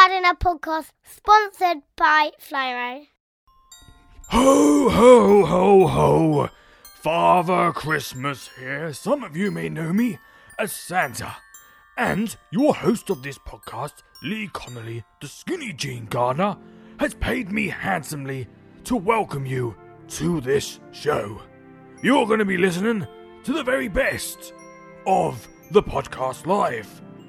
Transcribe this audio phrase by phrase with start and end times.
[0.00, 3.06] Gardener podcast sponsored by Flymo.
[4.28, 6.48] Ho, ho, ho, ho!
[7.02, 8.94] Father Christmas here.
[8.94, 10.18] Some of you may know me
[10.58, 11.36] as Santa.
[11.98, 16.56] And your host of this podcast, Lee Connolly, the skinny jean gardener,
[16.98, 18.48] has paid me handsomely
[18.84, 19.76] to welcome you
[20.08, 21.42] to this show.
[22.02, 23.06] You're going to be listening
[23.44, 24.54] to the very best
[25.06, 26.88] of the podcast live,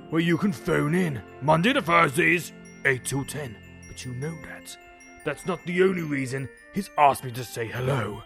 [0.10, 2.54] where you can phone in Monday to Thursdays,
[2.86, 3.56] 8 till 10.
[3.88, 4.76] But you know that.
[5.24, 8.24] That's not the only reason he's asked me to say hello.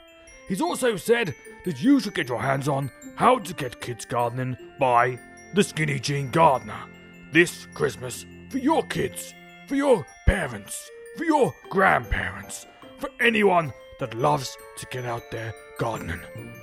[0.47, 4.55] He's also said that you should get your hands on How to Get Kids Gardening
[4.79, 5.19] by
[5.53, 6.83] the Skinny Jean Gardener
[7.31, 9.33] this Christmas for your kids,
[9.67, 12.65] for your parents, for your grandparents,
[12.97, 16.21] for anyone that loves to get out there gardening.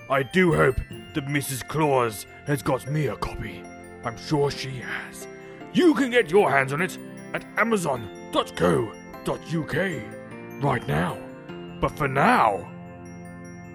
[0.08, 0.76] I do hope
[1.14, 1.66] that Mrs.
[1.68, 3.62] Claus has got me a copy.
[4.04, 5.26] I'm sure she has.
[5.74, 6.96] You can get your hands on it
[7.34, 8.62] at amazon.co.uk
[10.62, 11.18] right now.
[11.80, 12.68] But for now,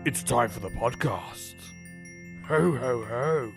[0.05, 1.55] it's time for the podcast.
[2.47, 3.53] Ho, ho, ho.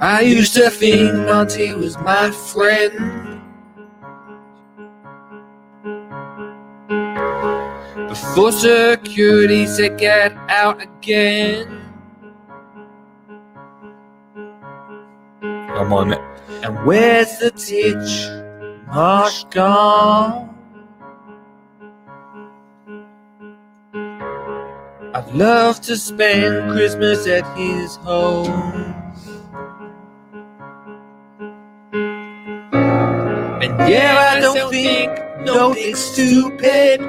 [0.00, 3.40] I used to think Monty was my friend.
[8.08, 11.77] Before security said get out again.
[15.78, 16.20] I'm on it.
[16.64, 18.28] And where's the titch?
[18.88, 20.46] Marsh gone.
[25.14, 28.94] I'd love to spend Christmas at his home.
[33.62, 35.10] And yeah, I don't think
[35.42, 37.00] nothing stupid.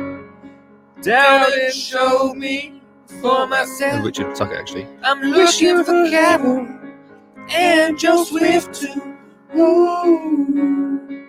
[1.01, 2.81] Down and show me
[3.21, 4.05] for myself.
[4.05, 4.87] Richard Tucker, actually.
[5.01, 6.78] I'm looking for Carol
[7.51, 9.15] and Joe Swift too.
[9.57, 11.25] Ooh.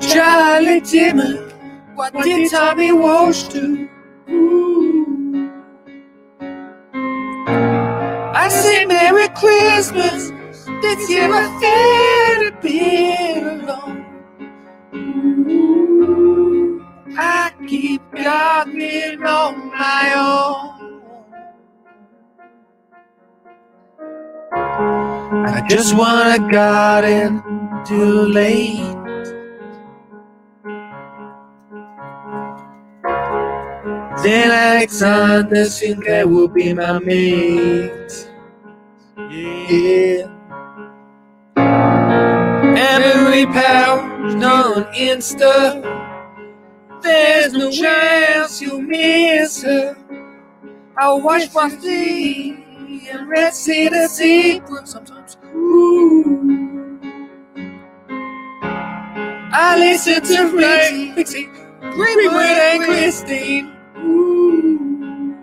[0.00, 1.52] Charlie Dimmock,
[1.94, 3.88] what did Tommy Walsh do?
[4.30, 5.50] Ooh.
[8.34, 10.30] I say Merry Christmas.
[10.82, 14.04] This year I a bit alone.
[14.94, 16.86] Ooh.
[17.16, 20.73] I keep gardening on my own.
[24.76, 27.40] I just want a in
[27.84, 28.94] too late.
[34.22, 38.28] Then Alexander Sinclair will be my mate.
[39.16, 40.28] Yeah.
[41.56, 45.82] Emery Powers on Insta.
[47.00, 49.96] There's no chance you'll miss her.
[50.98, 52.63] I watch my feet
[53.10, 55.36] and see the secret sometimes.
[55.54, 56.98] Ooh.
[59.56, 61.48] I listen to Ray, Pixie,
[61.80, 63.72] Greenwood and Christine.
[63.98, 65.36] Ooh.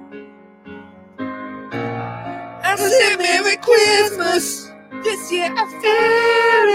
[2.63, 4.71] I said Merry Christmas.
[5.03, 6.70] This year I feel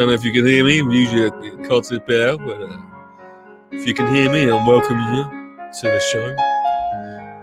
[0.00, 0.76] I don't know if you can hear me.
[0.76, 2.74] Usually it cuts it bit out, but uh,
[3.70, 6.34] if you can hear me, I'm welcoming you to the show.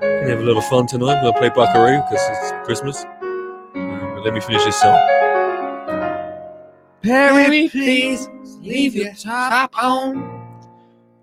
[0.01, 1.21] Gonna have a little fun tonight.
[1.21, 3.03] We'll play Buckaroo because it's Christmas.
[3.03, 3.13] Uh,
[3.75, 4.97] but let me finish this song.
[7.03, 8.27] Perry, please
[8.59, 10.57] leave your top on.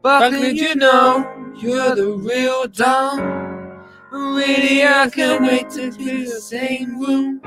[0.03, 3.83] Buckley, you know you're the real Don.
[4.13, 7.41] Really, I can't wait to be the same room.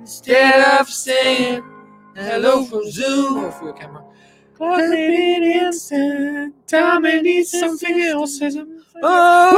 [0.00, 1.64] Instead of saying
[2.14, 4.04] hello from Zoom or for your camera.
[4.56, 6.54] Clock it instant.
[6.66, 8.40] Tommy needs something else.
[9.02, 9.50] Oh,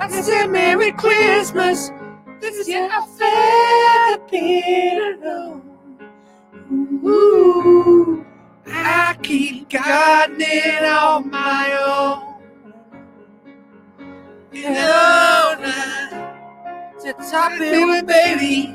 [0.00, 1.90] I said Merry Christmas.
[2.40, 5.62] This year I felt a alone.
[7.04, 8.24] Ooh,
[8.66, 12.28] I keep gardening on my own.
[14.52, 16.34] You know now,
[17.02, 18.74] to top it with baby,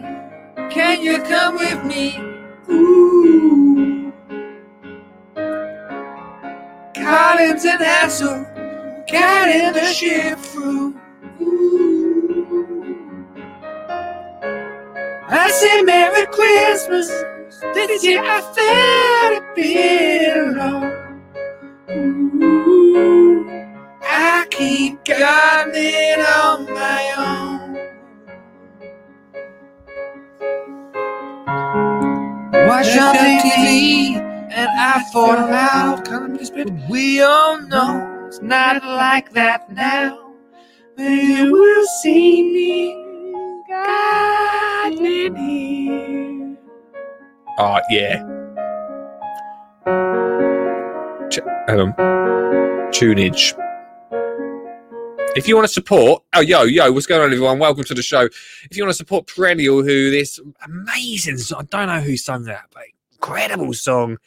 [0.70, 2.18] can you come with me?
[2.70, 4.14] Ooh.
[6.96, 8.46] Collins and Hassel,
[9.12, 10.96] guiding the ship through.
[11.42, 11.84] Ooh.
[15.28, 17.10] I say Merry Christmas.
[17.74, 21.22] This year I felt a bit alone.
[21.90, 23.50] Ooh,
[24.02, 27.43] I keep gardening on my own.
[32.74, 36.10] Watch on TV and I thought aloud.
[36.56, 40.34] But we all know it's not like that now.
[40.98, 42.96] But you will see me
[43.70, 46.58] gardening here.
[47.60, 48.24] Oh, yeah.
[51.30, 51.94] Ch- um,
[52.92, 53.54] tunage.
[55.36, 57.58] If you want to support, oh yo yo, what's going on, everyone?
[57.58, 58.22] Welcome to the show.
[58.22, 62.66] If you want to support Perennial, who this amazing I don't know who sung that,
[62.72, 62.84] but
[63.14, 64.18] incredible song.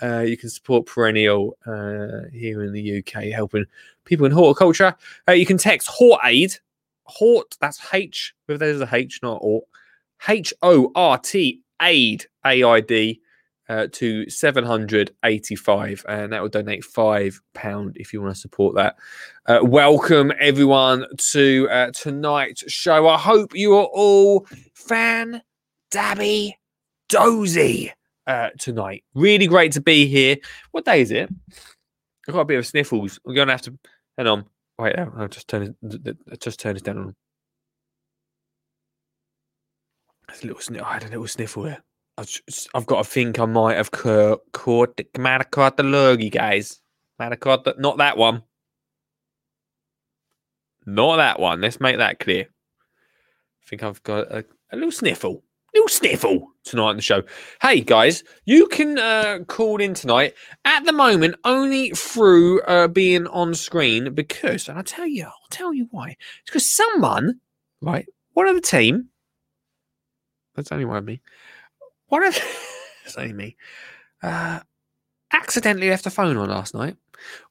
[0.00, 3.64] Uh, you can support Perennial uh, here in the UK, helping
[4.04, 4.94] people in horticulture.
[5.28, 6.54] Uh, you can text Hort Aid,
[7.02, 7.56] Hort.
[7.60, 8.32] That's H.
[8.46, 9.64] If there's a H, not Hort.
[10.28, 13.20] H O R T Aid A I D
[13.68, 18.96] uh, to 785 and that will donate five pound if you want to support that.
[19.46, 23.08] Uh, welcome everyone to uh, tonight's show.
[23.08, 25.42] I hope you are all fan
[25.90, 26.58] dabby
[27.08, 27.92] dozy
[28.26, 29.04] uh, tonight.
[29.14, 30.36] Really great to be here.
[30.72, 31.30] What day is it?
[32.28, 33.18] I've got a bit of sniffles.
[33.24, 33.78] We're gonna have to
[34.16, 34.46] hang on.
[34.76, 37.14] Wait i'll just turn it just turn this down.
[40.28, 40.82] A little sniff.
[40.82, 41.82] I had a little sniffle there.
[42.16, 44.96] I've, got to think I might have caught caught
[45.76, 46.80] the lurgy, guys.
[47.18, 48.42] The not that one.
[50.86, 51.60] Not that one.
[51.60, 52.42] Let's make that clear.
[52.42, 55.42] I think I've got a, a little sniffle.
[55.74, 57.22] Little sniffle tonight on the show.
[57.60, 60.34] Hey guys, you can uh, call in tonight
[60.64, 65.48] at the moment only through uh, being on screen because, and I'll tell you, I'll
[65.50, 66.10] tell you why.
[66.10, 67.40] It's because someone,
[67.80, 69.08] right, one of the team,
[70.54, 71.20] that's only one of me,
[72.08, 72.36] one of
[73.04, 73.56] it's only me,
[74.22, 74.60] uh,
[75.32, 76.96] accidentally left the phone on last night,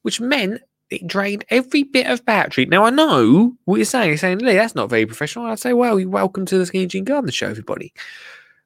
[0.01, 2.65] which meant it drained every bit of battery.
[2.65, 4.09] Now I know what you're saying.
[4.09, 5.45] You're saying, Lee, that's not very professional.
[5.45, 7.93] I'd say, well, you're welcome to the Skinny Jean Garden Show, everybody.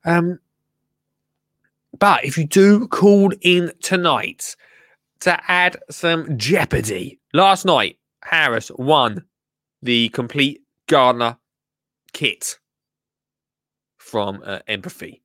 [0.03, 0.39] Um,
[1.97, 4.55] but if you do call in tonight
[5.21, 9.23] to add some jeopardy, last night Harris won
[9.81, 11.37] the complete gardener
[12.13, 12.59] kit
[13.97, 15.21] from uh, Empathy.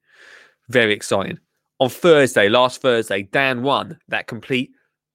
[0.72, 1.38] Very exciting.
[1.80, 4.70] On Thursday, last Thursday, Dan won that complete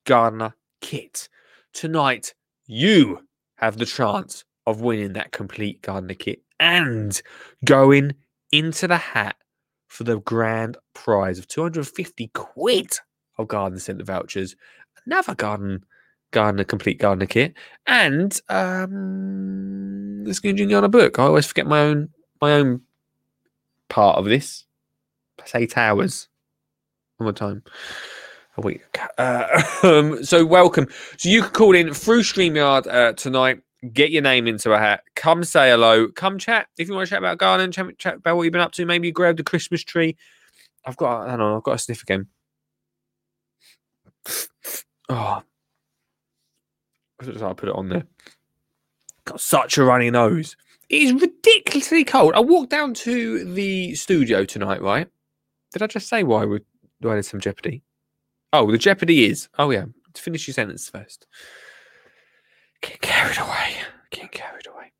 [0.05, 1.29] gardener kit.
[1.73, 2.35] Tonight,
[2.67, 3.23] you
[3.55, 7.19] have the chance of winning that complete gardener kit and
[7.65, 8.13] going
[8.51, 9.35] into the hat
[9.87, 12.91] for the grand prize of 250 quid
[13.39, 14.55] of garden centre vouchers,
[15.07, 15.83] another garden
[16.29, 17.55] gardener complete gardener kit,
[17.87, 21.17] and um the Jean Gardener book.
[21.17, 22.09] I always forget my own
[22.39, 22.81] my own
[23.89, 24.66] part of this.
[25.47, 26.27] Say hours
[27.17, 27.63] One more time.
[28.57, 28.81] A week.
[29.17, 30.87] Uh, um, so welcome.
[31.17, 33.61] So you can call in through StreamYard uh, tonight.
[33.93, 35.03] Get your name into a hat.
[35.15, 36.09] Come say hello.
[36.09, 36.67] Come chat.
[36.77, 38.85] If you want to chat about gardening, chat, chat about what you've been up to.
[38.85, 40.17] Maybe you grabbed a Christmas tree.
[40.85, 41.27] I've got.
[41.27, 41.57] I don't know.
[41.57, 42.27] I've got a sniff again.
[45.09, 45.41] Oh,
[47.41, 48.03] I'll put it on there.
[49.23, 50.57] Got such a runny nose.
[50.89, 52.33] It is ridiculously cold.
[52.35, 55.07] I walked down to the studio tonight, right?
[55.77, 56.61] Did I just say why we
[57.01, 57.83] why there's some jeopardy?
[58.51, 59.47] Oh, the jeopardy is.
[59.59, 59.85] Oh yeah.
[60.15, 61.27] To finish your sentence first.
[62.81, 63.75] Get carried away.
[64.09, 64.93] Get carried away.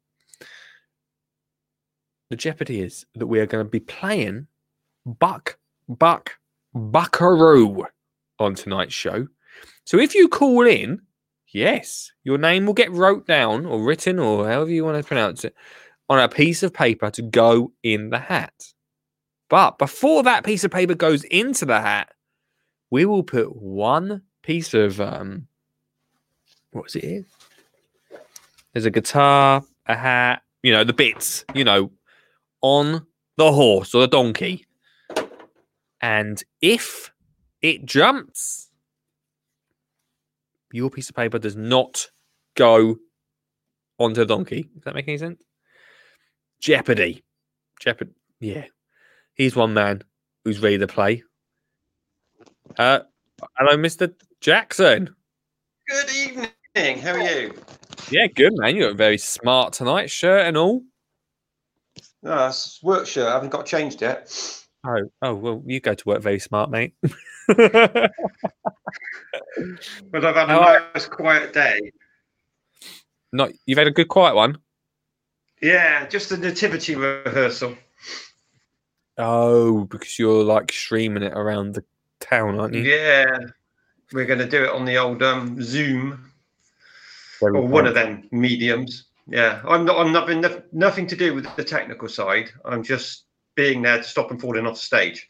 [2.29, 4.45] The jeopardy is that we are going to be playing
[5.03, 5.57] Buck
[5.89, 6.37] Buck
[6.75, 7.87] Buckaroo
[8.37, 9.29] on tonight's show.
[9.83, 11.01] So if you call in,
[11.47, 15.43] yes, your name will get wrote down or written or however you want to pronounce
[15.43, 15.55] it
[16.07, 18.53] on a piece of paper to go in the hat.
[19.49, 22.13] But before that piece of paper goes into the hat,
[22.91, 25.47] we will put one piece of um
[26.71, 27.25] what is it here?
[28.73, 31.91] There's a guitar, a hat, you know, the bits, you know,
[32.61, 33.05] on
[33.37, 34.65] the horse or the donkey.
[36.01, 37.11] And if
[37.61, 38.69] it jumps,
[40.71, 42.09] your piece of paper does not
[42.55, 42.97] go
[43.97, 44.63] onto the donkey.
[44.75, 45.41] Does that make any sense?
[46.59, 47.23] Jeopardy.
[47.79, 48.11] Jeopardy.
[48.39, 48.65] Yeah.
[49.37, 50.01] He's one man
[50.43, 51.23] who's ready to play.
[52.77, 53.01] Uh,
[53.57, 54.13] hello, Mr.
[54.41, 55.15] Jackson.
[55.87, 56.99] Good evening.
[56.99, 57.53] How are you?
[58.09, 58.75] Yeah, good man.
[58.75, 60.81] You look very smart tonight, shirt and all.
[62.23, 63.27] No, it's work shirt.
[63.27, 64.33] I haven't got changed yet.
[64.85, 66.93] Oh, oh well, you go to work very smart, mate.
[70.11, 71.91] But I've had a are- nice quiet day.
[73.33, 74.57] Not you've had a good quiet one.
[75.61, 77.75] Yeah, just a nativity rehearsal.
[79.17, 81.83] Oh, because you're like streaming it around the
[82.19, 82.81] town, aren't you?
[82.81, 83.37] Yeah.
[84.13, 86.31] We're going to do it on the old um, Zoom
[87.39, 89.05] Very or one of them mediums.
[89.27, 89.97] Yeah, I'm not.
[89.97, 90.29] I'm not.
[90.29, 92.49] noth- Nothing to do with the technical side.
[92.63, 95.27] I'm just being there to stop them falling off the stage.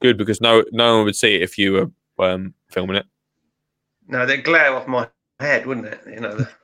[0.00, 1.72] good because no no one would see it if you
[2.18, 3.06] were um, filming it.
[4.08, 5.08] No, they'd glare off my
[5.40, 6.00] head, wouldn't it?
[6.06, 6.46] You know.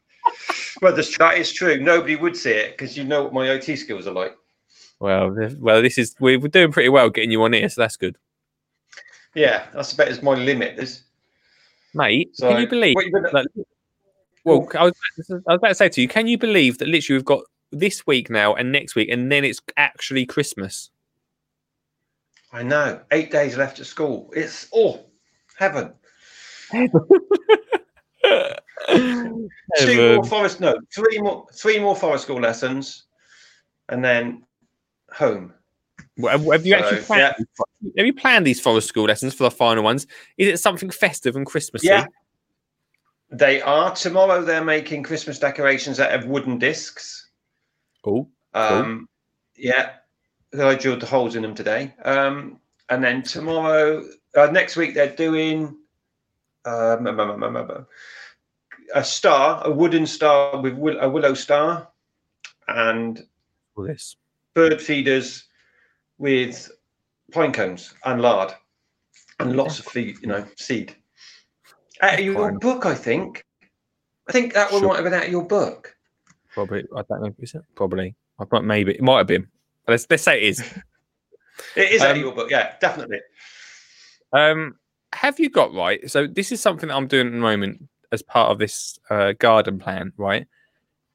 [0.82, 1.78] Well, this, that is true.
[1.78, 4.36] Nobody would see it because you know what my OT skills are like.
[5.00, 7.96] Well, well, this is we- we're doing pretty well getting you on here, so that's
[7.96, 8.16] good,
[9.34, 11.02] Yeah, that's about as my limit is.
[11.92, 12.34] mate.
[12.36, 12.94] So, can you believe?
[12.94, 13.46] what you gonna- that,
[14.44, 17.18] well, I was, I was about to say to you, can you believe that literally
[17.18, 20.90] we've got this week now and next week, and then it's actually Christmas.
[22.52, 23.00] I know.
[23.10, 24.30] Eight days left at school.
[24.34, 25.00] It's oh
[25.56, 25.92] heaven.
[28.88, 30.60] Two more forest.
[30.60, 31.46] No, three more.
[31.52, 33.04] Three more forest school lessons,
[33.88, 34.44] and then
[35.14, 35.54] home.
[36.16, 37.34] Well, Have you actually So, planned?
[37.96, 40.06] Have you planned these forest school lessons for the final ones?
[40.38, 41.88] Is it something festive and Christmassy?
[41.88, 42.06] Yeah.
[43.30, 44.42] They are tomorrow.
[44.42, 47.30] They're making Christmas decorations out of wooden discs.
[48.04, 49.08] Oh, Um,
[49.56, 49.94] yeah,
[50.52, 51.94] I drilled the holes in them today.
[52.04, 54.04] Um, and then tomorrow,
[54.36, 55.76] uh, next week, they're doing
[56.64, 57.06] um,
[58.94, 61.88] a star, a wooden star with will- a willow star,
[62.68, 63.26] and
[63.76, 64.16] all this.
[64.54, 65.44] Bird feeders
[66.18, 66.70] with
[67.32, 68.52] pine cones and lard,
[69.40, 70.94] and lots of feed, you know, seed.
[72.02, 73.44] Out of your book, I think.
[74.28, 74.88] I think that one Sure.
[74.88, 75.94] might have been out of your book.
[76.52, 76.84] Probably.
[76.96, 77.34] I don't know.
[77.40, 77.62] Is it?
[77.74, 78.14] Probably.
[78.38, 78.64] I might.
[78.64, 79.46] Maybe it might have been.
[79.86, 80.64] Let's let's say it is.
[81.76, 83.20] It is out Um, of your book, yeah, definitely.
[84.32, 84.74] Um,
[85.12, 86.10] have you got right?
[86.10, 89.34] So this is something that I'm doing at the moment as part of this uh,
[89.38, 90.12] garden plan.
[90.16, 90.46] Right?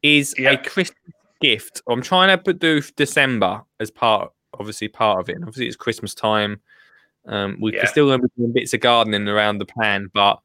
[0.02, 0.52] Is Yeah.
[0.52, 0.96] a Christmas
[1.42, 1.82] gift.
[1.90, 5.36] I'm trying to put do December as part, obviously part of it.
[5.36, 6.60] And obviously, it's Christmas time.
[7.26, 7.82] Um, Yeah.
[7.82, 10.40] we're still going to be doing bits of gardening around the plan, but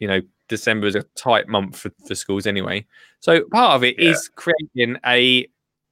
[0.00, 2.84] you know, December is a tight month for, for schools anyway.
[3.20, 4.42] So part of it is Yeah.
[4.74, 5.46] creating a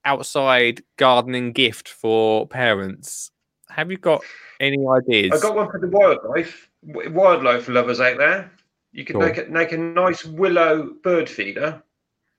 [0.04, 3.30] outside gardening gift for parents.
[3.70, 4.22] Have you got
[4.60, 5.32] any ideas?
[5.32, 8.50] I got one for the wildlife wildlife lovers out there.
[8.90, 11.82] You can make it make a nice willow bird feeder.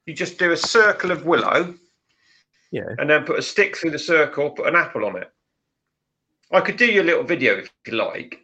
[0.05, 1.73] You just do a circle of willow
[2.73, 2.95] Yeah.
[2.97, 5.31] and then put a stick through the circle, put an apple on it.
[6.51, 8.39] I could do you a little video if you like.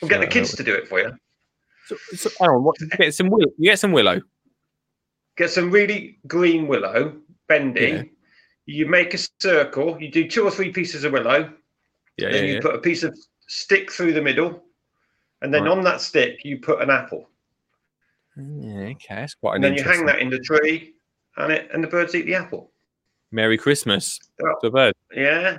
[0.00, 1.12] We'll get the kids to do it for you.
[1.86, 3.50] So, so hang on, what, get some willow.
[3.60, 4.22] Get some willow.
[5.36, 7.14] Get some really green willow,
[7.46, 7.80] bendy.
[7.80, 8.02] Yeah.
[8.64, 10.00] You make a circle.
[10.00, 11.52] You do two or three pieces of willow.
[12.16, 12.60] Yeah, then yeah, you yeah.
[12.62, 13.14] put a piece of
[13.48, 14.64] stick through the middle,
[15.42, 15.72] and then Right.
[15.72, 17.28] on that stick you put an apple.
[18.38, 20.94] Mm, yeah, okay, that's quite and an then you hang that in the tree,
[21.36, 22.72] and it and the birds eat the apple.
[23.30, 24.70] Merry Christmas Yeah.
[24.70, 24.92] to.
[25.14, 25.58] Yeah, I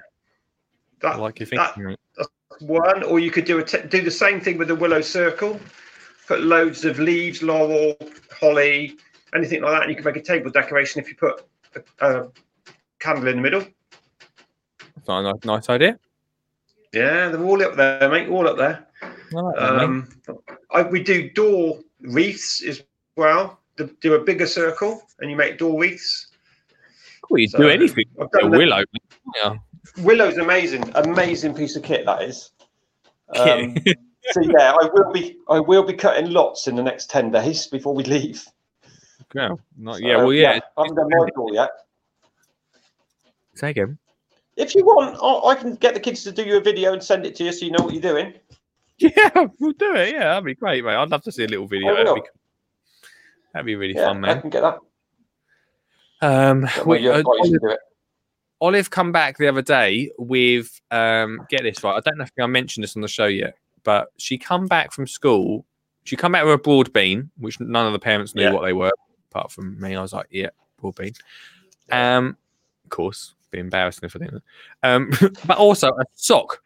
[1.02, 1.96] that, like your that- thinking.
[2.18, 2.28] mate.
[2.62, 3.04] one.
[3.04, 5.60] Or you could do a t- do the same thing with the willow circle.
[6.28, 7.96] Put loads of leaves, laurel,
[8.32, 8.98] holly,
[9.34, 11.44] anything like that, and you can make a table decoration if you put
[11.76, 11.82] a,
[12.24, 12.28] a
[13.00, 13.66] candle in the middle.
[15.08, 15.98] That's a nice, idea.
[16.94, 18.30] Yeah, they're all up there, mate.
[18.30, 18.86] All up there.
[19.02, 19.80] I like that.
[19.82, 20.10] Um,
[20.72, 22.84] I, we do door wreaths as
[23.16, 23.60] well.
[24.02, 26.29] Do a bigger circle, and you make door wreaths.
[27.38, 28.06] You so- do anything.
[28.20, 28.58] A done that.
[28.58, 28.84] willow.
[29.42, 29.56] Yeah.
[30.00, 32.52] Willow's amazing, amazing piece of kit that is.
[33.36, 33.76] Um,
[34.32, 37.68] so yeah, I will be I will be cutting lots in the next ten days
[37.68, 38.44] before we leave.
[39.36, 40.18] yeah, not, So, yeah.
[40.18, 40.60] Well, yeah.
[40.78, 41.70] I haven't done my door yet.
[43.56, 43.98] Say again.
[44.58, 47.04] If you want, I I can get the kids to do you a video and
[47.04, 48.34] send it to you so you know what you're doing.
[48.98, 50.14] Yeah, we'll do it.
[50.14, 50.96] Yeah, that'd be great, mate.
[50.96, 51.96] I'd love to see a little video.
[51.96, 52.22] That'd be,
[53.54, 54.38] that'd be really Yeah, fun, man.
[54.38, 54.80] I can get that.
[56.22, 57.78] Um, we- uh, Olive.
[58.62, 61.96] Olive come back the other day with um, get this right.
[61.96, 64.92] I don't know if I mentioned this on the show yet, but she come back
[64.92, 65.66] from school.
[66.04, 68.52] She come back with a broad bean, which none of the parents knew Yeah.
[68.52, 68.92] what they were,
[69.32, 69.96] apart from me.
[69.96, 70.50] I was like, yeah,
[70.82, 71.14] broad bean.
[71.90, 72.36] Um,
[72.84, 74.44] of course, be embarrassing if I didn't.
[74.84, 75.10] Um,
[75.46, 76.62] but also a sock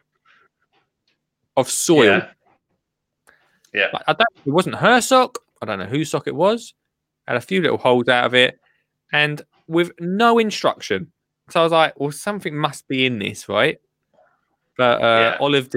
[1.56, 2.04] of soil.
[2.18, 2.28] Yeah.
[3.72, 3.88] Yeah.
[3.92, 4.46] Like, I don't.
[4.46, 5.38] It wasn't her sock.
[5.62, 6.74] I don't know whose sock it was.
[7.28, 8.58] Had a few little holes out of it,
[9.12, 11.12] and with no instruction.
[11.50, 13.78] So I was like, "Well, something must be in this, right?"
[14.76, 15.36] But uh, Yeah.
[15.40, 15.68] Olive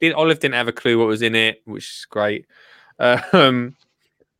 [0.00, 0.12] did.
[0.14, 2.46] Olive didn't have a clue what was in it, which is great.
[2.98, 3.76] Um,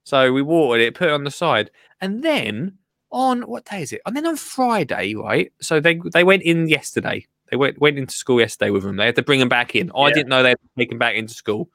[0.04, 2.78] so we watered it, put it on the side, and then
[3.10, 4.00] on what day is it?
[4.06, 5.52] And then on Friday, right?
[5.60, 7.26] So they they went in yesterday.
[7.50, 8.96] They went went into school yesterday with them.
[8.96, 9.90] They had to bring them back in.
[9.96, 10.14] I Yeah.
[10.14, 11.68] didn't know they had to take them back into school.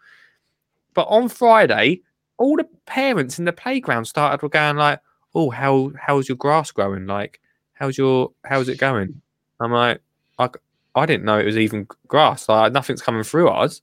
[0.94, 2.02] But on Friday,
[2.38, 5.00] all the parents in the playground started going like,
[5.36, 7.08] "Oh, how how's your grass growing?
[7.08, 7.40] Like,
[7.74, 9.22] how's your how's it going?"
[9.60, 10.02] I'm like,
[10.40, 10.50] I,
[10.96, 12.50] I didn't know it was even grass.
[12.50, 13.82] Like, nothing's coming through ours.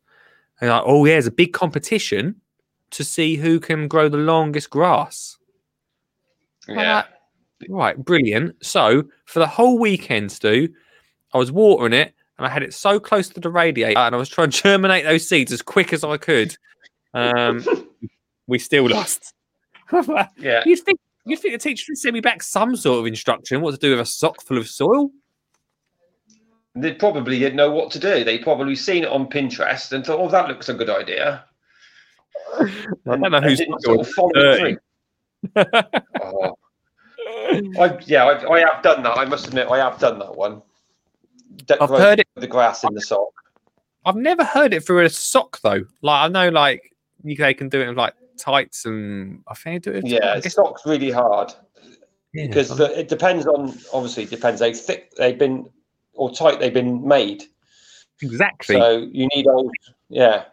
[0.61, 2.35] And like, oh yeah, there's a big competition
[2.91, 5.37] to see who can grow the longest grass.
[6.67, 6.97] Yeah.
[6.97, 7.07] like,
[7.69, 8.57] right, brilliant.
[8.65, 10.69] So for the whole weekend, Stu,
[11.33, 14.19] I was watering it and I had it so close to the radiator, and I
[14.19, 16.57] was trying to germinate those seeds as quick as I could.
[17.15, 17.65] Um,
[18.47, 19.35] we still lost.
[20.37, 20.63] Yeah.
[20.67, 23.73] You'd think you'd think the teacher would send me back some sort of instruction what
[23.73, 25.11] to do with a sock full of soil.
[26.75, 28.25] They probably didn't know what to do.
[28.25, 31.45] They probably seen it on Pinterest and thought, "Oh, that looks a good idea."
[32.61, 32.71] I
[33.07, 34.77] don't know who's sort of follow it dirty.
[35.55, 35.65] through.
[36.21, 36.57] Oh.
[37.79, 39.17] I, yeah, I, I have done that.
[39.17, 40.63] I must admit, I have done that one.
[41.81, 42.29] I've heard it.
[42.35, 43.29] The grass in the sock.
[44.05, 45.85] I've never heard it through a sock though.
[46.03, 49.85] Like I know, like you they can do it with like tights and I think
[49.85, 50.07] they do it.
[50.07, 51.53] Yeah, I guess- sock's really hard
[52.33, 53.79] because the, it depends on.
[53.93, 55.69] Obviously, it depends how thick they've been
[56.15, 57.45] or tight they've been made.
[58.23, 58.77] exactly.
[58.77, 59.73] So you need old.
[60.09, 60.45] Yeah,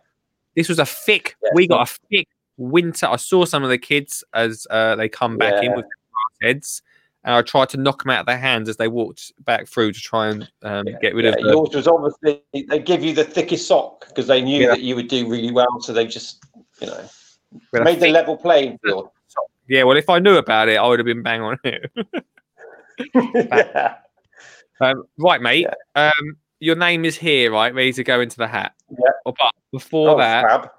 [0.55, 1.35] this was a thick.
[1.43, 2.27] Yeah, we got a thick
[2.57, 3.07] winter.
[3.07, 5.85] I saw some of the kids as uh, they come back in with
[6.41, 6.81] their heads,
[7.23, 9.91] and I tried to knock them out of their hands as they walked back through
[9.91, 11.31] to try and um, get rid yeah.
[11.31, 11.41] of.
[11.41, 14.69] The, Yours was obviously they give you the thickest sock because they knew Yeah.
[14.69, 15.81] that you would do really well.
[15.81, 16.43] So they just,
[16.79, 17.24] you know, with a
[17.73, 19.09] made the level playing field.
[19.67, 21.91] yeah, well, if I knew about it, I would have been bang on it.
[23.13, 23.95] yeah.
[24.81, 25.67] Um, right, mate.
[25.95, 26.11] Um,
[26.59, 27.73] your name is here, right?
[27.73, 28.73] Ready to go into the hat.
[28.89, 28.97] Yeah.
[29.25, 30.69] Oh, but before Oh, that, fab.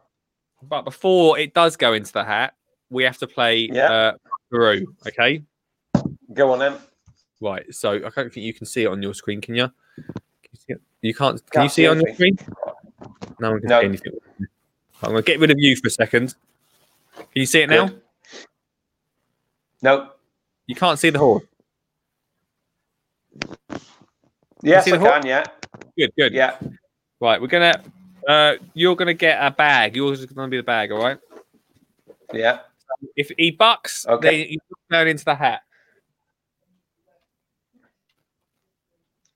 [0.62, 2.54] but before it does go into the hat,
[2.90, 3.90] we have to play Yeah.
[3.92, 4.12] uh,
[4.50, 4.86] Peru.
[5.06, 5.42] Okay.
[6.32, 6.74] Go on then.
[7.40, 7.72] Right.
[7.74, 9.68] So I don't think you can see it on your screen, can you?
[9.96, 10.14] Can
[10.52, 10.80] you, see it?
[11.02, 11.36] you can't.
[11.50, 12.38] Can Can't you see see it on your screen?
[13.40, 13.80] No one can No.
[13.80, 14.12] see anything.
[15.02, 16.34] I'm going to get rid of you for a second.
[17.16, 17.90] Can you see it now?
[19.82, 20.18] Nope.
[20.66, 21.44] You can't see the horse.
[24.62, 25.26] Yes, see I the hor- can.
[25.26, 25.44] Yeah.
[25.98, 26.12] Good.
[26.16, 26.32] Good.
[26.32, 26.56] Yeah.
[27.20, 27.40] Right.
[27.40, 27.82] We're gonna.
[28.26, 29.94] Uh, you're gonna get a bag.
[29.96, 30.90] Yours is gonna be the bag.
[30.92, 31.18] All right.
[32.32, 32.60] Yeah.
[33.14, 34.28] If he bucks, Okay.
[34.42, 34.58] then he's
[34.90, 35.62] going into the hat.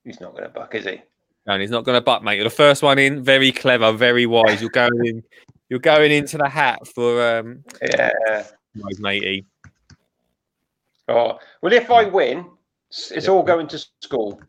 [0.05, 1.03] He's not going to buck, is he?
[1.47, 2.37] And he's not going to butt, mate.
[2.37, 3.23] You're the first one in.
[3.23, 4.61] Very clever, very wise.
[4.61, 5.23] You're going in.
[5.71, 8.45] You're going into the hat for um, Yeah.
[8.99, 9.47] matey.
[11.09, 12.45] Oh well, if I win,
[12.91, 14.41] it's it's all going to school.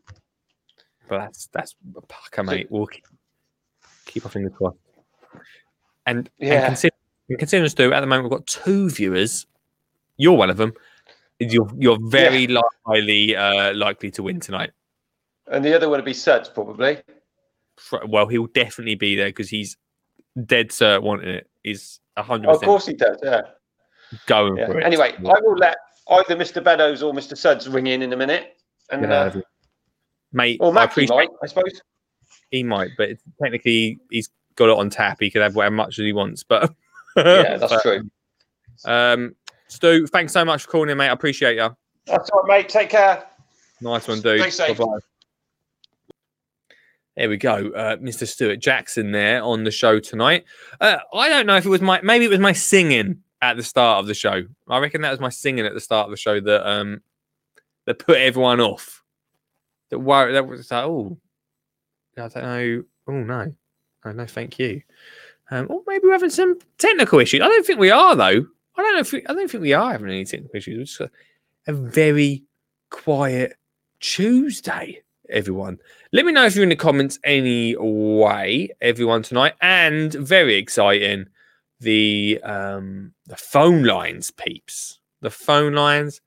[1.08, 2.68] But that's that's a pucker, mate.
[2.70, 3.06] We'll keep,
[4.06, 4.78] keep in the crossed.
[6.06, 6.54] And Yeah.
[6.56, 6.96] and consider,
[7.30, 9.46] and considering Stu, at the moment we've got two viewers.
[10.18, 10.74] You're one of them.
[11.40, 14.72] You're you're very li- highly uh, likely to win tonight.
[15.48, 17.00] And the other one would be Suds, probably.
[18.08, 19.76] Well, he'll definitely be there because he's
[20.46, 21.50] dead cert wanting it.
[21.64, 23.18] He's hundred Oh, of course he does.
[23.24, 23.42] Yeah.
[24.28, 24.68] going yeah.
[24.68, 24.84] for it.
[24.86, 25.78] Anyway, I will let
[26.10, 26.64] either Mr.
[26.64, 27.38] Beddoes or Mr.
[27.38, 28.58] Suds ring in in a minute,
[28.92, 29.42] and Get out uh,
[30.34, 30.58] mate.
[30.62, 31.82] or I Mackie might, I suppose.
[32.52, 33.10] he might, but
[33.42, 35.18] technically he's got it on tap.
[35.20, 36.44] He could have whatever much as he wants.
[36.44, 36.74] But
[37.16, 38.10] Yeah, that's but, true.
[38.86, 39.36] Um,
[39.68, 41.10] Stu, thanks so much for calling in, mate.
[41.10, 41.70] I appreciate you.
[42.08, 42.70] That's all right, mate.
[42.70, 43.24] Take care.
[43.80, 44.42] Nice one, dude.
[44.42, 44.78] Stay safe.
[44.78, 45.00] Bye-bye.
[47.18, 48.26] There we go, uh, Mr.
[48.26, 50.46] Stuart Jackson there on the show tonight.
[50.80, 53.64] Uh, I don't know if it was my maybe it was my singing at the
[53.64, 54.44] start of the show.
[54.70, 57.02] I reckon that was my singing at the start of the show that um
[57.86, 59.04] that put everyone off.
[59.90, 61.18] That worry that was like, oh,
[62.18, 62.84] I don't know.
[63.08, 63.56] Oh no,
[64.06, 64.82] oh no, thank you.
[65.50, 67.42] Um, or maybe we're having some technical issues.
[67.42, 68.46] I don't think we are though.
[68.78, 70.80] I don't know if we, I don't think we are having any technical issues.
[70.80, 71.12] It's just
[71.68, 72.46] a, a very
[72.90, 73.58] quiet
[74.00, 75.80] Tuesday, everyone.
[76.12, 79.54] Let me know if you're in the comments anyway, everyone tonight.
[79.62, 81.28] And very exciting,
[81.80, 85.00] the um the phone lines, peeps.
[85.22, 86.22] The phone lines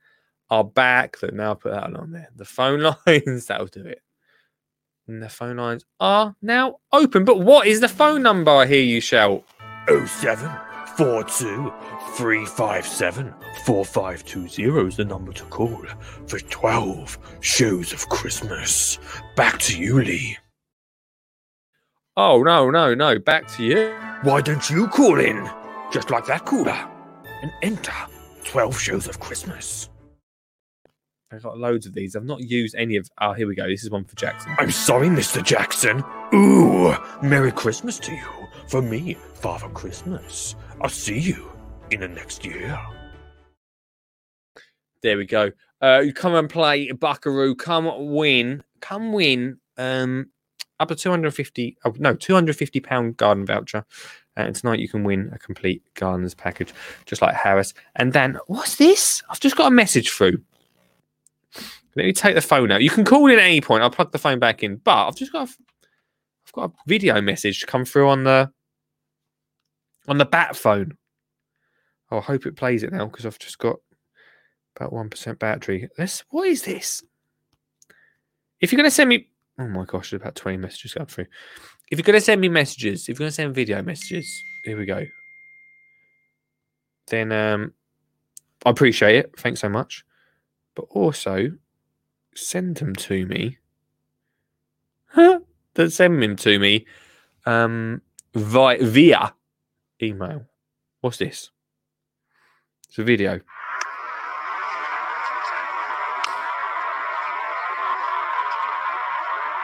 [0.51, 1.21] are back.
[1.23, 2.29] Look, now I'll put that on there.
[2.35, 4.03] The phone lines, that'll do it.
[5.07, 7.25] And the phone lines are now open.
[7.25, 8.51] But what is the phone number?
[8.51, 9.45] I hear you shout.
[9.87, 10.64] 07
[10.97, 11.73] 42
[12.15, 15.85] 357 4520 is the number to call
[16.27, 18.99] for 12 shows of Christmas.
[19.35, 20.39] Back to you, Lee.
[22.17, 23.19] Oh no, no, no.
[23.19, 23.93] Back to you.
[24.23, 25.51] Why don't you call in,
[25.93, 26.89] just like that caller,
[27.43, 27.93] and enter
[28.45, 29.89] 12 shows of Christmas?
[31.33, 32.15] I've got loads of these.
[32.15, 33.09] I've not used any of.
[33.21, 33.67] Oh, here we go.
[33.67, 34.55] This is one for Jackson.
[34.59, 35.43] I'm sorry, Mr.
[35.43, 36.05] Jackson.
[36.33, 38.44] Ooh, Merry Christmas to you.
[38.69, 40.57] For me, Father Christmas.
[40.81, 41.51] I'll see you
[41.91, 42.79] in the next year.
[45.03, 45.53] There we go.
[45.83, 47.55] Uh, you come and play Buckaroo.
[47.55, 48.63] Come win.
[48.81, 49.59] Come win.
[49.77, 50.31] Um,
[50.81, 51.77] up to 250.
[51.85, 53.85] Oh, no, 250 pound garden voucher.
[54.37, 56.73] And tonight you can win a complete gardeners package,
[57.05, 57.75] just like Harris.
[57.97, 59.23] And then what's this?
[59.31, 60.39] I've just got a message through.
[61.97, 62.83] Let me take the phone out.
[62.83, 63.83] You can call in at any point.
[63.83, 64.77] I'll plug the phone back in.
[64.77, 65.53] But I've just got a,
[66.55, 68.51] got a video message to come through on the
[70.09, 70.97] on the bat phone.
[72.11, 73.77] Oh, I hope it plays it now because I've just got
[74.77, 75.89] about one percent battery.
[75.97, 77.03] This what is this?
[78.61, 81.27] If you're going to send me, Oh my gosh, there's about 20 messages come through.
[81.91, 84.27] If you're going to send me messages, if you're going to send video messages,
[84.65, 85.05] here we go.
[87.07, 87.73] Then um,
[88.65, 89.39] I appreciate it.
[89.39, 90.05] Thanks so much.
[90.75, 91.51] But also,
[92.35, 93.59] send them to me.
[95.75, 96.87] Then send them to me
[97.47, 98.01] um,
[98.35, 99.35] via, via
[100.03, 100.47] email.
[101.01, 101.51] What's this?
[102.89, 103.41] It's a video.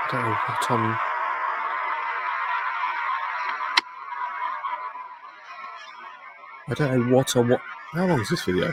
[0.02, 0.98] I don't know what I'm.
[6.68, 7.48] I don't know what I'm.
[7.48, 7.60] What,
[7.92, 8.72] how long is this video?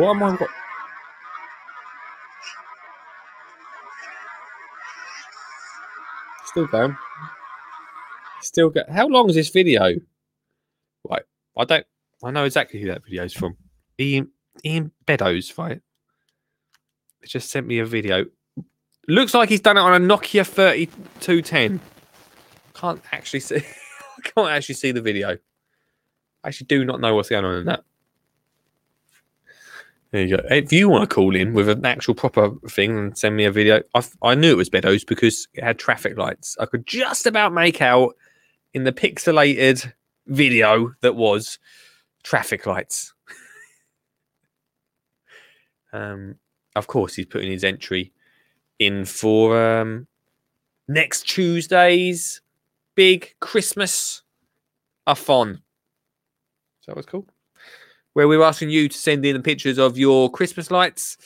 [0.00, 0.46] What am I?
[6.46, 6.96] Still going.
[8.40, 8.80] Still go.
[8.90, 9.96] How long is this video?
[11.06, 11.22] Right.
[11.58, 11.86] I don't.
[12.24, 13.58] I know exactly who that video is from.
[13.98, 14.30] Ian
[14.64, 15.82] Ian Beddoes, right?
[17.20, 18.24] He just sent me a video.
[19.06, 21.78] Looks like he's done it on a Nokia 3210.
[22.72, 23.60] Can't actually see.
[24.34, 25.36] Can't actually see the video.
[26.42, 27.84] I actually do not know what's going on in that.
[30.12, 30.42] There you go.
[30.50, 33.52] If you want to call in with an actual proper thing and send me a
[33.52, 36.56] video, I, I knew it was Beddoes because it had traffic lights.
[36.58, 38.16] I could just about make out
[38.74, 39.92] in the pixelated
[40.26, 41.60] video that was
[42.24, 43.14] traffic lights.
[45.92, 46.34] um,
[46.74, 48.12] of course, he's putting his entry
[48.80, 50.08] in for um,
[50.88, 52.40] next Tuesday's
[52.96, 54.22] big Christmas
[55.06, 55.62] a fun.
[56.80, 57.26] So that was cool.
[58.12, 61.16] Where we're asking you to send in the pictures of your Christmas lights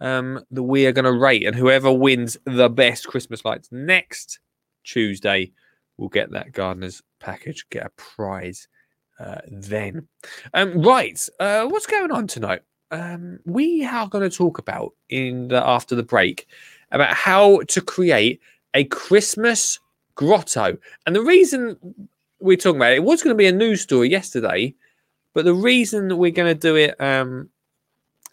[0.00, 4.40] um, that we are going to rate, and whoever wins the best Christmas lights next
[4.84, 5.52] Tuesday
[5.96, 8.68] will get that gardener's package, get a prize
[9.20, 10.08] uh, then.
[10.52, 12.62] Um, right, uh, what's going on tonight?
[12.90, 16.46] Um, we are going to talk about in the, after the break
[16.92, 18.40] about how to create
[18.74, 19.80] a Christmas
[20.14, 21.76] grotto, and the reason
[22.40, 24.74] we're talking about it, it was going to be a news story yesterday,
[25.36, 27.50] but the reason that we're going to do it, um,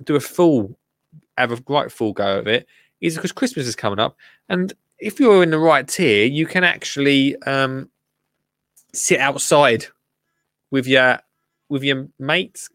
[0.06, 0.80] do a full,
[1.38, 2.66] have a right full go of it,
[3.02, 4.16] is because Christmas is coming up,
[4.48, 7.90] and if you're in the right tier, you can actually um,
[8.94, 9.86] sit outside
[10.72, 11.20] with your
[11.68, 12.70] with your mates.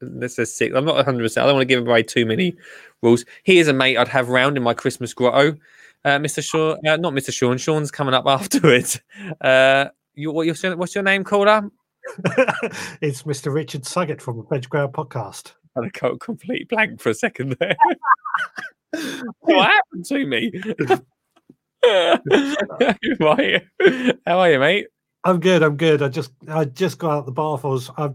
[0.00, 0.72] This is six.
[0.76, 1.20] I'm not 100.
[1.20, 2.54] percent I don't want to give away too many
[3.02, 3.24] rules.
[3.42, 5.56] Here's a mate I'd have round in my Christmas grotto,
[6.04, 6.44] uh, Mr.
[6.44, 6.78] Sean.
[6.86, 7.32] Uh, not Mr.
[7.32, 7.58] Sean.
[7.58, 9.00] Sean's coming up afterwards.
[9.40, 11.64] Uh, you, what your what's your name called up?
[13.00, 13.52] It's Mr.
[13.52, 15.52] Richard Suggett from the Veg Grower podcast.
[15.74, 17.76] had a co- complete blank for a second there.
[19.40, 20.52] what happened to me?
[23.20, 23.62] right.
[24.26, 24.86] How are you, mate?
[25.24, 25.62] I'm good.
[25.62, 26.02] I'm good.
[26.02, 27.64] I just I just got out the bath.
[27.64, 28.10] I was I,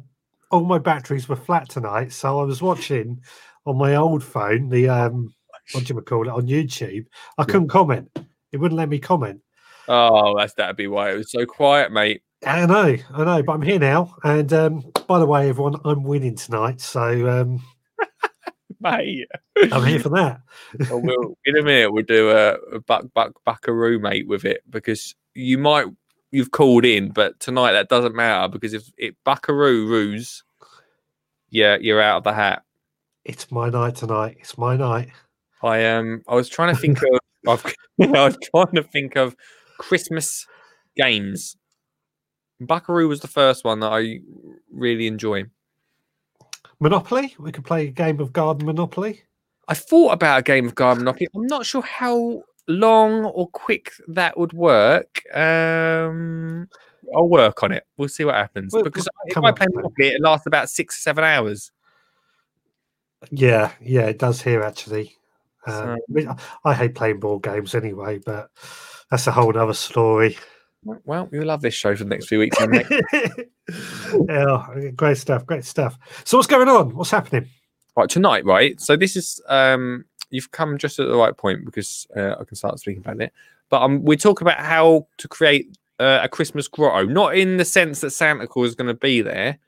[0.52, 3.22] all my batteries were flat tonight, so I was watching
[3.66, 5.34] on my old phone the um
[5.74, 7.06] what do you call it on YouTube.
[7.38, 8.10] I couldn't comment.
[8.52, 9.42] It wouldn't let me comment.
[9.88, 12.22] Oh, that's that'd be why it was so quiet, mate.
[12.46, 14.16] I know, I know, but I'm here now.
[14.24, 17.62] And um, by the way, everyone, I'm winning tonight, so um,
[18.80, 19.28] Mate.
[19.72, 20.42] I'm here for that.
[20.90, 24.64] Well, we'll, in a minute, we'll do a, a buck buck buckaroo, mate, with it
[24.70, 25.88] because you might
[26.32, 30.44] you've called in, but tonight that doesn't matter because if it buckaroo roos,
[31.50, 32.64] yeah, you're out of the hat.
[33.26, 34.38] It's my night tonight.
[34.40, 35.10] It's my night.
[35.62, 37.76] I um I was trying to think of I've,
[38.16, 39.36] I was trying to think of
[39.78, 40.48] Christmas
[40.96, 41.58] games.
[42.62, 44.20] Buckaroo was the first one that I
[44.72, 45.46] really enjoy.
[46.80, 47.36] Monopoly.
[47.40, 49.24] We could play a game of Garden Monopoly.
[49.68, 51.28] I thought about a game of Garden Monopoly.
[51.36, 55.22] I'm not sure how long or quick that would work.
[55.36, 56.68] Um,
[57.16, 57.86] I'll work on it.
[57.98, 58.74] We'll see what happens.
[58.74, 59.68] Well, because if I play.
[59.72, 61.72] Monopoly, it lasts about six or seven hours.
[63.32, 65.18] Yeah, yeah, it does here actually.
[65.68, 68.50] Um, So- I mean, I hate playing board games anyway, but
[69.12, 70.38] that's a whole other story.
[71.06, 72.58] Well, you'll love this show for the next few weeks.
[74.30, 75.98] yeah, great stuff, great stuff.
[76.24, 76.96] So what's going on?
[76.96, 77.50] What's happening?
[78.00, 78.80] right tonight, right?
[78.80, 82.56] So this is um, you've come just at the right point because uh, I can
[82.56, 83.34] start speaking about it.
[83.70, 87.66] But um, we talk about how to create uh, a Christmas grotto, not in the
[87.66, 89.60] sense that Santa Claus is going to be there,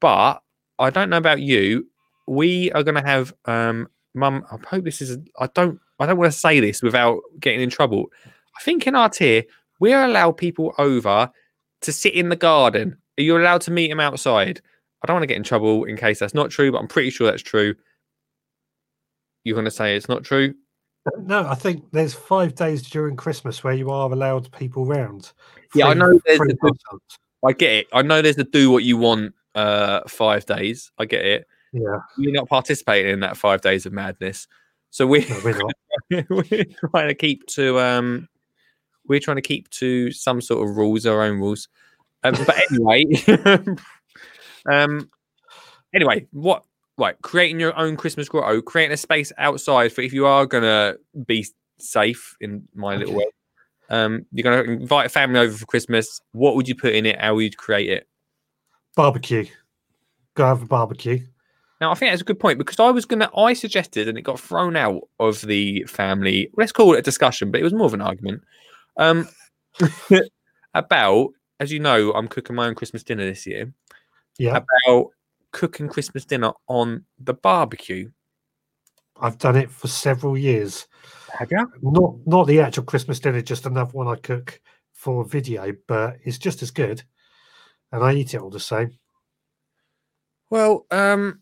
[0.00, 0.42] but
[0.78, 1.86] I don't know about you.
[2.26, 4.44] We are going to have um, Mum.
[4.50, 5.18] I hope this is.
[5.38, 5.80] I don't.
[5.98, 8.06] I don't want to say this without getting in trouble.
[8.58, 9.44] I think in our tier
[9.80, 11.30] we're allowed people over
[11.80, 12.96] to sit in the garden.
[13.18, 14.60] Are you allowed to meet them outside?
[15.02, 17.10] I don't want to get in trouble in case that's not true, but I'm pretty
[17.10, 17.74] sure that's true.
[19.44, 20.54] You're going to say it's not true.
[21.18, 25.32] No, I think there's five days during Christmas where you are allowed people round.
[25.74, 27.46] Yeah, I know there's free a.
[27.46, 27.86] I get it.
[27.92, 30.92] I know there's the do what you want uh five days.
[30.98, 31.46] I get it.
[31.72, 34.46] Yeah, You're not participating in that five days of madness.
[34.90, 35.72] So we no, we're not.
[36.28, 38.28] we're trying to keep to um
[39.10, 41.68] we're trying to keep to some sort of rules, our own rules.
[42.22, 43.04] Um, but anyway,
[44.70, 45.10] um
[45.92, 46.64] anyway, what
[46.96, 50.94] right, creating your own Christmas grotto, creating a space outside for if you are gonna
[51.26, 51.44] be
[51.78, 53.16] safe in my little Okay.
[53.16, 53.32] world.
[53.90, 56.20] Um, you're gonna invite a family over for Christmas.
[56.30, 57.20] What would you put in it?
[57.20, 58.06] How would you create it?
[58.94, 59.46] Barbecue.
[60.34, 61.26] Go have a barbecue.
[61.80, 64.22] Now, I think that's a good point because I was gonna, I suggested, and it
[64.22, 66.50] got thrown out of the family.
[66.56, 68.42] Let's call it a discussion, but it was more of an argument.
[69.00, 69.28] Um,
[70.74, 73.72] about, as you know, I'm cooking my own Christmas dinner this year.
[74.38, 75.10] Yeah, About
[75.52, 78.10] cooking Christmas dinner on the barbecue.
[79.20, 80.86] I've done it for several years.
[81.38, 81.70] Have you?
[81.82, 84.60] Not not the actual Christmas dinner, just another one I cook
[84.92, 87.02] for video, but it's just as good,
[87.92, 88.98] and I eat it all the same.
[90.48, 91.40] Well, um.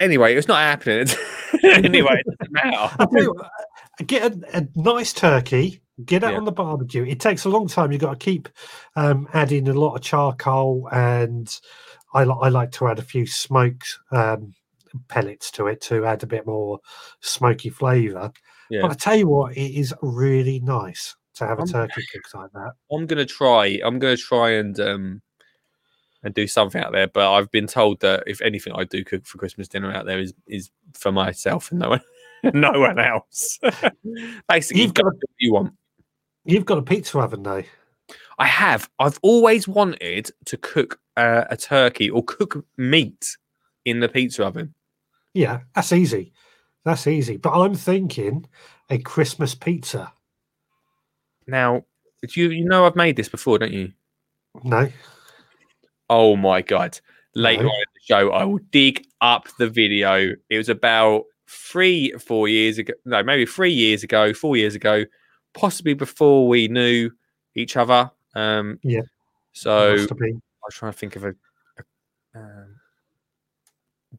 [0.00, 1.08] Anyway, it's not happening.
[1.64, 2.94] anyway, it doesn't matter.
[2.98, 3.50] I tell you what,
[4.06, 6.36] get a, a nice turkey, get it Yeah.
[6.36, 7.04] on the barbecue.
[7.04, 7.92] It takes a long time.
[7.92, 8.48] You've got to keep
[8.96, 11.54] um, adding a lot of charcoal, and
[12.14, 14.54] I, li- I like to add a few smoked um,
[15.08, 16.78] pellets to it to add a bit more
[17.20, 18.32] smoky flavour.
[18.70, 18.82] Yeah.
[18.82, 22.34] But I tell you what, it is really nice to have a Um, turkey cooked
[22.34, 22.72] like that.
[22.90, 23.80] I'm gonna try.
[23.84, 25.22] I'm gonna try and um
[26.22, 27.06] and do something out there.
[27.06, 30.18] But I've been told that if anything I do cook for Christmas dinner out there
[30.18, 32.00] is is for myself and no one
[32.54, 33.58] no one else.
[34.48, 35.74] Basically, You've got what you want.
[36.44, 37.62] You've got a pizza oven though.
[38.38, 38.88] I have.
[38.98, 43.36] I've always wanted to cook uh, a turkey or cook meat
[43.84, 44.74] in the pizza oven.
[45.34, 46.32] Yeah, that's easy.
[46.84, 47.36] That's easy.
[47.36, 48.46] But I'm thinking
[48.88, 50.12] a Christmas pizza.
[51.46, 51.84] Now,
[52.26, 53.92] do you you know I've made this before, don't you?
[54.64, 54.88] No,
[56.10, 56.98] Oh my god!
[57.34, 57.68] Later No.
[57.68, 60.34] on in the show, I will dig up the video.
[60.48, 62.92] It was about three, four years ago.
[63.04, 65.04] No, maybe three years ago, four years ago,
[65.54, 67.10] possibly before we knew
[67.54, 68.10] each other.
[68.34, 69.00] Um, Yeah.
[69.52, 70.36] So must have been.
[70.36, 71.34] I was trying to think of a,
[72.34, 72.76] a um,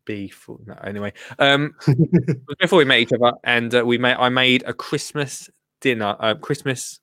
[0.05, 0.49] beef.
[0.49, 1.75] or- No, anyway, um,
[2.59, 4.15] before we met each other, and uh, we made.
[4.15, 5.49] I made a Christmas
[5.81, 6.15] dinner.
[6.19, 6.99] Uh, Christmas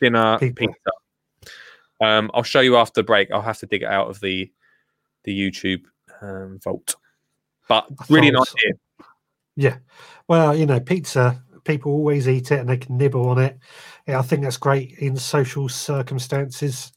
[0.00, 0.54] dinner Pizza.
[0.54, 0.90] pizza.
[2.00, 3.30] Um, I'll show you after the break.
[3.32, 4.50] I'll have to dig it out of the
[5.24, 5.82] the YouTube
[6.22, 6.94] um, vault.
[7.68, 9.04] But really nice so.
[9.56, 9.76] Yeah.
[10.28, 13.58] Well, you know, pizza, people always eat it and they can nibble on it.
[14.06, 16.92] Yeah, I think that's great in social circumstances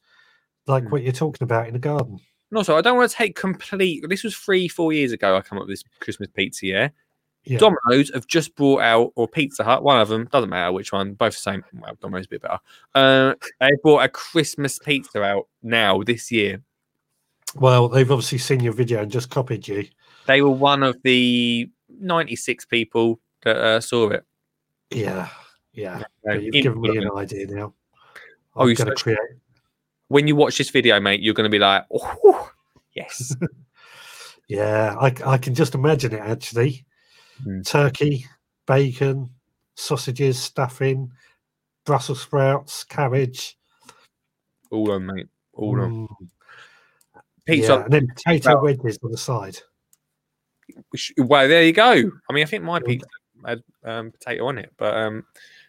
[0.68, 0.92] like Mm.
[0.92, 2.20] what you're talking about in the garden.
[2.52, 4.04] And also, I don't want to take complete.
[4.08, 5.36] This was three, four years ago.
[5.36, 6.66] I come up with this Christmas pizza.
[6.68, 6.90] Yeah,
[7.44, 7.58] Yeah.
[7.58, 11.14] Domino's have just brought out, or Pizza Hut, one of them doesn't matter which one,
[11.14, 11.64] both the same.
[11.74, 12.60] Well, Domino's a bit better.
[12.94, 16.62] Uh, they brought a Christmas pizza out now this year.
[17.56, 19.86] Well, they've obviously seen your video and just copied you.
[20.28, 24.26] They were one of the ninety-six people that uh, saw it.
[24.92, 25.30] Yeah.
[25.74, 26.04] Yeah.
[26.26, 27.74] So, you've in- given me an idea now.
[28.56, 29.18] Oh, I'm you going to create.
[30.10, 32.52] when you watch this video, mate, you're going to be like, oh,
[32.94, 33.36] yes.
[34.48, 36.84] Yeah, I, I can just imagine it actually.
[37.48, 37.66] Mm.
[37.66, 38.26] Turkey,
[38.68, 39.30] bacon,
[39.76, 41.10] sausages, stuffing,
[41.86, 43.58] Brussels sprouts, cabbage.
[44.70, 45.28] All on, mate.
[45.54, 46.06] All on.
[46.10, 46.28] Mm,
[47.46, 47.72] Pizza.
[47.74, 49.58] yeah, and then potato wedges on the side.
[50.96, 51.92] Sh- Well, there you go.
[52.30, 53.08] I mean, I think my pizza
[53.46, 55.24] had um, potato on it, but um,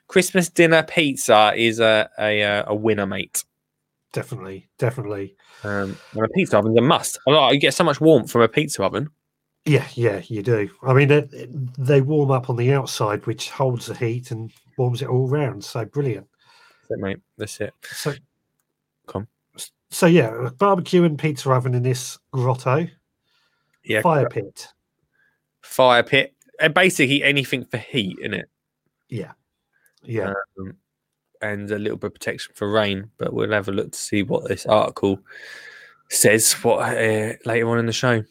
[0.09, 3.45] Christmas dinner pizza is a a, uh, a winner, mate.
[4.13, 5.35] Definitely, definitely.
[5.65, 7.19] Um, and a pizza oven's a must.
[7.27, 9.09] I like- You get so much warmth from a pizza oven.
[9.65, 10.69] Yeah, yeah, you do.
[10.83, 14.53] I mean, it, it- they warm up on the outside, which holds the heat and
[14.77, 15.65] warms it all round.
[15.65, 16.27] So brilliant.
[16.89, 17.19] That's it, mate.
[17.39, 17.73] That's it.
[17.85, 18.13] So,
[19.07, 19.29] Come.
[19.91, 22.87] so yeah, barbecue and pizza oven in this grotto,
[23.85, 24.03] Yeah.
[24.03, 24.69] fire pit.
[25.63, 26.35] Fire pit.
[26.61, 28.49] And basically anything for heat in it.
[29.09, 29.33] Yeah,
[30.05, 30.33] yeah.
[30.59, 30.77] Um,
[31.41, 33.11] and a little bit of protection for rain.
[33.19, 35.19] But we'll have a look to see what this article
[36.09, 38.23] says what uh, later on in the show.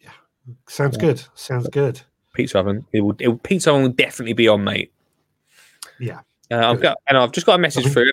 [0.00, 0.10] Yeah,
[0.68, 1.22] sounds good.
[1.34, 2.00] Sounds good.
[2.34, 2.84] Pizza oven.
[2.92, 4.92] It will, it will, pizza oven will definitely be on, mate.
[5.98, 6.20] Yeah.
[6.50, 8.10] Uh, I've got, and I've just got a message through.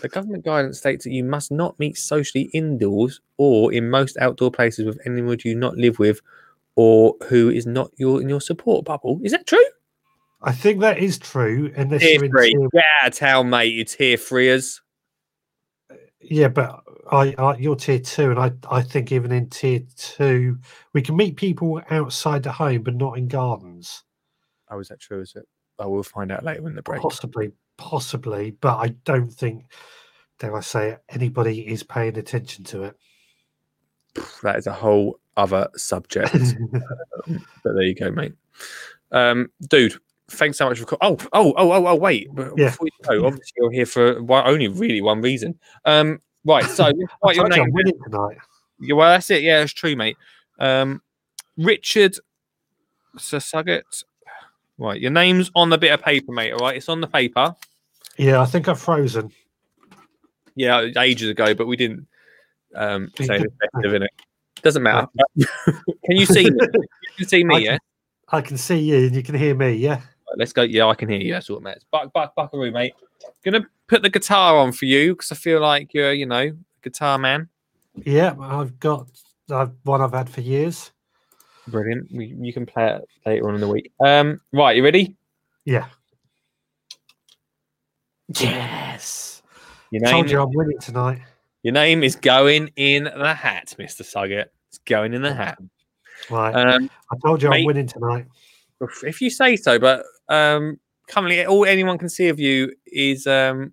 [0.00, 4.50] The government guidance states that you must not meet socially indoors or in most outdoor
[4.50, 6.20] places with anyone you do not live with
[6.76, 9.20] or who is not your in your support bubble.
[9.22, 9.64] Is that true?
[10.42, 11.72] I think that is true.
[11.76, 12.50] Unless Tier three.
[12.52, 13.72] tier, Yeah, town, mate.
[13.72, 14.80] You tier freers.
[16.20, 20.58] Yeah, but I, I you're tier two, and I I think even in tier two,
[20.92, 24.04] we can meet people outside the home, but not in gardens.
[24.70, 25.20] Oh, is that true?
[25.20, 25.46] Is it?
[25.78, 27.02] Oh, I will find out later in the break.
[27.02, 29.64] Possibly, possibly, but I don't think,
[30.38, 32.96] dare I say it, anybody is paying attention to it.
[34.42, 36.32] That is a whole other subject.
[36.72, 38.34] but there you go, mate.
[39.10, 39.94] Um, dude,
[40.30, 40.86] thanks so much for.
[40.86, 42.28] Co- oh, oh, oh, oh, oh, wait.
[42.32, 42.70] But Yeah.
[42.70, 45.58] Before you go, obviously you're here for one, only really one reason.
[45.84, 46.64] Um, right.
[46.64, 46.84] So,
[47.24, 47.72] write your told you I'm name.
[47.72, 48.38] winning tonight.
[48.80, 49.42] Yeah, well, that's it.
[49.42, 50.16] Yeah, that's true, mate.
[50.58, 51.02] Um,
[51.56, 52.16] Richard
[53.16, 54.04] Sasugget.
[54.78, 56.52] Right, your name's on the bit of paper, mate.
[56.52, 57.54] All right, it's on the paper.
[58.16, 59.30] Yeah, I think I've frozen.
[60.56, 62.06] Yeah, ages ago, but we didn't
[62.74, 64.10] um, say effective in it.
[64.62, 65.08] Doesn't matter.
[65.66, 66.58] can you see me?
[66.60, 67.78] You can see me, I yeah.
[68.28, 69.72] I can see you and you can hear me.
[69.74, 69.96] Yeah.
[69.96, 70.62] Right, let's go.
[70.62, 71.32] Yeah, I can hear you.
[71.32, 71.84] That's what matters.
[71.90, 72.94] Buck, buck, buckaroo, mate.
[73.44, 77.18] Gonna put the guitar on for you because I feel like you're, you know, guitar
[77.18, 77.48] man.
[78.04, 79.08] Yeah, I've got
[79.50, 80.92] I've, one I've had for years.
[81.68, 82.10] Brilliant.
[82.10, 83.92] We, you can play it later on in the week.
[84.04, 85.16] Um, right, you ready?
[85.64, 85.86] Yeah.
[88.40, 89.42] Yes.
[89.90, 91.20] Your Told you I'm winning tonight.
[91.62, 94.46] Your name is going in the hat, Mister Suggett.
[94.70, 95.58] It's going in the hat.
[96.30, 96.54] Right.
[96.54, 98.26] Um, I told you mate- I'm winning tonight.
[99.02, 103.72] if you say so, but um, currently all anyone can see of you is um,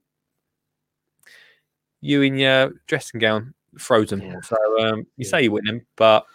[2.02, 4.22] you in your dressing gown, frozen.
[4.22, 4.36] Yeah.
[4.44, 5.30] So um, you Yeah.
[5.30, 6.26] say you're winning, but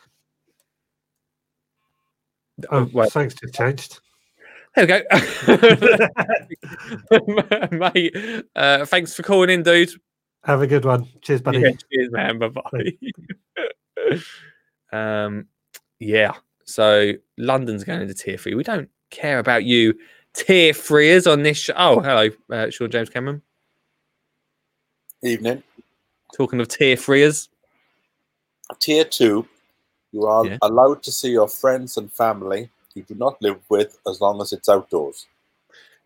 [2.70, 3.98] Oh, well, thanks to changed.
[4.76, 5.02] there we go,
[7.72, 8.16] mate.
[8.54, 9.90] Uh, thanks for calling in, dude.
[10.44, 11.08] Have a good one.
[11.22, 11.60] Cheers, buddy.
[11.60, 12.38] Yeah, cheers, man.
[12.38, 14.18] Bye bye.
[15.24, 15.46] um,
[15.98, 16.34] yeah.
[16.64, 18.54] So London's going into tier three.
[18.54, 19.94] We don't care about you
[20.34, 21.74] tier threeers on this show.
[21.76, 23.42] Oh, hello, uh, Sean James Cameron.
[25.22, 25.62] Evening.
[26.36, 27.48] Talking of tier threeers.
[28.80, 29.46] Tier two,
[30.12, 30.58] you are Yeah.
[30.62, 34.52] allowed to see your friends and family you do not live with as long as
[34.52, 35.26] it's outdoors.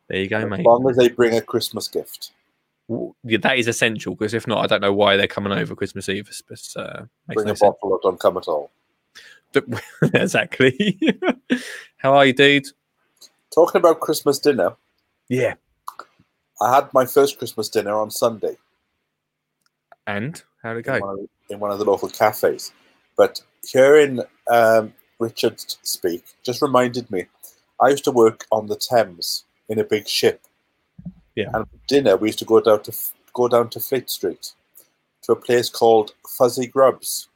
[0.09, 0.61] There you go, As mate.
[0.61, 2.33] As long as they bring a Christmas gift.
[2.89, 6.31] That is essential because if not, I don't know why they're coming over Christmas Eve.
[6.49, 7.61] But uh, Bring no a sense.
[7.61, 8.71] bottle or don't come at all.
[10.15, 10.99] exactly.
[11.99, 12.67] How are you, dude?
[13.55, 14.77] Talking about Christmas dinner,
[15.29, 15.55] Yeah.
[16.61, 18.57] I had my first Christmas dinner on Sunday
[20.07, 21.07] And how did it in go?
[21.07, 22.73] one, of, in one of the local cafes.
[23.17, 24.21] But hearing
[24.51, 27.27] um, Richard speak just reminded me
[27.81, 30.41] I used to work on the Thames in a big ship.
[31.39, 31.51] Yeah.
[31.55, 32.93] And for dinner, we used to go down to
[33.33, 34.53] go down to Fleet Street
[35.23, 37.29] to a place called Fuzzy Grubs.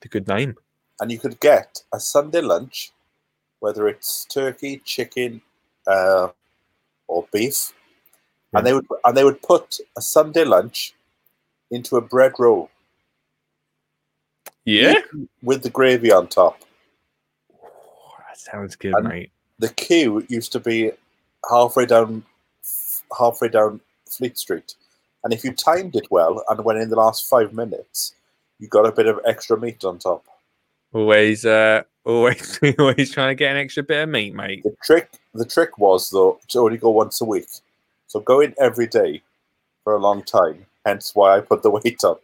[0.00, 0.56] The good name.
[1.00, 2.90] and you could get a Sunday lunch,
[3.60, 5.40] whether it's turkey, chicken,
[5.86, 6.28] uh,
[7.06, 7.72] or beef,
[8.52, 10.92] and they would and they would put a Sunday lunch
[11.70, 12.68] into a bread roll
[14.64, 14.94] Yeah.
[15.42, 16.60] with the gravy on top.
[18.26, 19.30] That sounds good, And- mate.
[19.60, 20.90] The queue used to be
[21.50, 22.24] halfway down
[23.18, 24.74] halfway down Fleet Street,
[25.24, 28.14] and if you timed it well and went in the last five minutes,
[28.58, 30.24] you got a bit of extra meat on top.
[30.92, 34.62] Always, uh, always, always trying to get an extra bit of meat, mate.
[34.62, 37.48] The trick the trick was though to only go once a week.
[38.06, 39.22] So go in every day
[39.84, 40.66] for a long time.
[40.84, 42.16] Hence why I put the weight on.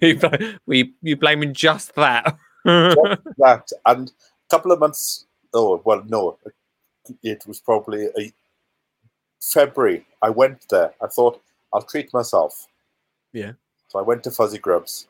[0.00, 0.18] You
[0.66, 2.36] we you blaming just that?
[2.64, 6.38] That and a couple of months oh well no
[7.22, 8.32] it was probably a
[9.42, 10.06] February.
[10.22, 10.92] I went there.
[11.02, 11.40] I thought
[11.72, 12.68] I'll treat myself.
[13.32, 13.52] Yeah.
[13.88, 15.08] So I went to Fuzzy Grubs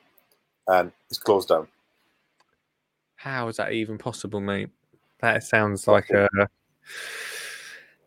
[0.69, 1.69] and it's closed down.
[3.17, 4.71] How is that even possible, mate?
[5.21, 6.29] That sounds like a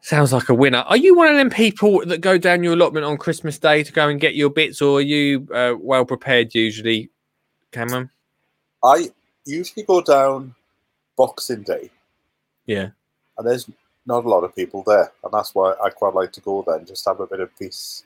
[0.02, 0.80] sounds like a winner.
[0.80, 3.94] Are you one of them people that go down your allotment on Christmas Day to
[3.94, 7.10] go and get your bits, or are you uh, well prepared usually,
[7.72, 8.10] Cameron?
[8.84, 9.10] I
[9.46, 10.54] usually go down
[11.16, 11.90] Boxing Day
[12.66, 12.90] Yeah.
[13.38, 13.70] and there's
[14.06, 16.76] not a lot of people there, and that's why I quite like to go there
[16.78, 18.04] and just have a bit of peace,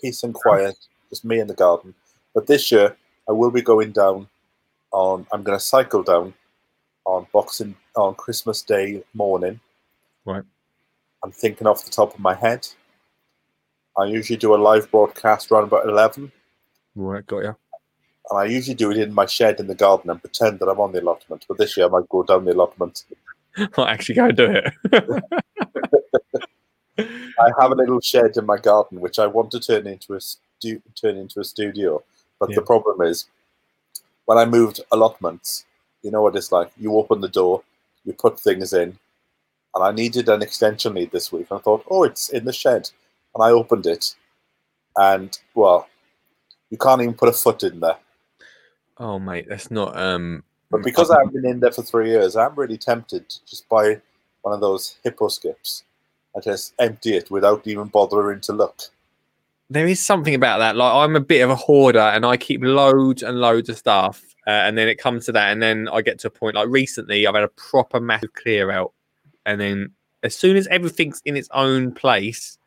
[0.00, 0.76] peace and quiet,
[1.10, 1.94] just me in the garden.
[2.34, 2.96] But this year,
[3.28, 4.28] I will be going down
[4.92, 5.26] on.
[5.32, 6.34] I'm going to cycle down
[7.04, 9.60] on Boxing on Christmas Day morning.
[10.24, 10.44] Right.
[11.24, 12.66] I'm thinking off the top of my head.
[13.98, 16.32] I usually do a live broadcast around about eleven,
[16.96, 17.56] Right, got you.
[18.30, 20.80] and I usually do it in my shed in the garden and pretend that I'm
[20.80, 21.44] on the allotment.
[21.46, 23.04] But this year, I might go down the allotment.
[23.76, 24.72] I'll actually go and do it.
[26.98, 30.20] I have a little shed in my garden which I want to turn into a
[30.20, 32.02] stu- turn into a studio.
[32.38, 32.56] But Yeah.
[32.56, 33.26] the problem is,
[34.26, 35.64] when I moved allotments,
[36.02, 36.70] you know what it's like.
[36.76, 37.62] You open the door,
[38.04, 38.98] you put things in,
[39.74, 41.46] and I needed an extension lead this week.
[41.50, 42.90] And I thought, oh, it's in the shed,
[43.34, 44.14] and I opened it,
[44.96, 45.88] and well,
[46.70, 47.98] You can't even put a foot in there.
[48.98, 52.34] Oh mate, that's not um But because I haven't been in there for three years,
[52.34, 54.00] I'm really tempted to just buy
[54.40, 55.84] one of those hippo skips.
[56.34, 58.80] and just empty it without even bothering to look.
[59.68, 60.76] there is something about that.
[60.76, 64.22] Like I'm a bit of a hoarder, and I keep loads and loads of stuff,
[64.46, 66.56] uh, and then it comes to that, and then I get to a point.
[66.56, 68.92] Like recently, I've had a proper massive clear out,
[69.44, 69.90] and then
[70.22, 72.58] as soon as everything's in its own place,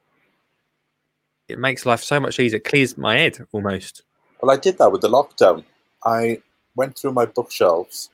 [1.47, 2.57] it makes life so much easier.
[2.57, 4.03] It clears my head almost.
[4.41, 5.63] Well, I did that with the lockdown.
[6.05, 6.41] I
[6.75, 8.09] went through my bookshelves.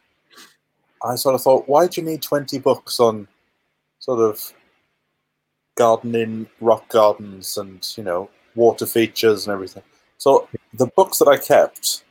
[1.03, 3.27] I sort of thought, why do you need 20 books on
[3.99, 4.53] sort of
[5.75, 9.83] gardening, rock gardens, and, you know, water features and everything?
[10.17, 12.03] So the books that I kept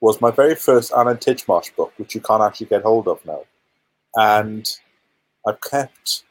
[0.00, 3.44] was my very first Alan Titchmarsh book, which you can't actually get hold of now.
[4.16, 4.68] And
[5.46, 6.24] I've kept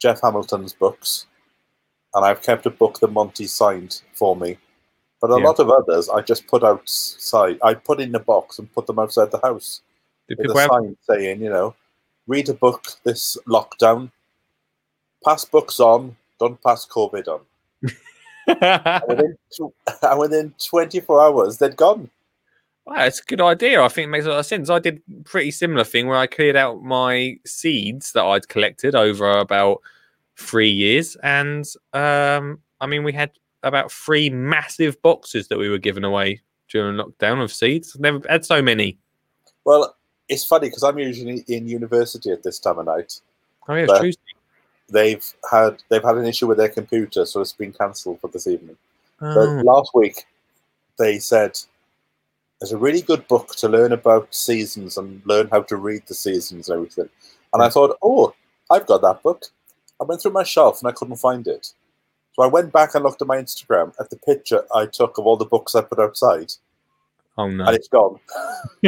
[0.00, 1.26] Geoff Hamilton's books,
[2.14, 4.58] and I've kept a book that Monty signed for me.
[5.24, 5.46] But a Yeah.
[5.46, 7.58] lot of others I just put outside.
[7.62, 9.80] I put in a box and put them outside the house
[10.28, 11.74] Do with people a have sign saying, you know,
[12.26, 14.10] read a book this lockdown,
[15.24, 17.40] pass books on, don't pass COVID on.
[18.48, 19.72] And within, tw-
[20.02, 22.10] and within 24 hours, they'd gone.
[22.84, 23.80] Wow, it's a good idea.
[23.82, 24.68] I think it makes a lot of sense.
[24.68, 28.94] I did a pretty similar thing where I cleared out my seeds that I'd collected
[28.94, 29.80] over about
[30.36, 31.64] three years, and
[31.94, 33.30] um, I mean, we had
[33.64, 37.96] about three massive boxes that we were giving away during lockdown of seeds.
[37.98, 38.98] Never had so many.
[39.64, 39.96] Well,
[40.28, 43.20] it's funny because I'm usually in university at this time of night.
[43.68, 44.12] Oh yeah, But- true.
[44.90, 48.46] They've had they've had an issue with their computer, so it's been cancelled for this
[48.46, 48.76] evening.
[49.18, 50.26] But Oh, last week,
[50.98, 51.58] they said
[52.60, 56.14] there's a really good book to learn about seasons and learn how to read the
[56.14, 57.08] seasons and everything.
[57.54, 57.72] And I hmm.
[57.72, 58.34] thought, oh,
[58.70, 59.46] I've got that book.
[60.00, 61.72] I went through my shelf and I couldn't find it.
[62.34, 65.26] So I went back and looked at my Instagram at the picture I took of
[65.26, 66.52] all the books I put outside,
[67.38, 67.64] oh no.
[67.64, 68.18] and it's gone.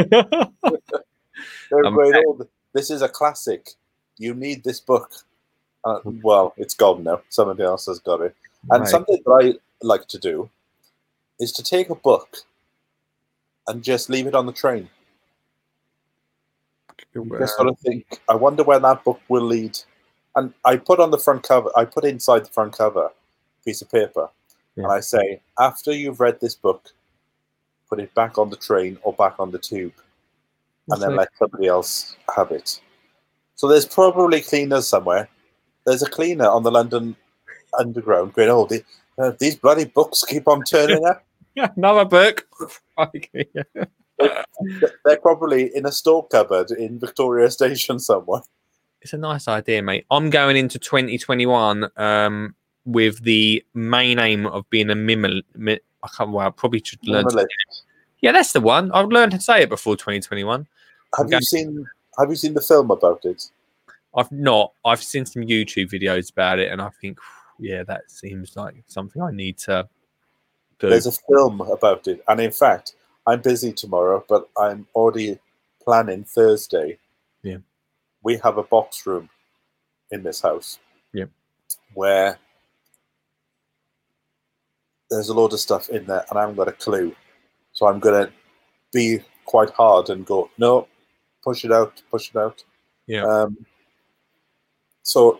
[1.69, 3.69] They're going, this is a classic.
[4.17, 5.11] You need this book.
[5.83, 7.21] Uh, well, it's gone now.
[7.29, 8.35] Somebody else has got it.
[8.69, 8.89] And Right.
[8.89, 10.49] something that I like to do
[11.39, 12.39] is to take a book
[13.67, 14.89] and just leave it on the train.
[17.39, 19.77] Just sort of think, I wonder where that book will lead.
[20.35, 23.11] And I put on the front cover, I put inside the front cover a
[23.67, 24.29] piece of paper,
[24.77, 26.89] and I say, after you've read this book,
[27.89, 29.93] put it back on the train or back on the tube,
[30.89, 31.17] and then Okay.
[31.17, 32.79] let somebody else have it.
[33.55, 35.27] So there's probably cleaners somewhere.
[35.85, 37.15] There's a cleaner on the London
[37.77, 38.83] Underground going, oh, the,
[39.17, 41.25] uh, these bloody books keep on turning up.
[41.75, 42.47] Another book.
[42.99, 43.45] Okay.
[45.05, 48.41] They're probably in a store cupboard in Victoria Station somewhere.
[49.01, 50.05] it's a nice idea, mate.
[50.09, 52.55] I'm going into 2021 um,
[52.87, 55.41] with the main aim of being a minimal.
[55.55, 56.31] Mi- I can't.
[56.31, 57.27] Well, I probably should learn.
[57.27, 57.47] To,
[58.21, 58.91] yeah, that's the one.
[58.93, 60.65] I've learned to say it before 2021.
[61.17, 61.85] Have you seen?
[62.17, 63.51] Have you seen the film about it?
[64.15, 64.71] I've not.
[64.85, 67.19] I've seen some YouTube videos about it, and I think,
[67.59, 69.87] yeah, that seems like something I need to
[70.79, 70.89] do.
[70.89, 72.93] There's a film about it, and in fact,
[73.27, 75.37] I'm busy tomorrow, but I'm already
[75.83, 76.97] planning Thursday.
[77.43, 77.57] Yeah.
[78.23, 79.29] we have a box room
[80.11, 80.79] in this house.
[81.13, 81.25] Yeah.
[81.93, 82.37] where
[85.09, 87.15] there's a load of stuff in there, and I haven't got a clue.
[87.73, 88.31] So I'm gonna
[88.93, 90.87] be quite hard and go, no,
[91.43, 92.63] push it out, push it out.
[93.07, 93.25] Yeah.
[93.25, 93.65] Um,
[95.03, 95.39] so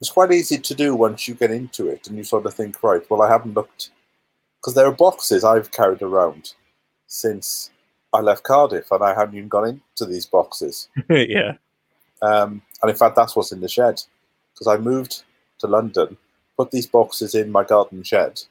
[0.00, 2.82] it's quite easy to do once you get into it and you sort of think,
[2.82, 3.90] right, well, I haven't looked
[4.60, 6.54] because there are boxes I've carried around
[7.06, 7.70] since
[8.12, 10.88] I left Cardiff and I haven't even gone into these boxes.
[11.10, 11.54] yeah.
[12.22, 14.02] Um, and in fact, that's what's in the shed
[14.52, 15.22] because I moved
[15.58, 16.16] to London,
[16.58, 18.42] put these boxes in my garden shed.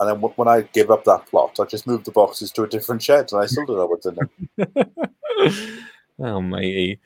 [0.00, 2.64] And then w- when I give up that plot, I just moved the boxes to
[2.64, 5.80] a different shed and I still don't know what's in them.
[6.18, 6.98] oh, matey.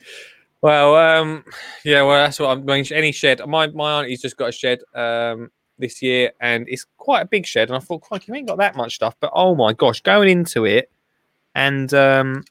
[0.61, 1.45] Well, um,
[1.85, 2.85] yeah, well, that's what I'm going.
[2.91, 3.41] Any shed.
[3.47, 7.45] My my auntie's just got a shed um this year, and it's quite a big
[7.45, 7.69] shed.
[7.69, 10.27] And I thought, quite, you ain't got that much stuff, but oh my gosh, going
[10.27, 10.91] into it
[11.55, 12.43] and um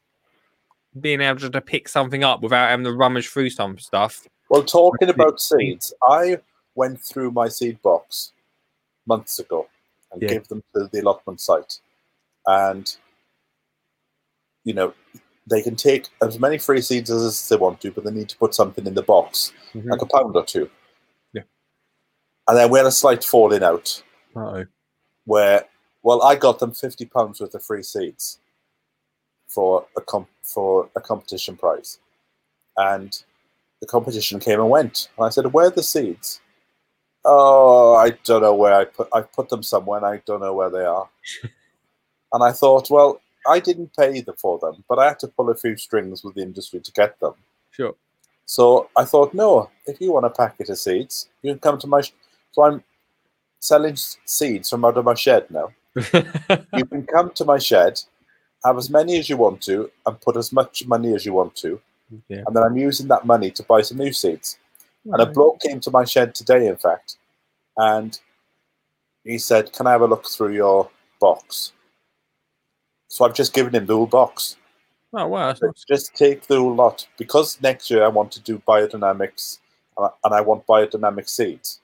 [1.01, 4.27] being able to pick something up without having to rummage through some stuff.
[4.49, 6.39] Well, talking about seeds, I
[6.79, 8.33] went through my seed box
[9.13, 9.61] months ago
[10.11, 10.29] and Yeah.
[10.33, 11.73] gave them to the allotment site.
[12.47, 12.85] And,
[14.65, 14.95] you know,
[15.51, 18.39] they can take as many free seeds as they want to, but they need to
[18.39, 19.91] put something in the box, Mhm.
[19.93, 20.71] like a pound or two.
[21.33, 21.43] Yeah.
[22.47, 24.03] And then we had a slight falling out
[24.37, 24.67] Uh-oh.
[25.25, 25.69] where,
[26.03, 28.39] well, I got them fifty pounds worth of free seeds
[29.55, 31.99] for a comp- for a competition prize,
[32.77, 33.11] and
[33.81, 35.09] the competition came and went.
[35.17, 36.41] And I said, "Where are the seeds?"
[37.25, 39.09] Oh, I don't know where I put.
[39.13, 41.09] I put them somewhere, and I don't know where they are.
[42.33, 45.51] and I thought, well, I didn't pay them for them, but I had to pull
[45.51, 47.35] a few strings with the industry to get them.
[47.71, 47.95] Sure.
[48.47, 51.87] So I thought, no, if you want a packet of seeds, you can come to
[51.87, 52.01] my.
[52.01, 52.13] Sh-.
[52.53, 52.83] So I'm
[53.61, 55.71] selling seeds from out of my shed now.
[55.95, 58.01] you can come to my shed,
[58.65, 61.55] have as many as you want to, and put as much money as you want
[61.57, 61.81] to,
[62.29, 62.43] Yeah.
[62.47, 64.59] and then I'm using that money to buy some new seeds.
[65.13, 67.17] And a bloke came to my shed today, in fact,
[67.77, 68.19] and
[69.25, 70.91] he said, "Can I have a look through your
[71.21, 71.73] box?"
[73.09, 74.57] So I've just given him the whole box.
[75.15, 78.63] Oh wow, So just take the whole lot because next year I want to do
[78.69, 79.59] biodynamics,
[79.97, 81.81] and I want biodynamic seeds.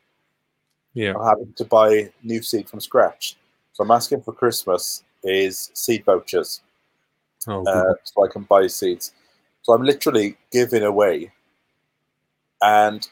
[0.92, 1.14] Yeah.
[1.14, 3.36] I'm having to buy new seed from scratch.
[3.72, 6.60] So I'm asking for Christmas is seed vouchers
[7.46, 9.12] Oh, uh, so I can buy seeds.
[9.62, 11.32] So I'm literally giving away.
[12.64, 13.06] And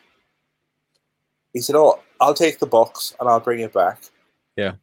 [1.53, 4.03] he said, "Oh, I'll take the box and I'll bring it back."
[4.57, 4.73] Yeah.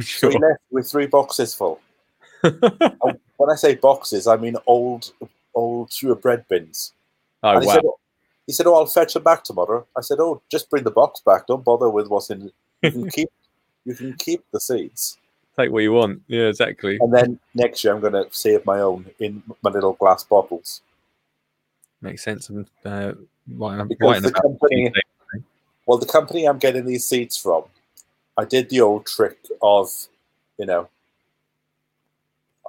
[0.00, 1.80] So he left with three boxes full.
[2.42, 5.12] When I say boxes, I mean old,
[5.54, 6.92] old sewer bread bins.
[7.42, 7.74] oh and he wow.
[7.74, 7.98] said, "Oh,"
[8.46, 11.20] he said, "Oh, I'll fetch them back tomorrow." I said, "Oh, just bring the box
[11.20, 11.46] back.
[11.46, 12.42] Don't bother with what's in.
[12.42, 12.54] it.
[12.82, 13.28] You can keep,
[13.84, 15.18] you can keep the seeds."
[15.56, 16.22] Take what you want.
[16.28, 16.98] Yeah, exactly.
[17.00, 20.82] And then next year, I'm going to save my own in my little glass bottles.
[22.00, 22.48] Makes sense.
[22.48, 23.12] I'm uh,
[23.48, 24.92] writing, Because the company-
[25.86, 27.64] Well, the company I'm getting these seeds from,
[28.36, 29.90] I did the old trick of,
[30.58, 30.88] you know,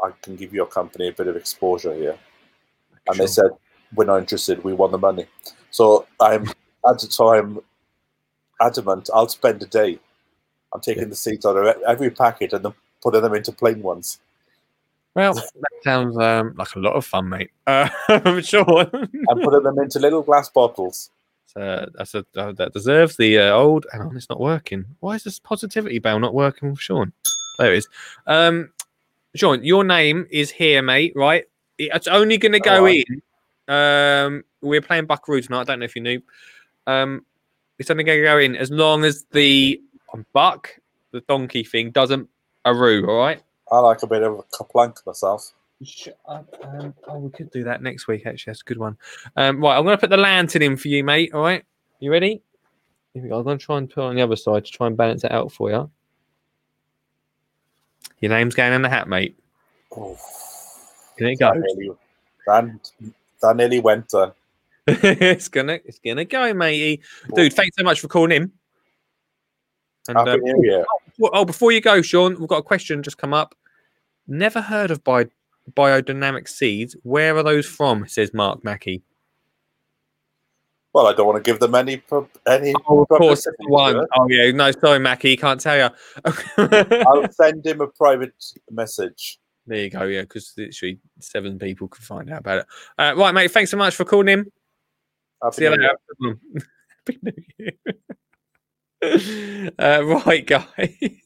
[0.04, 2.18] I can give your company a bit of exposure here,
[3.08, 3.26] and Sure.
[3.26, 3.52] they said
[3.94, 4.64] we're not interested.
[4.64, 5.26] We want the money.
[5.72, 6.48] So I'm,
[6.88, 7.60] ad- so I'm
[8.62, 9.10] adamant.
[9.14, 10.00] I'll spend a day.
[10.74, 14.20] I'm taking the seeds out of every packet and then putting them into plain ones.
[15.16, 17.52] Well, that sounds um, like a lot of fun, mate.
[17.66, 18.90] Uh, I'm sure.
[18.92, 21.10] and putting them into little glass bottles.
[21.48, 23.88] So that's a, uh, that deserves the uh, old.
[23.92, 24.86] Hang on, it's not working.
[25.00, 27.12] Why is this positivity bell not working with Sean?
[27.58, 27.88] There it is.
[28.28, 28.72] Um,
[29.36, 31.14] Sean, your name is here, mate.
[31.16, 31.46] Right?
[31.80, 33.06] It's only going to go Alright.
[33.10, 33.22] in.
[33.74, 35.62] Um, we're playing Buckaroo tonight.
[35.62, 36.22] I don't know if you knew.
[36.86, 37.26] Um,
[37.80, 39.82] it's only going to go in as long as the
[40.34, 40.70] buck,
[41.12, 42.30] the donkey thing, doesn't
[42.66, 43.08] aroo.
[43.08, 43.42] All right.
[43.72, 45.52] I like a bit of a KerPlunk myself.
[46.28, 48.26] Um, oh, we could do that next week.
[48.26, 48.98] Actually, that's a good one.
[49.36, 51.34] Um, right, I'm going to put the lantern in for you, mate.
[51.34, 51.64] All right,
[52.00, 52.42] you ready?
[53.14, 53.38] Here we go.
[53.38, 55.24] I'm going to try and put it on the other side to try and balance
[55.24, 55.90] it out for you.
[58.20, 59.40] Your name's going in the hat, mate.
[59.96, 60.18] Oh,
[61.18, 61.60] Can it that, go?
[61.60, 61.98] nearly,
[62.48, 62.92] that,
[63.42, 64.14] that nearly went.
[64.14, 64.32] Uh,
[64.88, 67.02] it's gonna, it's gonna go, matey.
[67.36, 68.52] Dude, thanks so much for calling in.
[70.10, 70.86] And, Happy um, New Year.
[71.18, 73.56] Well, oh, before you go, Sean, we've got a question just come up.
[74.30, 75.30] Never heard of bi-
[75.74, 76.96] biodynamic seeds.
[77.04, 78.08] Where are those from?
[78.08, 79.02] Says Mark Mackey.
[80.94, 82.02] Well, I don't want to give them any
[82.48, 82.74] any.
[82.88, 84.06] Oh, of course, one.
[84.16, 84.52] Oh, yeah.
[84.52, 85.38] No, sorry, Mackie.
[85.38, 85.90] Can't tell you.
[86.58, 88.34] I'll send him a private
[88.72, 89.40] message.
[89.68, 90.04] there you go.
[90.04, 92.66] Yeah, because literally seven people could find out about it.
[92.98, 93.52] Uh, right, mate.
[93.52, 94.52] Thanks so much for calling in.
[95.44, 95.90] Happy See you later.
[97.06, 97.34] Happy New
[99.02, 99.74] Year.
[99.80, 101.22] uh, right, guys.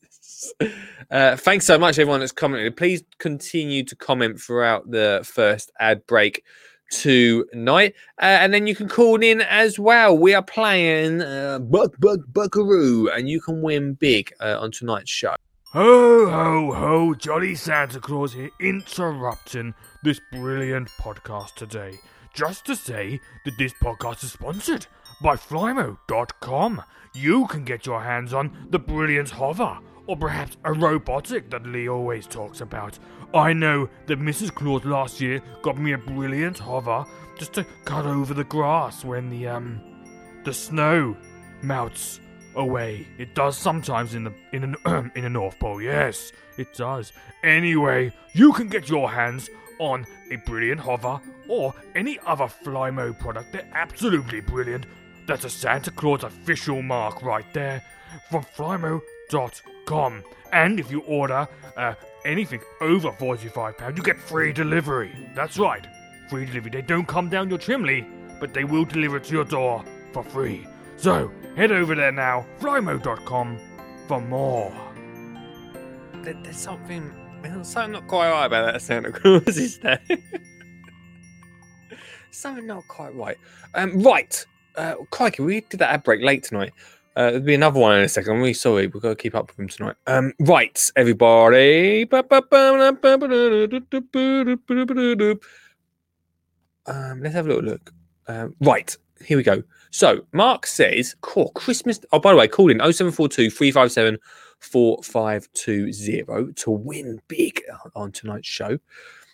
[1.12, 2.76] Uh, thanks so much, everyone that's commented.
[2.76, 6.44] Please continue to comment throughout the first ad break
[6.90, 10.18] tonight, uh, and then you can call in as well.
[10.18, 15.12] We are playing uh, Buck Buck Buckaroo, and you can win big uh, on tonight's
[15.12, 15.36] show.
[15.74, 19.74] Ho, ho, ho, Jolly Santa Claus here, interrupting
[20.04, 21.94] this brilliant podcast today.
[22.34, 24.88] Just to say that this podcast is sponsored
[25.22, 26.84] by Flymo.com.
[27.14, 31.88] You can get your hands on the brilliant hover, or perhaps a robotic that Lee
[31.88, 32.98] always talks about.
[33.34, 34.54] I know that Mrs.
[34.54, 37.06] Claus last year got me a brilliant hover
[37.38, 39.82] just to cut over the grass when the, um,
[40.44, 41.16] the snow
[41.62, 42.20] melts
[42.56, 43.08] away.
[43.18, 45.82] It does sometimes in the in an in the North Pole.
[45.82, 47.12] Yes, it does.
[47.44, 49.50] Anyway, you can get your hands
[49.80, 53.52] on a brilliant hover or any other Flymo product.
[53.52, 54.86] They're absolutely brilliant.
[55.28, 57.84] That's a Santa Claus official mark right there
[58.30, 58.44] from
[59.44, 60.24] Flymo.com.
[60.52, 65.12] And if you order uh, anything over £45, you get free delivery.
[65.36, 65.86] That's right,
[66.30, 66.72] free delivery.
[66.72, 68.06] They don't come down your chimney,
[68.40, 70.68] but they will deliver it to your door for free.
[70.98, 73.60] So, head over there now, flymo.com,
[74.08, 74.72] for more.
[76.22, 77.12] There- There's something,
[77.42, 80.00] there's something not quite right about that Santa Claus, is there?
[82.32, 83.38] something not quite right.
[83.74, 86.74] Um, right, uh, crikey, we did that ad break late tonight.
[87.16, 88.32] Uh, there'll be another one in a second.
[88.34, 88.88] I'm really sorry.
[88.88, 89.96] We've got to keep up with him tonight.
[90.08, 92.06] Um, right, everybody.
[96.88, 97.94] Um, let's have a little look.
[98.28, 99.62] Um, right, here we go.
[99.92, 104.18] So Mark says, "Cool Christmas." Oh, by the way, call in 0742 357
[104.60, 107.62] 4520 to win big
[107.96, 108.80] on tonight's show.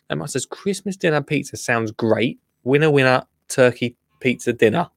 [0.09, 2.39] And Mark says, "Christmas dinner pizza sounds great.
[2.63, 4.89] Winner, winner, turkey pizza dinner."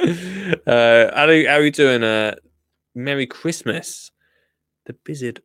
[0.66, 2.02] uh, how are you, how are you doing?
[2.02, 2.34] Uh,
[2.94, 4.10] Merry Christmas.
[4.84, 5.42] The Blizzard,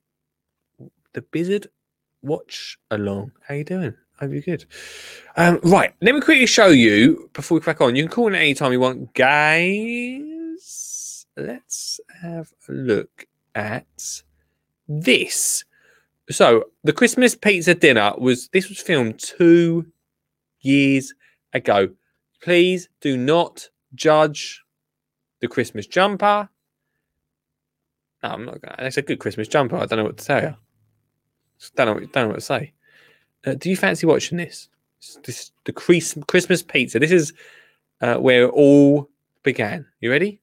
[1.14, 1.68] the Blizzard
[2.24, 3.32] watch along.
[3.48, 3.94] How are you doing?
[4.20, 4.66] Hope you're good.
[5.36, 7.96] Um, right, let me quickly show you before we crack on.
[7.96, 10.08] You can call in any time you want, guys.
[11.36, 14.24] Let's have a look at
[14.88, 15.64] this.
[16.32, 19.86] So the Christmas pizza dinner was this was filmed two
[20.62, 21.14] years
[21.54, 21.90] ago.
[22.42, 24.64] Please do not judge
[25.40, 26.50] the Christmas jumper.
[28.24, 28.60] No, I'm not.
[28.80, 29.78] It's a good Christmas jumper.
[29.78, 30.56] I don't know what to tell you.
[31.76, 32.00] Don't know.
[32.00, 32.74] Don't know what to say.
[33.46, 34.70] Uh, do you fancy watching this?
[35.24, 37.00] This, the Chris, Christmas pizza.
[37.00, 37.34] This is
[38.02, 39.10] uh, where it all
[39.44, 39.86] began.
[40.02, 40.42] You ready?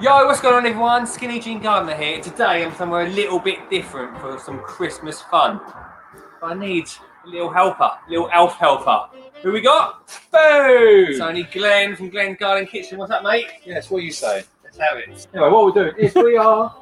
[0.00, 1.06] Yo, what's going on, everyone?
[1.06, 2.20] Skinny Jean Gardener here.
[2.20, 5.60] Today I'm somewhere a little bit different for some Christmas fun.
[6.42, 6.86] I need
[7.24, 9.08] a little helper, little elf helper.
[9.42, 10.10] Who we got?
[10.10, 11.10] Food.
[11.10, 12.98] It's only Glenn from Glenn Garden Kitchen.
[12.98, 13.46] What's up, mate?
[13.64, 14.44] Yes, what are you saying?
[14.64, 15.28] Let's have it.
[15.34, 16.74] Anyway, what we're doing is we are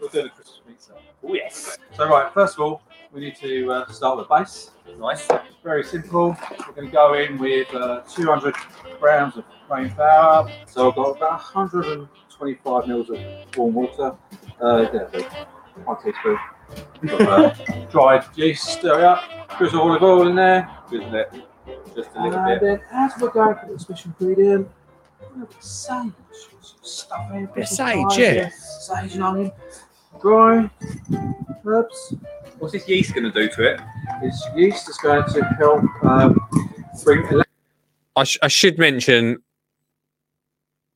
[0.00, 0.92] we're doing a Christmas pizza.
[1.22, 1.78] Oh yes.
[1.96, 2.82] So right, first of all,
[3.12, 4.70] we need to uh, start with the base.
[4.98, 5.28] Nice.
[5.62, 6.36] Very simple.
[6.66, 8.54] We're going to go in with uh, 200
[8.98, 10.50] grams of plain flour.
[10.66, 13.18] So I've got about 125 mils of
[13.56, 14.16] warm water.
[14.60, 15.22] Uh, yeah, so
[15.84, 16.38] one teaspoon.
[17.06, 19.22] Got, uh, dried yeast, stir it up.
[19.58, 20.68] There's olive oil in there.
[20.92, 21.32] Isn't it?
[21.94, 22.66] Just a little And bit.
[22.66, 24.68] then as we're going for the special ingredient,
[25.20, 26.12] a little sage.
[26.82, 27.46] Stuff in.
[27.54, 28.48] Bit sage, yeah.
[28.50, 29.52] Sage and onion.
[30.20, 30.70] Dry
[31.64, 32.14] herbs.
[32.58, 33.80] What's this yeast going to do to it?
[34.22, 36.38] This yeast is going to help um,
[37.04, 37.42] bring
[38.16, 39.42] I, sh- I should mention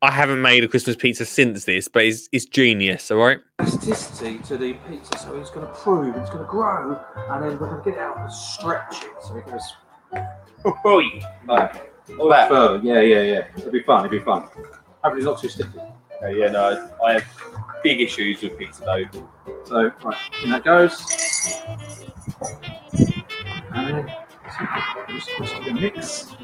[0.02, 3.38] I haven't made a Christmas pizza since this, but it's, it's genius, all right?
[3.60, 5.18] elasticity to the pizza.
[5.18, 7.00] So it's going to prove, it's going to grow,
[7.30, 9.10] and then we're going to get it out and stretch it.
[9.22, 9.62] So it goes
[11.46, 12.48] Like, all that.
[12.48, 12.80] further.
[12.82, 13.46] Yeah, yeah, yeah.
[13.56, 14.04] It'll be fun.
[14.04, 14.42] It'll be fun.
[15.02, 15.78] Hopefully, it's not too sticky.
[16.22, 17.24] Okay, yeah, no, I have
[17.82, 19.28] big issues with pizza dough.
[19.64, 21.04] So, right, in that goes.
[23.74, 24.10] And
[25.08, 25.28] just,
[25.66, 26.36] a mix.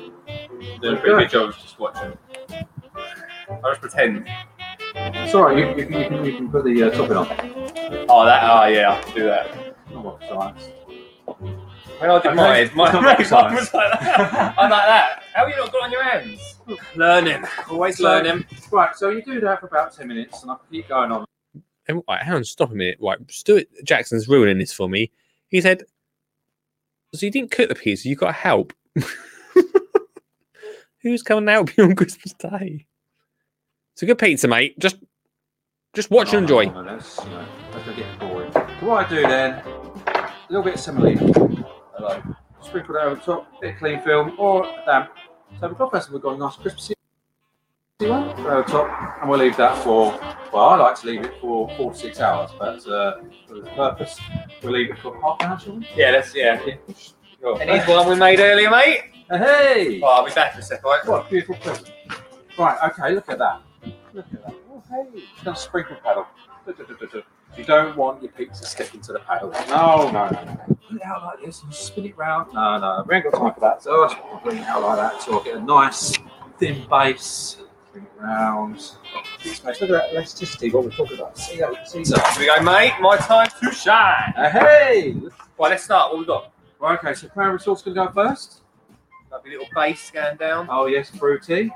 [0.83, 2.17] Doing a pretty good job of just watching.
[2.51, 4.29] I just pretend.
[4.95, 7.27] It's all right, you, you, can, you, can, you can put the uh, topping on.
[8.09, 8.43] Oh, that.
[8.43, 9.77] Oh, yeah, I can do that.
[9.93, 10.69] Not rocket science.
[12.01, 14.55] When I did mine, it's my mine was like that.
[14.59, 15.23] I'm like that.
[15.35, 16.57] How have you not got on your hands?
[16.97, 17.45] Learning.
[17.71, 18.47] Always So- learning.
[18.73, 21.25] Right, so you do that for about 10 minutes, and I can keep going on.
[21.89, 22.99] And, right, hang on, stop a minute.
[23.01, 25.11] Right, Stuart Jackson's ruining this for me.
[25.49, 25.83] He said,
[27.15, 28.73] So you didn't cook the pizza, you got to help.
[31.03, 32.87] Who's coming to help you on Christmas Day?
[33.95, 34.79] It's a good pizza, mate.
[34.79, 34.97] Just
[35.95, 36.67] just watch and enjoy.
[36.67, 38.53] No, no, that's, you know, that's going to get boring.
[38.53, 39.55] So what I do then,
[40.07, 41.60] a little bit of semolina.
[42.01, 42.23] Hello.
[42.63, 45.11] Sprinkle that over the top, bit of clean film, or damp.
[45.61, 46.95] So we've got first we've got a nice crispy
[47.99, 50.19] one over the top, and we'll leave that for,
[50.51, 53.71] well, I like to leave it for four to six hours, but uh, for the
[53.77, 54.19] purpose,
[54.63, 55.87] we'll leave it for half an hour, shall we?
[55.95, 56.59] Yeah, that's yeah.
[57.39, 57.61] Sure.
[57.61, 59.03] And here's one we made earlier, mate.
[59.29, 60.01] Hey!
[60.03, 60.89] Oh, I'll be back in a second.
[60.89, 61.07] Right?
[61.07, 61.93] What a beautiful present.
[62.59, 63.61] Right, okay, look at that.
[64.15, 64.55] Look at that.
[64.71, 65.21] Oh, hey.
[65.35, 66.27] It's got a sprinkle paddle.
[67.57, 69.51] You don't want your pizza sticking to the paddle.
[69.69, 70.77] No, no, no, no.
[70.89, 72.53] Put it out like this and spin it round.
[72.55, 73.83] No, no, we ain't got time for that.
[73.83, 76.15] So I'll bring it out like that so I'll get a nice
[76.59, 77.59] thin base.
[77.93, 78.77] Bring it round.
[79.45, 81.37] Look at that elasticity, what we're talking about.
[81.37, 81.89] See that?
[81.89, 82.37] See So that?
[82.37, 82.93] here we go, mate.
[83.01, 84.33] My time to shine.
[84.37, 85.13] Uh, hey!
[85.59, 86.13] Right, let's start.
[86.13, 86.53] What we got?
[86.79, 88.63] Right, okay, so cranberry sauce going to go first.
[89.31, 90.67] Lovely little base going down.
[90.71, 91.71] Oh, yes, fruity.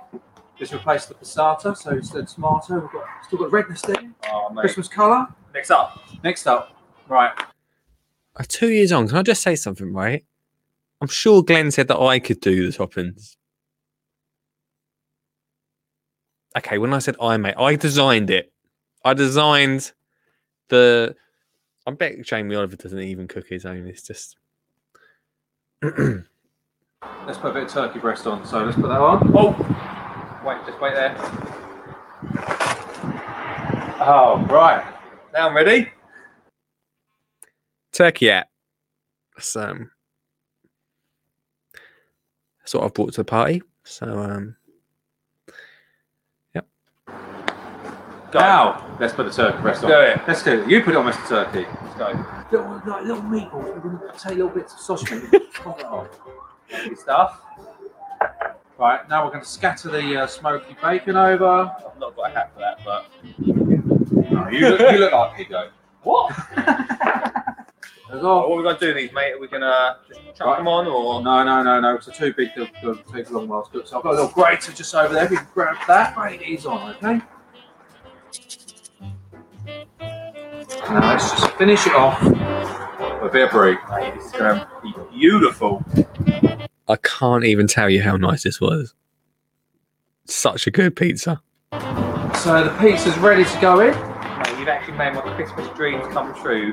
[0.56, 3.96] Just replace the passata, so instead of tomato, we've got still got redness there.
[4.32, 4.60] Oh, mate.
[4.60, 5.26] Christmas colour.
[5.54, 6.00] Next up.
[6.24, 6.76] Next up,
[7.08, 7.32] right.
[8.36, 10.24] Uh, Two years on, can I just say something, right?
[11.00, 13.36] I'm sure Glenn said that I could do the toppings.
[16.56, 18.52] Okay, when I said I, mate, I designed it.
[19.04, 19.92] I designed
[20.68, 21.14] the.
[21.86, 23.86] I bet Jamie Oliver doesn't even cook his own.
[23.86, 24.36] It's just.
[25.82, 28.46] Let's put a bit of turkey breast on.
[28.46, 29.30] So let's put that on.
[29.34, 29.52] Oh,
[30.46, 31.14] wait, just wait there.
[34.00, 34.93] Oh, right.
[35.34, 35.90] Now I'm ready.
[37.92, 38.48] Turkey at.
[39.34, 39.90] That's, um,
[42.60, 43.60] that's what I've brought to the party.
[43.82, 44.54] So, um,
[46.54, 46.68] yep.
[48.30, 48.38] Go.
[48.38, 49.90] Now let's put the turkey breast on.
[49.90, 50.20] Do it.
[50.28, 50.70] Let's do it.
[50.70, 51.28] You put it on, Mr.
[51.28, 51.66] Turkey.
[51.82, 52.46] Let's go.
[52.52, 53.74] Little, like little meatballs.
[53.74, 55.52] We're going to take little bits of sausage meat.
[55.54, 56.88] Pop it.
[56.90, 57.40] Good stuff.
[58.78, 61.72] Right, now we're going to scatter the uh, smoky bacon over.
[61.76, 63.06] I've not got a hat for that, but
[64.34, 65.68] No, you, look, you look like Pigo.
[66.02, 66.32] What?
[68.10, 69.32] There's oh, all- what are we gonna do these, mate?
[69.32, 70.58] Are we gonna just chuck Right.
[70.58, 71.94] them on, or No, no, no, no.
[71.94, 73.86] It's too big to, to take a long while to cook.
[73.86, 75.28] So I've got a little grater just over there.
[75.28, 76.16] We can grab that.
[76.16, 77.20] Right, it is on, okay?
[80.90, 82.34] Now let's just finish it off with
[83.22, 83.76] a bit of brie.
[83.90, 85.84] mate, this is gonna be beautiful.
[86.88, 88.94] I can't even tell you how nice this was.
[90.26, 91.40] Such a good pizza.
[91.72, 94.13] So the pizza's ready to go in.
[94.96, 96.72] Mate, you've made my Christmas dreams come true.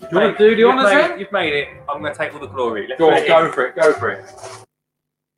[0.00, 1.18] Do you want to do the you've honours made, then?
[1.20, 1.68] You've made it.
[1.88, 2.86] I'm gonna take all the glory.
[2.86, 3.52] Let's Go put on, it go in.
[3.52, 4.64] for it, go for it.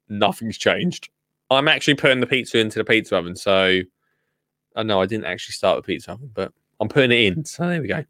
[0.08, 1.08] Nothing's changed.
[1.50, 3.80] I'm actually putting the pizza into the pizza oven, so
[4.76, 7.44] uh, I know I didn't actually start the pizza oven, but I'm putting it in.
[7.44, 8.04] So there we go.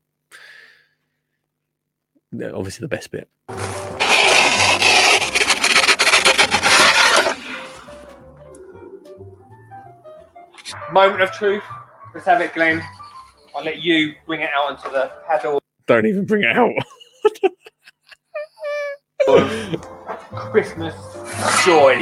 [2.33, 3.29] Yeah, Obviously, the best bit.
[10.93, 11.63] Moment of truth.
[12.15, 12.83] Let's have it, Glenn.
[13.55, 15.61] I'll let you bring it out onto the paddle.
[15.87, 16.73] Don't even bring it out.
[20.53, 20.95] Christmas
[21.65, 21.97] joy.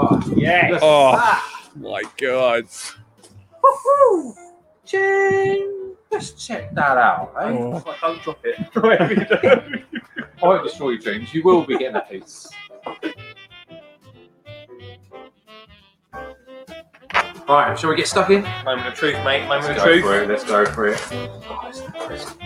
[0.00, 0.80] Oh, Yes.
[0.82, 1.42] Oh
[1.76, 2.66] my god.
[3.62, 4.34] Woohoo!
[4.84, 5.94] Ching!
[6.10, 7.50] Let's check that out, eh?
[7.50, 8.58] Oh, don't drop it.
[8.74, 9.36] Whatever you do.
[10.42, 11.34] I won't destroy your dreams.
[11.34, 12.48] You will be getting a piece.
[17.48, 18.42] Right, shall we get stuck in?
[18.64, 19.46] Moment of truth, mate.
[19.48, 20.02] Moment Let's of go truth.
[20.04, 20.28] for it.
[20.28, 21.08] Let's go for it.
[21.48, 22.38] Oh, it's not crisp.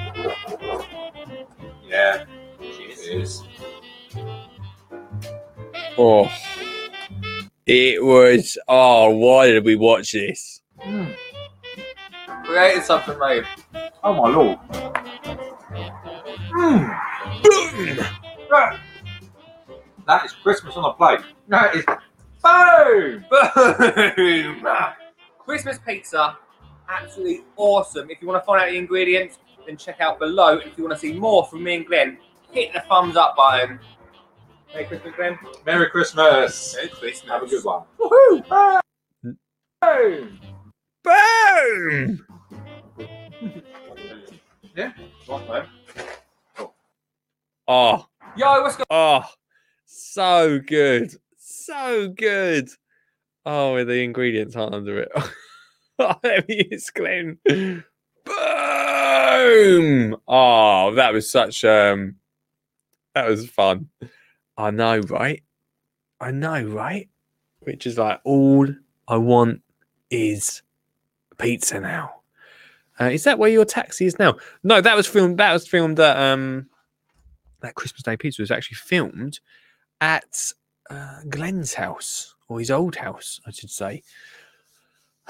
[1.89, 2.25] Yeah,
[2.61, 3.43] it is.
[5.99, 6.31] Oh.
[7.67, 8.57] It was.
[8.69, 10.63] Oh, why did we watch this?
[10.81, 11.15] Mm.
[12.45, 13.45] Created something, mate.
[14.05, 14.59] Oh my lord.
[16.55, 16.99] Mm.
[18.51, 18.79] That-
[20.07, 21.21] That is Christmas on a plate.
[21.49, 21.85] That is
[22.43, 23.25] Boom!
[23.31, 24.67] boom.
[25.39, 26.37] Christmas pizza,
[26.89, 28.11] absolutely awesome.
[28.11, 30.59] If you want to find out the ingredients, then check out below.
[30.59, 32.19] If you want to see more from me and Glenn,
[32.51, 33.79] hit the thumbs up button.
[34.73, 35.39] Merry Christmas, Glenn.
[35.67, 36.75] Merry Christmas.
[36.77, 37.31] Merry Christmas.
[37.31, 37.85] Have a good one.
[38.01, 38.81] Woohoo!
[39.81, 40.41] Boom!
[41.03, 42.27] Boom!
[44.75, 44.93] Yeah.
[45.29, 45.67] Right, man.
[47.69, 48.07] Oh.
[48.37, 49.25] Yo, what's going Oh,
[49.85, 51.15] so good.
[51.65, 52.71] So good.
[53.47, 55.13] Oh, the ingredients aren't under it.
[55.99, 57.39] Let me Glenn.
[57.47, 57.85] Boom!
[60.27, 62.17] Oh, that was such um
[63.15, 63.91] that was fun.
[64.57, 65.45] I know, right?
[66.21, 67.09] I know, right?
[67.61, 68.67] Which is like all
[69.07, 69.63] I want
[70.11, 70.63] is
[71.39, 72.23] pizza now.
[73.01, 74.37] Uh, is that where your taxi is now?
[74.65, 75.39] No, that was filmed.
[75.39, 76.67] That was filmed at um,
[77.61, 79.39] that Christmas Day pizza was actually filmed
[80.01, 80.53] at
[80.91, 84.03] uh, Glenn's house or his old house, I should say.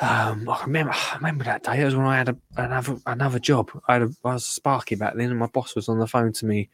[0.01, 1.81] Um, I remember, I remember that day.
[1.81, 3.71] It was when I had a, another another job.
[3.89, 6.33] I, had a, I was Sparky back then, and my boss was on the phone
[6.33, 6.71] to me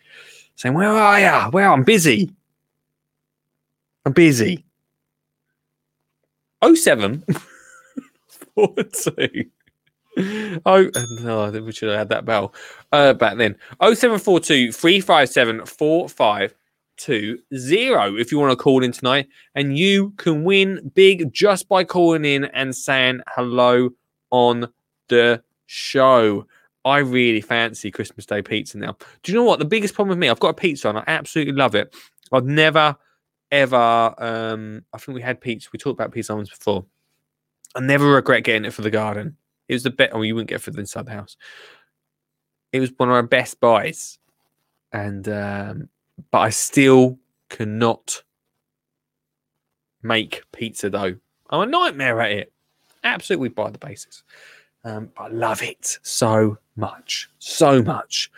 [0.55, 1.51] saying, "Where are you?
[1.51, 2.31] Well, I'm busy.
[4.07, 4.65] I'm busy."
[6.63, 7.25] Oh seven
[8.55, 9.51] four two.
[10.67, 12.53] Oh, no, we should have had that bell
[12.91, 13.55] uh, back then.
[13.81, 14.73] 0742
[17.01, 19.29] 357 4520 if you want to call in tonight.
[19.55, 23.91] And you can win big just by calling in and saying hello
[24.31, 24.69] on
[25.09, 26.47] the show.
[26.85, 28.97] I really fancy Christmas Day pizza now.
[29.23, 29.59] Do you know what?
[29.59, 31.95] The biggest problem with me, I've got a pizza and I absolutely love it.
[32.33, 32.97] I've never,
[33.51, 35.69] ever, um, I think we had pizza.
[35.73, 36.87] We talked about pizza once before.
[37.75, 39.37] I never regret getting it for the garden.
[39.69, 40.13] It was the best.
[40.15, 41.37] Oh, you wouldn't get it for the inside the house.
[42.73, 44.19] It was one of our best buys,
[44.93, 45.89] and um,
[46.31, 48.23] but I still cannot
[50.03, 51.17] make pizza dough.
[51.51, 52.53] I'm a nightmare at it.
[53.05, 54.23] Absolutely by the basis.
[54.85, 58.31] Um, I love it so much, so much.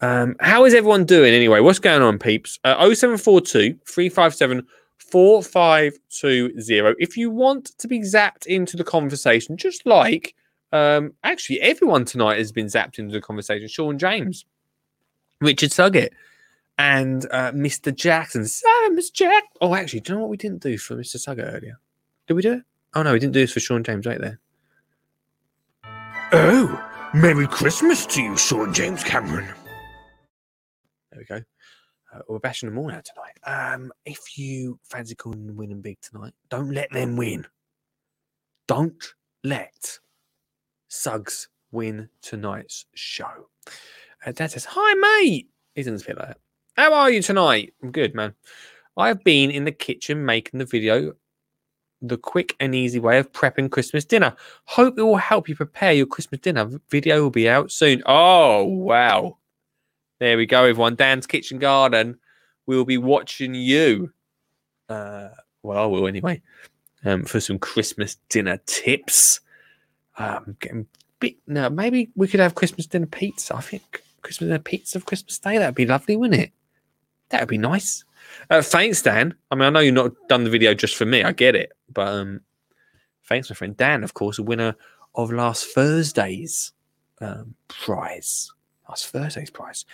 [0.00, 1.60] Um, how is everyone doing anyway?
[1.60, 2.58] What's going on, peeps?
[2.64, 4.66] Uh, 0742 357
[4.98, 6.94] 4520.
[6.98, 10.34] If you want to be zapped into the conversation, just like
[10.72, 13.68] um, actually everyone tonight has been zapped into the conversation.
[13.68, 14.44] Sean James,
[15.40, 16.10] Richard Suggett,
[16.80, 17.94] and uh, Mr.
[17.94, 18.46] Jackson.
[18.46, 19.12] So, Mr.
[19.12, 19.44] Jack.
[19.60, 21.16] Oh, actually, do you know what we didn't do for Mr.
[21.16, 21.78] Suggett earlier?
[22.26, 22.62] Did we do it?
[22.94, 24.40] Oh, no, we didn't do this for Sean James right there.
[26.32, 29.46] Oh, Merry Christmas to you, Sean James Cameron.
[31.10, 31.42] There we go.
[32.14, 33.74] Uh, we're bashing them all out tonight.
[33.74, 37.46] Um, if you fancy calling and winning big tonight, don't let them win.
[38.66, 39.04] Don't
[39.44, 39.98] let
[40.88, 43.48] Suggs win tonight's show.
[44.24, 46.38] Uh, Dad says, "Hi, mate." He doesn't feel like that.
[46.76, 47.74] How are you tonight?
[47.82, 48.34] I'm good, man.
[48.96, 51.12] I've been in the kitchen making the video,
[52.00, 54.34] the quick and easy way of prepping Christmas dinner.
[54.64, 56.70] Hope it will help you prepare your Christmas dinner.
[56.90, 58.02] Video will be out soon.
[58.06, 59.38] Oh, wow.
[60.18, 60.94] There we go, everyone.
[60.94, 62.18] Dan's Kitchen Garden.
[62.66, 64.12] We'll be watching you.
[64.88, 65.30] Uh,
[65.62, 66.42] well, I will anyway.
[67.04, 69.40] Um, for some Christmas dinner tips.
[70.18, 70.86] Um, getting
[71.20, 71.36] bit.
[71.46, 73.56] No, maybe we could have Christmas dinner pizza.
[73.56, 75.58] I think Christmas dinner pizza of Christmas Day.
[75.58, 76.52] That'd be lovely, wouldn't it?
[77.30, 78.04] That'd be nice.
[78.48, 79.34] Uh, thanks, Dan.
[79.50, 81.22] I mean, I know you've not done the video just for me.
[81.22, 82.40] I get it, but um,
[83.24, 84.04] thanks, my friend Dan.
[84.04, 84.74] Of course, a winner
[85.14, 86.72] of last Thursday's
[87.20, 88.52] um, prize.
[88.88, 89.84] Last Thursday's prize.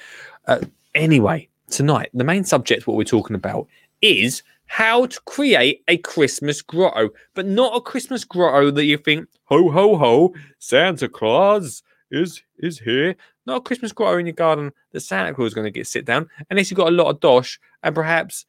[0.47, 0.61] Uh,
[0.95, 3.67] anyway, tonight the main subject, what we're talking about,
[4.01, 9.29] is how to create a Christmas grotto, but not a Christmas grotto that you think,
[9.45, 13.17] ho ho ho, Santa Claus is is here.
[13.47, 16.05] Not a Christmas grotto in your garden that Santa Claus is going to get sit
[16.05, 18.47] down, unless you've got a lot of dosh, and perhaps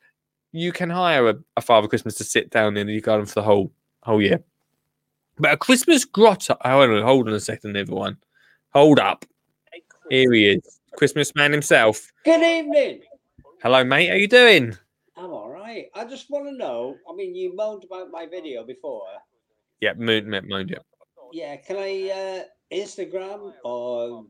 [0.52, 3.44] you can hire a, a Father Christmas to sit down in your garden for the
[3.44, 3.72] whole
[4.04, 4.44] whole year.
[5.40, 6.58] But a Christmas grotto.
[6.62, 8.18] Hold on, hold on a second, everyone.
[8.74, 9.26] Hold up.
[10.10, 12.12] Here he is, Christmas man himself.
[12.24, 13.02] Good evening.
[13.62, 14.10] Hello, mate.
[14.10, 14.76] How you doing?
[15.18, 15.88] I'm all right.
[15.96, 16.96] I just want to know.
[17.10, 19.04] I mean, you moaned about my video before.
[19.82, 20.78] Yeah, moaned, moon yeah.
[21.34, 24.26] Yeah, can I uh, Instagram or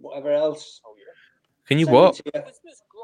[0.00, 0.80] whatever else?
[1.66, 2.14] Can you send what?
[2.14, 2.42] to you?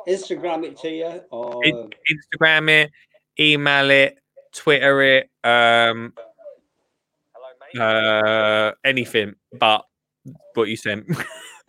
[0.09, 2.91] Instagram it to you or Instagram it,
[3.39, 4.19] email it,
[4.53, 6.13] Twitter it, um,
[7.79, 9.85] uh, anything but
[10.55, 11.07] what you sent.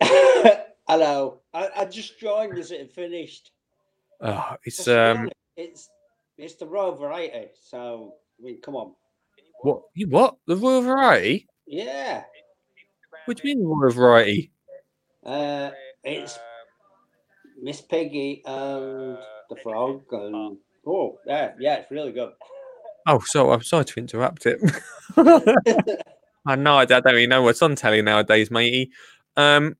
[0.88, 1.40] hello.
[1.52, 3.52] I, I just joined as it finished.
[4.20, 5.88] oh, it's Just to be um, it's
[6.38, 7.48] it's the royal variety.
[7.62, 8.94] So I mean, come on.
[9.62, 11.46] what you what the royal variety?
[11.70, 12.24] Yeah.
[13.26, 14.50] What do you mean royal variety?
[15.24, 15.70] Uh,
[16.02, 16.36] it's
[17.62, 19.16] Miss Piggy and
[19.48, 22.32] the frog and oh yeah yeah it's really good.
[23.06, 24.60] Oh, so I'm sorry to interrupt it.
[26.46, 28.90] I know I don't really know what's on telly nowadays, matey.
[29.36, 29.76] Um,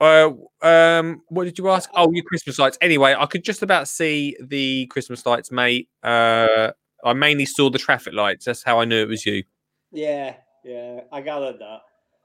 [0.00, 0.30] uh,
[0.62, 1.88] um, what did you ask?
[1.94, 2.76] Oh, your Christmas lights.
[2.80, 5.88] Anyway, I could just about see the Christmas lights, mate.
[6.02, 6.72] Uh,
[7.04, 8.46] I mainly saw the traffic lights.
[8.46, 9.44] That's how I knew it was you.
[9.92, 10.34] Yeah,
[10.64, 11.80] yeah, I gathered that.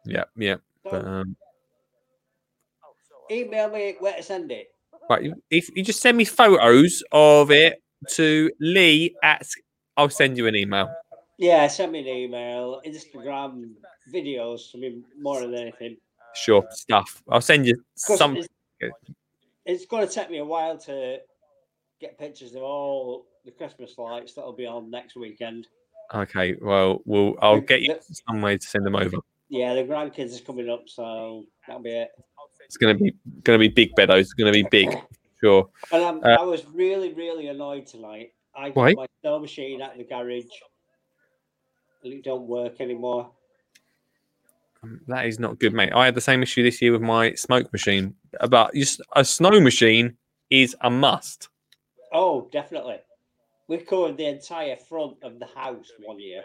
[0.05, 0.55] Yeah, yeah.
[0.83, 1.35] But um,
[3.31, 4.67] email me where to send it.
[5.09, 7.81] right, you- if you just send me photos of it
[8.11, 9.47] to Lee at,
[9.97, 10.93] I'll send you an email.
[11.37, 13.73] Yeah, send me an email, Instagram
[14.13, 14.73] videos.
[14.73, 15.97] I mean, more than anything.
[16.35, 17.21] Sure, stuff.
[17.29, 18.37] I'll send you some.
[18.37, 18.47] It's,
[19.65, 21.17] it's going to take me a while to
[21.99, 25.67] get pictures of all the Christmas lights that'll be on next weekend.
[26.13, 27.95] Okay, well, we'll I'll get you
[28.27, 29.17] some way to send them over.
[29.49, 32.09] Yeah, the grandkids is coming up, so that'll be it.
[32.65, 34.19] It's gonna be gonna be big beddos.
[34.21, 34.89] It's gonna be big,
[35.41, 35.69] sure.
[35.91, 38.33] And I'm, Uh, I was really, really annoyed tonight.
[38.55, 38.93] I got Why?
[38.93, 40.45] my snow machine at the garage,
[42.03, 43.29] and it don't work anymore.
[44.83, 45.91] Um, That is not good, mate.
[45.93, 48.15] I had the same issue this year with my smoke machine.
[48.49, 50.17] But just a snow machine
[50.49, 51.49] is a must.
[52.13, 52.99] Oh, definitely.
[53.67, 56.43] We covered the entire front of the house one year.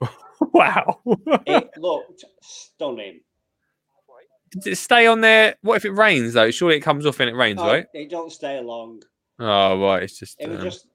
[0.52, 1.00] wow.
[1.46, 3.20] It looked stunning.
[4.52, 5.56] Does it stay on there?
[5.62, 6.50] What if it rains though?
[6.50, 7.86] Surely it comes off and it rains, Oh, right?
[7.92, 9.02] It don't stay long.
[9.38, 10.02] Oh, right.
[10.04, 10.36] It's just.
[10.40, 10.86] It was um, just.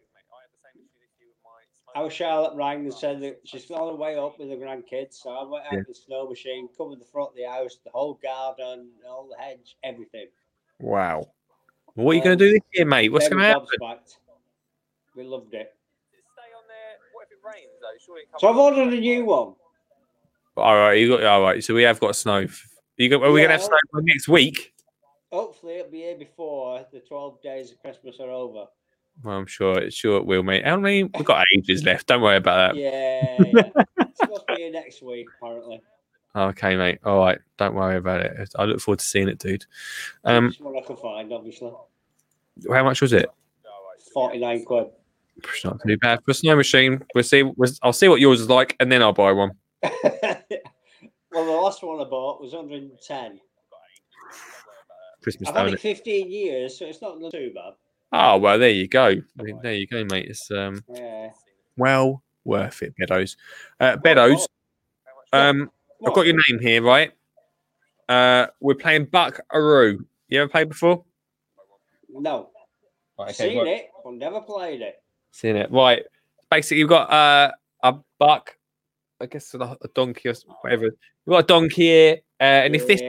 [1.93, 5.15] Our Charlotte rang and said that she's on her way up with the grandkids.
[5.21, 5.77] So I went out Yeah.
[5.79, 9.35] with the snow machine, covered the front of the house, the whole garden, all the
[9.43, 10.27] hedge, everything.
[10.79, 11.33] Wow.
[11.95, 13.09] What are you going to do this year, mate?
[13.11, 13.67] What's going to happen?
[13.81, 14.15] gobsmacked.
[15.15, 15.75] We loved it.
[18.37, 19.53] So I've ordered a new one.
[20.57, 21.63] All right, you got all right.
[21.63, 22.45] So we have got snow.
[22.97, 23.23] You got?
[23.23, 24.73] Are we going to have snow by next week?
[25.31, 28.65] Hopefully, it'll be here before the 12 days of Christmas are over.
[29.23, 29.79] Well, I'm sure.
[29.79, 30.65] it Sure it will, mate.
[30.65, 31.03] How many?
[31.03, 32.07] We've got ages left.
[32.07, 32.79] Don't worry about that.
[32.79, 33.83] Yeah, yeah.
[33.99, 35.81] it's supposed to be here next week, apparently.
[36.35, 36.99] Okay, mate.
[37.03, 37.39] All right.
[37.57, 38.49] Don't worry about it.
[38.57, 39.65] I look forward to seeing it, dude.
[40.23, 41.71] Um, It's what I can find, obviously.
[42.69, 43.29] how much was it?
[44.13, 44.87] 49 quid.
[45.43, 47.03] It's not too bad for a snow machine.
[47.13, 47.43] We'll see.
[47.43, 49.51] We'll, I'll see what yours is like, and then I'll buy one.
[49.83, 49.91] well,
[51.31, 53.39] the last one I bought was 110.
[55.23, 57.73] Christmas I've had it 15 years, so it's not too bad.
[58.13, 59.15] Oh well, there you go.
[59.35, 60.27] There you go, mate.
[60.29, 61.29] It's um Yeah.
[61.77, 63.37] well worth it, Beddoes.
[63.79, 64.47] Uh, Beddoes.
[65.31, 65.71] Um,
[66.05, 67.11] I've got your name here, right?
[68.09, 70.05] Uh, we're playing Buckaroo.
[70.27, 71.05] You ever played before?
[72.09, 72.49] No.
[73.17, 73.67] Right, Seen right.
[73.67, 75.00] it, but never played it.
[75.31, 75.71] Seen it.
[75.71, 76.03] Right.
[76.49, 77.51] Basically, you've got uh,
[77.83, 78.55] a buck,
[79.19, 80.85] I guess a a donkey or whatever.
[80.85, 83.01] You've got a donkey here, uh, and if this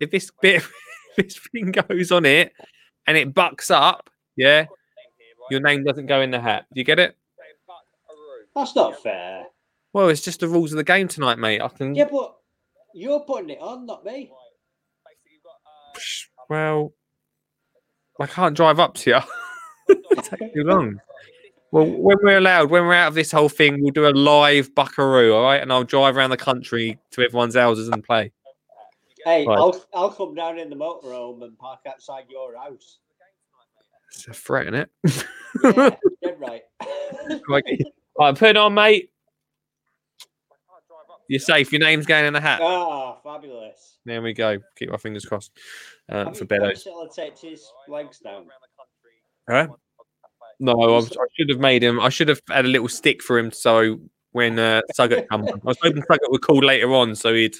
[0.00, 0.56] if this bit
[1.16, 2.52] if this thing goes on it
[3.06, 4.66] and it bucks up, yeah,
[5.50, 6.66] your name doesn't go in the hat.
[6.74, 7.16] Do you get it?
[8.54, 9.44] That's not fair.
[9.92, 11.60] Well, it's just the rules of the game tonight, mate.
[11.60, 11.94] I can.
[11.94, 12.36] Yeah, but
[12.94, 14.30] you're putting it on, not me.
[16.48, 16.92] Well,
[18.20, 19.96] I can't drive up to you.
[20.10, 21.00] It'd take too long.
[21.74, 24.72] Well, when we're allowed, when we're out of this whole thing, we'll do a live
[24.76, 25.60] buckaroo, all right?
[25.60, 28.30] And I'll drive around the country to everyone's houses and play.
[29.24, 29.58] Hey, Right.
[29.58, 32.98] I'll I'll come down in the motorhome and park outside your house.
[34.12, 35.24] It's a threat, isn't it?
[35.64, 35.90] Yeah,
[36.22, 36.62] dead right.
[37.42, 37.84] Crikey.
[38.20, 39.10] All right, put it on, mate.
[41.26, 41.72] You're safe.
[41.72, 42.60] Your name's going in the hat.
[42.62, 43.98] Ah, fabulous.
[44.04, 44.58] There we go.
[44.76, 45.50] Keep our fingers crossed
[46.08, 46.84] Have for you Beddoes.
[46.84, 48.46] facilitated his legs down?
[49.50, 49.68] Huh?
[50.60, 52.00] No, I, was, I should have made him.
[52.00, 53.50] I should have had a little stick for him.
[53.50, 54.00] So
[54.32, 57.56] when uh, Sugget comes, I was hoping Sugget would call later on, so he'd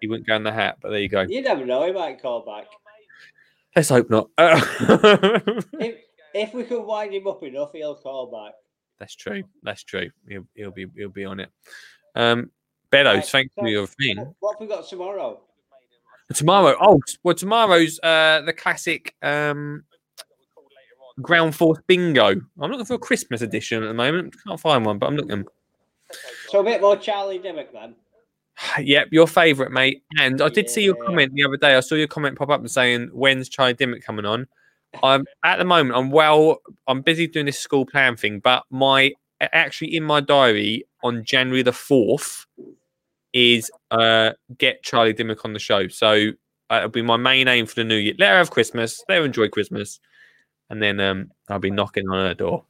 [0.00, 0.78] he wouldn't go in the hat.
[0.80, 1.22] But there you go.
[1.22, 1.86] You never know.
[1.86, 2.66] He might call back.
[3.76, 4.28] Let's hope not.
[4.36, 4.60] Uh,
[5.80, 5.96] If
[6.32, 8.54] if we can wind him up enough, he'll call back.
[8.98, 9.42] That's true.
[9.62, 10.10] That's true.
[10.28, 11.50] He'll, he'll be he'll be on it.
[12.14, 12.50] Um,
[12.90, 14.34] Beddoes, Right, thank you for your thing.
[14.40, 15.40] What have we got tomorrow?
[16.32, 19.84] Tomorrow, oh well, tomorrow's uh the classic um
[21.22, 22.28] ground force bingo.
[22.60, 24.34] I'm looking for a Christmas edition at the moment.
[24.46, 25.44] Can't find one, but I'm looking.
[26.48, 27.94] So a bit more Charlie Dimmock then.
[28.78, 30.02] Yep, your favourite, mate.
[30.18, 31.76] And I did see your comment the other day.
[31.76, 34.46] I saw your comment pop up and saying, "When's Charlie Dimmock coming on?"
[35.02, 35.96] I'm at the moment.
[35.96, 36.60] I'm well.
[36.86, 41.62] I'm busy doing this school plan thing, but my actually in my diary on January
[41.62, 42.44] the fourth
[43.32, 45.88] is uh get Charlie Dimmock on the show.
[45.88, 46.32] So
[46.70, 48.14] uh, it'll be my main aim for the new year.
[48.18, 49.02] Let her have Christmas.
[49.08, 50.00] Let her enjoy Christmas,
[50.70, 52.64] and then um I'll be knocking on her door.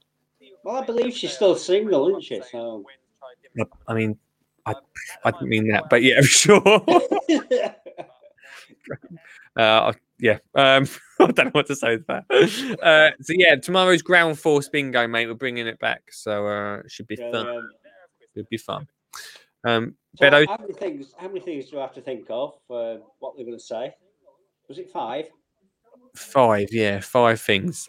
[0.65, 2.43] Well, I believe she's still single, isn't she?
[2.51, 2.85] So
[3.87, 4.19] I mean,
[4.67, 4.75] I
[5.25, 6.63] I didn't mean that, but yeah, sure.
[9.57, 10.39] Uh, yeah.
[10.55, 10.87] Um,
[11.21, 12.79] I don't know what to say to that.
[12.83, 15.27] Uh, so yeah, tomorrow's ground force bingo, mate.
[15.27, 17.31] We're bringing it back, so uh, it should be fun.
[17.31, 17.65] Brilliant.
[18.35, 18.87] It'll be fun.
[19.65, 21.15] Um, So Beddoes, how many things?
[21.17, 22.55] How many things do I have to think of?
[22.71, 23.95] Uh, what they're going to say?
[24.69, 25.27] Was it five?
[26.15, 26.69] Five.
[26.73, 27.89] Yeah, five things.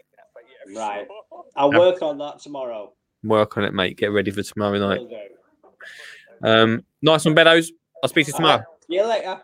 [0.75, 1.07] Right.
[1.55, 2.93] I'll work on that tomorrow.
[3.23, 3.97] Work on it, mate.
[3.97, 5.01] Get ready for tomorrow night.
[6.43, 7.71] Um, nice one, Beddoes.
[8.03, 8.63] I'll speak to you tomorrow.
[8.87, 9.39] See you later.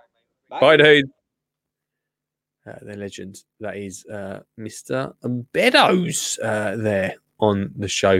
[0.50, 1.06] Bye, dude.
[2.66, 5.14] Uh, the legend that is uh, Mr.
[5.54, 8.18] Beddoes uh, there on the show.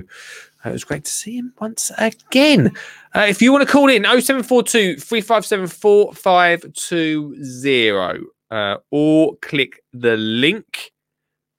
[0.66, 2.72] Uh, it was great to see him once again.
[3.16, 10.92] Uh, if you want to call in, 0742 357 4520 uh, or click the link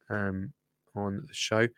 [0.09, 0.53] um,
[0.95, 1.69] on the show.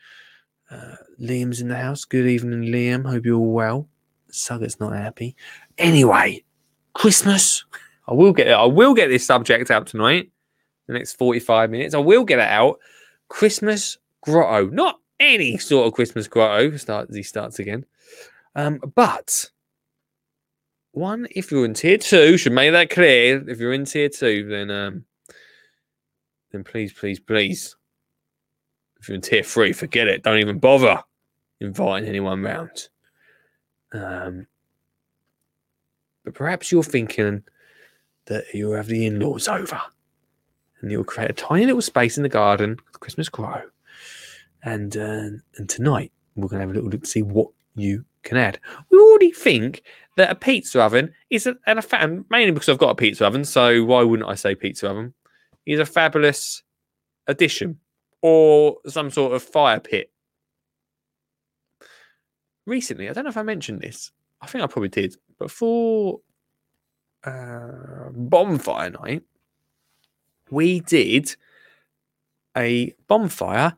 [0.70, 2.04] Uh, Liam's in the house.
[2.04, 3.08] Good evening, Liam.
[3.08, 3.88] Hope you're all well.
[4.30, 5.34] Sugger's not happy.
[5.78, 6.44] Anyway,
[6.94, 7.64] Christmas.
[8.06, 8.52] I will get it.
[8.52, 10.30] I will get this subject out tonight.
[10.86, 11.94] The next 45 minutes.
[11.94, 12.78] I will get it out.
[13.28, 14.68] Christmas grotto.
[14.70, 16.76] Not any sort of Christmas grotto.
[16.76, 17.84] Starts he starts again.
[18.54, 19.50] Um, but
[20.92, 23.48] one, if you're in tier two, should make that clear.
[23.48, 25.04] If you're in tier two, then um
[26.52, 27.76] then please, please, please.
[29.00, 30.22] If you're in tier three, forget it.
[30.22, 31.02] Don't even bother
[31.60, 32.88] inviting anyone round.
[33.92, 34.46] Um
[36.24, 37.42] but perhaps you're thinking
[38.26, 39.80] that you'll have the in-laws over
[40.80, 43.62] and you'll create a tiny little space in the garden with Christmas crow
[44.62, 48.36] And uh, and tonight we're gonna have a little look to see what you can
[48.36, 48.58] add.
[48.90, 49.82] We already think
[50.16, 52.94] that a pizza oven is a, and a fa- and mainly because I've got a
[52.94, 55.14] pizza oven, so why wouldn't I say pizza oven?
[55.66, 56.62] Is a fabulous
[57.26, 57.78] addition
[58.22, 60.10] or some sort of fire pit.
[62.66, 64.12] Recently, I don't know if I mentioned this.
[64.42, 66.20] I think I probably did, but for
[67.24, 69.22] uh, bonfire night,
[70.50, 71.34] we did
[72.56, 73.76] a bonfire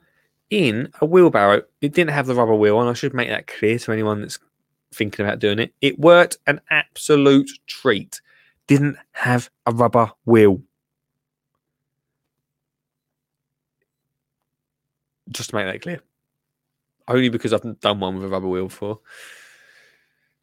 [0.52, 1.62] in a wheelbarrow.
[1.80, 2.86] It didn't have the rubber wheel on.
[2.86, 4.38] I should make that clear to anyone that's
[4.92, 5.72] thinking about doing it.
[5.80, 8.20] It worked an absolute treat.
[8.66, 10.60] Didn't have a rubber wheel.
[15.30, 16.02] Just to make that clear.
[17.08, 19.00] Only because I've done one with a rubber wheel before.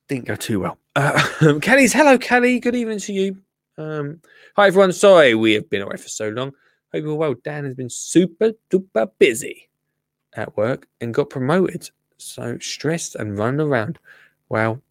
[0.08, 0.80] Didn't go too well.
[0.96, 2.60] Uh, Kelly's hello, Kelly.
[2.60, 3.38] Good evening to you.
[3.78, 4.22] Um,
[4.56, 4.92] hi everyone.
[4.92, 6.52] Sorry we have been away for so long.
[6.92, 7.36] Hope you're well.
[7.44, 9.69] Dan has been super duper busy
[10.34, 11.90] at work and got promoted.
[12.18, 14.00] So stressed and running around.
[14.50, 14.82] Well,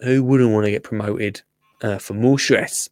[0.00, 1.42] who wouldn't want to get promoted
[1.82, 2.88] uh, for more stress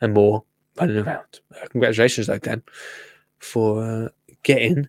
[0.00, 0.44] and more
[0.76, 1.40] running around?
[1.54, 2.62] Uh, congratulations, though, Dan,
[3.38, 4.08] for uh,
[4.42, 4.88] getting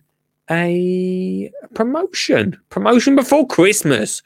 [0.50, 2.58] a promotion.
[2.70, 4.22] Promotion before Christmas.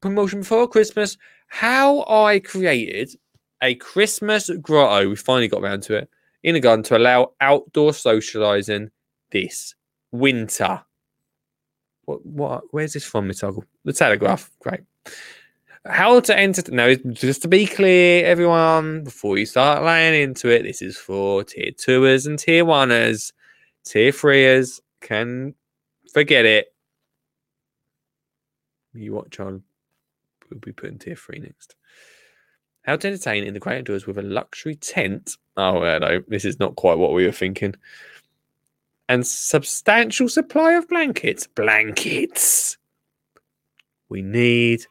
[0.00, 1.18] Promotion before Christmas.
[1.48, 3.16] How I created
[3.62, 5.08] a Christmas grotto.
[5.08, 6.10] We finally got around to it
[6.42, 8.90] in a garden to allow outdoor socializing
[9.30, 9.74] this
[10.10, 10.82] winter.
[12.04, 12.24] What?
[12.26, 12.64] What?
[12.70, 13.40] Where's this from, Miss?
[13.40, 14.50] The Telegraph.
[14.60, 14.80] Great.
[15.84, 16.62] How to enter?
[16.70, 21.42] No, just to be clear, everyone, before you start laying into it, this is for
[21.42, 23.32] tier twoers and tier oneers.
[23.84, 25.54] Tier threeers can
[26.12, 26.72] forget it.
[28.94, 29.64] You watch on.
[30.50, 31.74] We'll be putting tier three next.
[32.82, 35.36] How to entertain in the great outdoors with a luxury tent.
[35.56, 37.74] Oh, no, this is not quite what we were thinking.
[39.08, 41.46] And substantial supply of blankets.
[41.46, 42.76] Blankets.
[44.08, 44.84] We need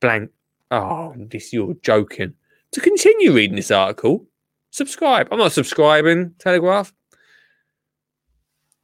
[0.00, 0.30] blank.
[0.70, 2.34] Oh, this you're joking.
[2.72, 4.26] To continue reading this article,
[4.70, 5.28] subscribe.
[5.30, 6.34] I'm not subscribing.
[6.38, 6.92] Telegraph.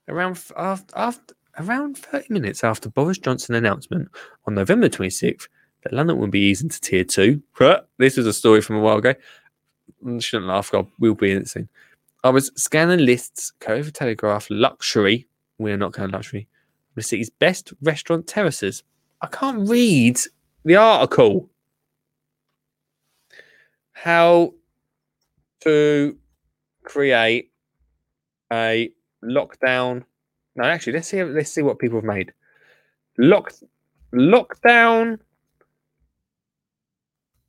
[0.08, 4.08] Around after, after around 30 minutes after Boris Johnson announcement
[4.46, 5.48] on November 26th
[5.82, 7.42] that London would be easing to tier two.
[7.98, 9.14] This was a story from a while ago.
[10.06, 10.70] I shouldn't laugh.
[10.70, 11.68] God, we'll be in it soon.
[12.24, 15.26] I was scanning lists, code for Telegraph luxury.
[15.58, 16.48] We're not going luxury.
[16.94, 18.82] The city's best restaurant terraces.
[19.22, 20.18] I can't read
[20.64, 21.48] the article.
[23.92, 24.54] How
[25.60, 26.16] to
[26.84, 27.50] create
[28.52, 28.90] a
[29.24, 30.04] lockdown.
[30.56, 31.22] No, actually, let's see.
[31.22, 32.32] Let's see what people have made.
[33.18, 33.52] Lock
[34.14, 35.18] lockdown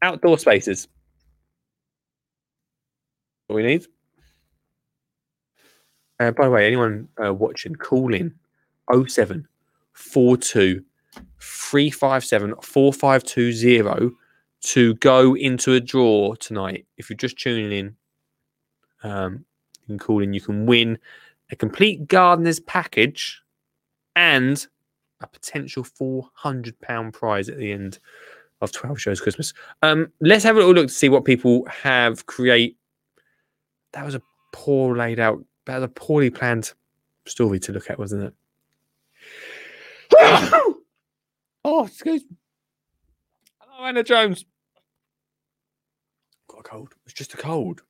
[0.03, 0.87] outdoor spaces.
[3.47, 3.87] What we need.
[6.19, 8.33] Uh, by the way, anyone uh, watching, call in
[9.07, 9.47] 07
[9.93, 10.83] 42
[11.39, 14.15] 357 4520
[14.61, 16.85] to go into a draw tonight.
[16.97, 17.95] If you're just tuning in,
[19.03, 19.45] um,
[19.81, 20.33] you can call in.
[20.33, 20.97] You can win
[21.51, 23.41] a complete gardener's package
[24.15, 24.65] and
[25.21, 27.99] a potential £400 prize at the end
[28.63, 29.53] of 12 shows Christmas.
[29.81, 32.77] Um, let's have a little look to see what people have create.
[33.91, 36.73] That was a poor laid out, that was a poorly planned
[37.25, 38.33] story to look at, wasn't it?
[41.65, 42.37] oh, excuse me.
[43.59, 44.45] Hello, Anna Jones.
[46.47, 46.93] Got a cold.
[47.05, 47.81] It's just a cold.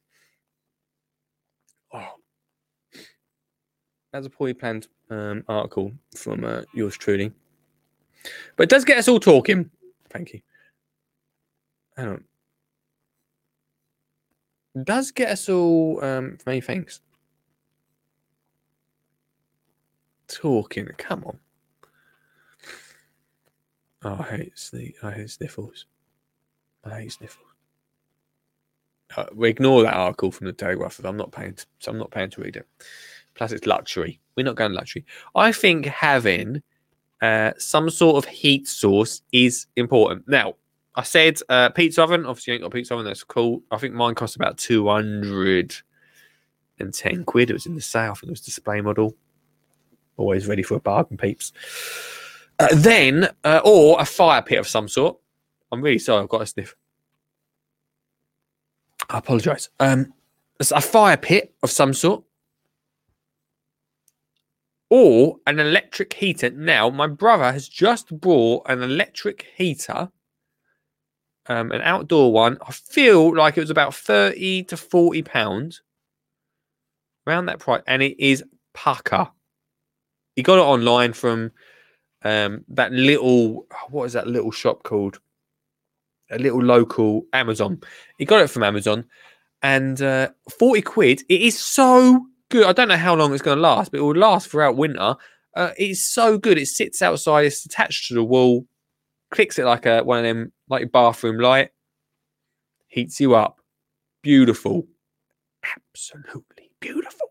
[1.92, 2.16] Oh.
[4.12, 7.32] That's a poorly planned um, article from uh, yours truly.
[8.56, 9.70] But it does get us all talking.
[10.10, 10.42] Thank you.
[11.98, 12.26] I don't.
[14.84, 17.02] Does get us all um, many things.
[20.28, 20.88] Talking.
[20.98, 21.39] Come on.
[24.04, 25.86] Oh, I hate sne- I hate sniffles.
[26.84, 27.46] I hate sniffles.
[29.16, 31.00] Uh, we ignore that article from the Telegraph.
[31.04, 31.54] I'm not paying.
[31.54, 32.68] To, so I'm not paying to read it.
[33.36, 34.20] Plus, it's luxury.
[34.36, 35.06] We're not going luxury.
[35.36, 36.64] I think having
[37.22, 40.28] uh, some sort of heat source is important.
[40.28, 40.56] Now,
[40.96, 42.26] I said uh, pizza oven.
[42.26, 43.06] Obviously, you ain't got a pizza oven.
[43.06, 43.64] That's cool.
[43.72, 45.76] I think mine cost about two hundred
[46.80, 47.50] and ten quid.
[47.50, 48.12] It was in the sale.
[48.12, 49.16] I think it was display model.
[50.18, 51.52] Always ready for a bargain, peeps.
[52.60, 55.18] Uh, then, uh, or a fire pit of some sort.
[55.72, 56.22] I'm really sorry.
[56.22, 56.76] I've got a sniff.
[59.10, 59.70] I apologise.
[59.80, 60.14] Um,
[60.60, 62.24] it's a fire pit of some sort,
[64.89, 66.52] or an electric heater.
[66.52, 70.10] Now, my brother has just bought an electric heater,
[71.48, 72.58] um, an outdoor one.
[72.68, 75.82] I feel like it was about thirty to forty pounds,
[77.28, 79.30] around that price, and it is pucker.
[80.36, 81.52] He got it online from
[82.24, 85.20] um, that little what is that little shop called?
[86.32, 87.82] A little local Amazon.
[88.18, 89.06] He got it from Amazon,
[89.61, 91.22] and uh, forty quid.
[91.30, 92.65] It is so good.
[92.65, 95.15] I don't know how long it's going to last, but it will last throughout winter.
[95.56, 96.57] Uh, it's so good.
[96.57, 97.45] It sits outside.
[97.45, 98.65] It's attached to the wall.
[99.34, 101.72] Clicks it like a one of them like bathroom light.
[102.88, 103.60] Heats you up.
[104.22, 104.85] Beautiful.
[105.76, 107.30] Absolutely beautiful.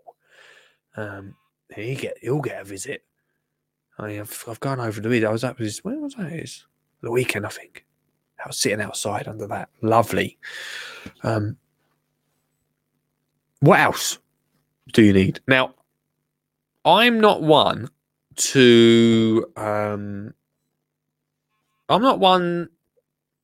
[0.97, 1.37] Um,
[1.77, 3.05] you get he'll get a visit.
[4.01, 5.29] I have I've gone over the weekend.
[5.29, 6.27] I was up this when was I?
[6.27, 6.67] It's
[7.03, 7.87] the weekend, I think.
[8.45, 9.69] I was sitting outside under that.
[9.81, 10.39] Lovely.
[11.23, 11.57] Um
[13.61, 14.19] what else
[14.93, 15.39] do you need?
[15.47, 15.73] Now,
[16.85, 17.89] I'm not one
[18.35, 20.35] to um
[21.93, 22.69] I'm not one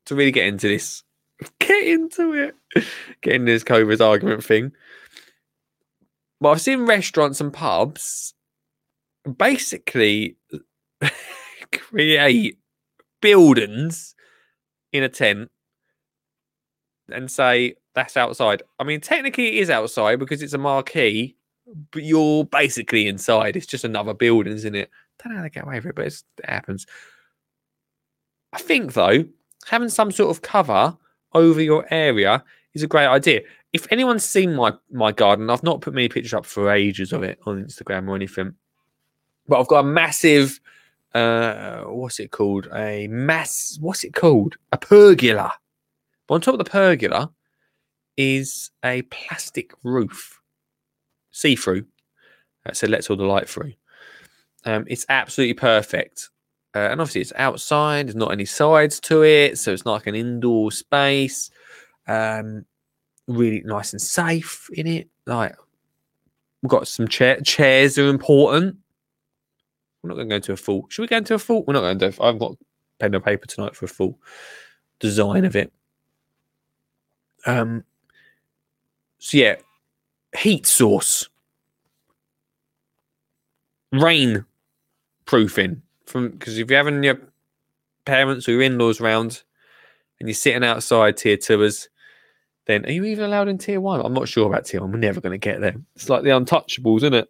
[0.06, 1.02] to really get into this.
[1.60, 2.54] Get into it.
[3.20, 4.72] Get into this COVID argument thing.
[6.40, 8.34] But I've seen restaurants and pubs
[9.36, 10.36] basically
[11.72, 12.58] create
[13.20, 14.14] buildings
[14.92, 15.50] in a tent
[17.10, 18.62] and say that's outside.
[18.78, 21.36] I mean, technically it is outside because it's a marquee,
[21.90, 23.56] but you're basically inside.
[23.56, 24.90] It's just another building, isn't it?
[25.22, 26.86] don't know how they get away with it, but it happens.
[28.52, 29.24] I think though,
[29.66, 30.96] having some sort of cover
[31.34, 32.42] over your area
[32.74, 33.42] is a great idea.
[33.72, 37.22] If anyone's seen my my garden, I've not put many pictures up for ages of
[37.22, 38.54] it on Instagram or anything.
[39.46, 40.60] But I've got a massive
[41.14, 42.68] uh what's it called?
[42.74, 44.56] A mass what's it called?
[44.72, 45.52] A pergola.
[46.26, 47.30] But on top of the pergola
[48.16, 50.40] is a plastic roof.
[51.30, 51.86] See-through.
[52.66, 53.72] Uh, so lets all the light through.
[54.64, 56.30] Um, it's absolutely perfect.
[56.78, 60.06] Uh, and obviously it's outside, there's not any sides to it, so it's not like
[60.06, 61.50] an indoor space.
[62.06, 62.64] Um,
[63.26, 65.08] really nice and safe in it.
[65.26, 65.56] Like
[66.62, 68.76] we've got some chair chairs are important.
[70.02, 70.86] We're not going to go into a full.
[70.88, 71.64] Should we go into a full?
[71.64, 72.22] We're not going to.
[72.22, 72.56] I've got
[73.00, 74.16] pen and paper tonight for a full
[75.00, 75.72] design of it.
[77.44, 77.82] Um.
[79.18, 79.56] So yeah,
[80.38, 81.28] heat source,
[83.90, 84.44] rain
[85.24, 87.20] proofing from because if you're having your
[88.04, 89.42] parents or your in-laws round
[90.18, 91.88] and you're sitting outside tier tours,
[92.66, 94.00] then are you even allowed in tier one?
[94.00, 94.92] I'm not sure about tier one.
[94.92, 95.76] We're never going to get there.
[95.94, 97.28] It's like the untouchables, isn't it?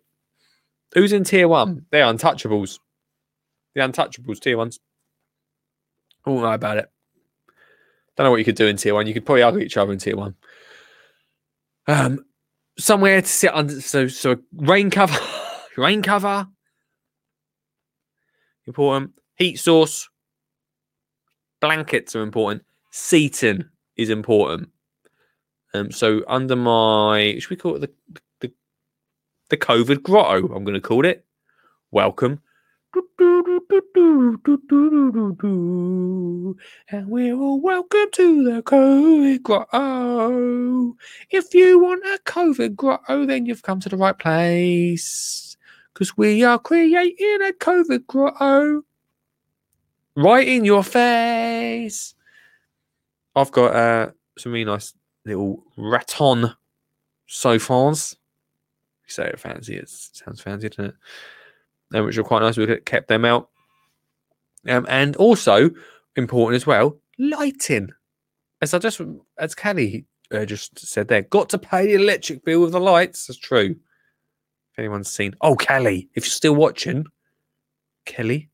[0.95, 1.87] Who's in tier one?
[1.91, 2.79] They're untouchables.
[3.75, 4.81] The untouchables, tier ones.
[6.25, 6.91] I don't know about it.
[8.17, 9.07] Don't know what you could do in tier one.
[9.07, 10.35] You could probably argue each other in tier one.
[11.87, 12.25] Um,
[12.79, 13.81] somewhere to sit under.
[13.81, 15.19] So, so rain cover,
[15.77, 16.49] rain cover.
[18.69, 19.13] Important.
[19.37, 20.11] Heat source.
[21.59, 22.63] Blankets are important.
[22.91, 23.65] Seating
[23.97, 24.69] is important.
[25.73, 27.91] Um, so under my, should we call it the
[28.41, 28.53] the,
[29.49, 30.55] the COVID grotto?
[30.55, 31.25] I'm going to call it.
[31.91, 32.43] Welcome.
[36.91, 40.95] And we're all welcome to the COVID grotto.
[41.31, 45.48] If you want a COVID grotto, then you've come to the right place.
[45.99, 48.85] Because we are creating a COVID grotto
[50.15, 52.15] right in your face.
[53.35, 54.95] I've got uh, some really nice
[55.25, 56.55] little raton
[57.27, 58.17] sofas.
[59.07, 60.95] You say it fancy, it sounds fancy, doesn't it?
[61.97, 62.57] Um, which are quite nice.
[62.57, 63.49] We kept them out.
[64.69, 65.69] Um, and also
[66.15, 67.91] important as well, lighting.
[68.63, 69.01] As I just,
[69.37, 73.27] as Kelly uh, just said there, got to pay the electric bill with the lights.
[73.27, 73.75] That's true.
[74.79, 77.05] Anyone's seen, oh Kelly, if you're still watching,
[78.07, 78.49] Kelly,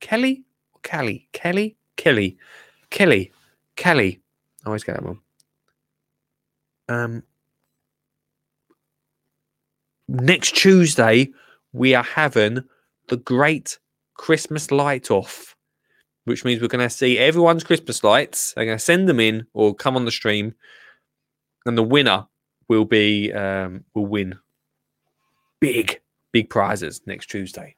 [0.00, 0.44] Kelly,
[0.84, 2.38] Kelly, Kelly, Kelly,
[2.90, 3.32] Kelly,
[3.74, 4.20] Kelly.
[4.64, 5.18] I always get that one.
[6.88, 7.22] Um,
[10.08, 11.30] next Tuesday,
[11.72, 12.60] we are having
[13.08, 13.78] the great
[14.14, 15.56] Christmas light off,
[16.26, 18.52] which means we're going to see everyone's Christmas lights.
[18.52, 20.54] They're going to send them in or come on the stream,
[21.64, 22.26] and the winner
[22.68, 24.38] will be um, will win
[25.60, 26.00] big
[26.32, 27.76] big prizes next Tuesday.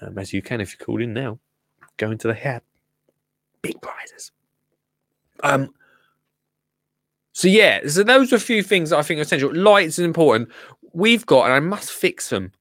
[0.00, 1.38] Um, as you can if you call in now,
[1.98, 2.62] go into the hat,
[3.62, 4.32] big prizes.
[5.42, 5.74] Um,
[7.32, 9.54] so yeah, so those are a few things that I think are essential.
[9.54, 10.50] Lights is important.
[10.92, 12.52] We've got, and I must fix them.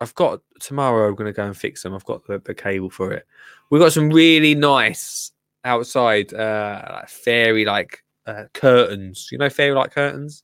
[0.00, 1.08] I've got tomorrow.
[1.08, 1.94] I'm going to go and fix them.
[1.94, 3.26] I've got the, the cable for it.
[3.70, 5.32] We've got some really nice
[5.64, 9.28] outside, uh, fairy like uh, curtains.
[9.32, 10.42] You know, fairy like curtains,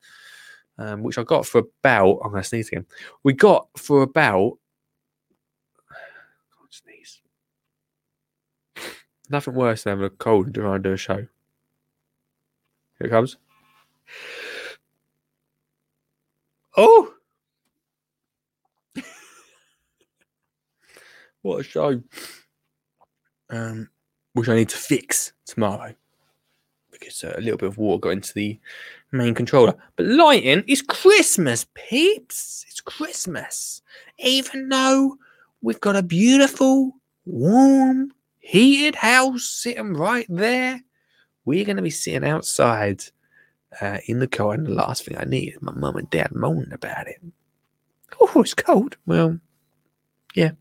[0.78, 2.20] um, which I got for about.
[2.24, 2.86] I'm going to sneeze again.
[3.22, 4.58] We got for about.
[6.58, 7.20] Can't sneeze.
[9.28, 11.16] Nothing worse than having a cold and trying to do a show.
[11.16, 11.28] Here
[13.00, 13.36] it comes.
[16.76, 17.12] Oh,
[21.42, 22.00] what a show!
[23.50, 23.90] Um,
[24.34, 25.94] which I need to fix tomorrow
[26.98, 28.58] because uh, a little bit of water got into the
[29.12, 29.74] main controller.
[29.96, 32.64] But lighting is Christmas, peeps.
[32.68, 33.82] It's Christmas,
[34.18, 35.16] even though
[35.62, 36.94] we've got a beautiful,
[37.26, 40.82] warm, heated house sitting right there.
[41.44, 43.04] We're going to be sitting outside
[43.80, 46.34] uh, in the car, and the last thing I need is my mum and dad
[46.34, 47.20] moaning about it.
[48.20, 48.96] Oh, it's cold.
[49.06, 49.38] Well,
[50.34, 50.52] yeah,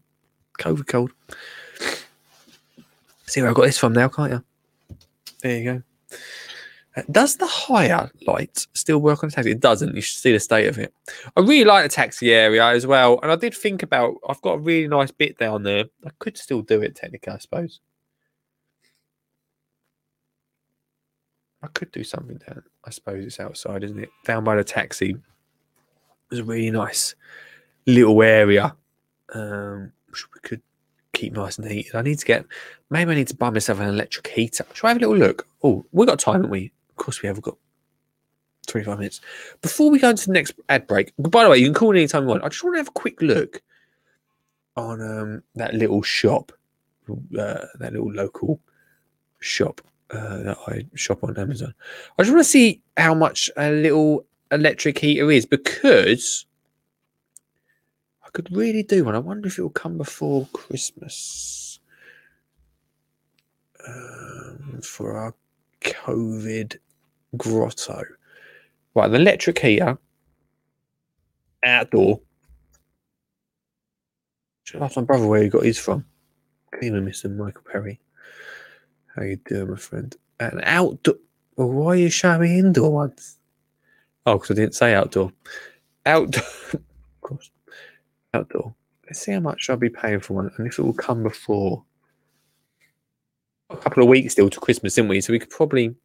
[0.60, 1.12] COVID cold.
[3.26, 4.44] See where I got this from now, can't you?
[5.42, 5.84] There you go.
[7.11, 9.52] Does the higher light still work on a taxi?
[9.52, 9.95] It doesn't.
[9.95, 10.94] You should see the state of it.
[11.35, 13.19] I really like the taxi area as well.
[13.22, 15.85] And I did think about, I've got a really nice bit down there.
[16.06, 17.81] I could still do it technically, I suppose.
[21.61, 22.64] I could do something down.
[22.84, 24.10] I suppose it's outside, isn't it?
[24.26, 25.18] Down by the taxi.
[26.30, 27.15] There's a really nice
[27.85, 28.76] little area
[29.34, 30.61] um, which we could
[31.18, 31.95] keep nice and heated.
[31.95, 32.45] I need to get,
[32.89, 34.65] maybe I need to buy myself an electric heater.
[34.73, 35.48] Shall I have a little look?
[35.64, 36.72] Oh, we've got time, haven't we?
[36.89, 37.38] Of course we have.
[37.38, 37.57] We've got
[38.68, 39.22] 25 minutes.
[39.61, 41.99] Before we go into the next ad break, by the way, you can call me
[41.99, 42.44] anytime you want.
[42.44, 43.61] I just want to have a quick look
[44.76, 46.52] on um, that little shop,
[47.10, 48.60] uh, that little local
[49.39, 49.81] shop
[50.11, 51.73] uh, that I shop on Amazon.
[52.18, 56.45] I just want to see how much a little electric heater is because
[58.38, 59.16] could really do one.
[59.16, 61.80] I wonder if it will come before Christmas
[63.88, 65.34] um, for our
[65.82, 66.78] COVID
[67.36, 68.04] grotto.
[68.94, 69.98] Right, an electric heater,
[71.66, 72.22] outdoor.
[74.66, 76.06] Should ask my brother where he got his from.
[76.76, 77.36] Cleaner, Mr.
[77.36, 78.00] Michael Perry.
[79.16, 80.16] How you doing, my friend?
[80.40, 81.16] An outdoor.
[81.56, 83.40] Well, why are you showing me indoor ones?
[84.28, 85.32] Oh, because I didn't say outdoor.
[86.06, 86.44] Outdoor.
[86.74, 86.82] of
[87.22, 87.50] course.
[88.38, 88.74] Outdoor.
[89.06, 91.84] Let's see how much I'll be paying for one and it will come before.
[93.70, 95.22] A couple of weeks still to Christmas, didn't we?
[95.22, 95.96] So we could probably.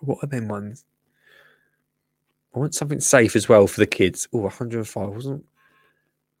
[0.00, 0.84] What are them ones?
[2.54, 4.28] I want something safe as well for the kids.
[4.32, 5.02] Oh, 105.
[5.02, 5.44] I wasn't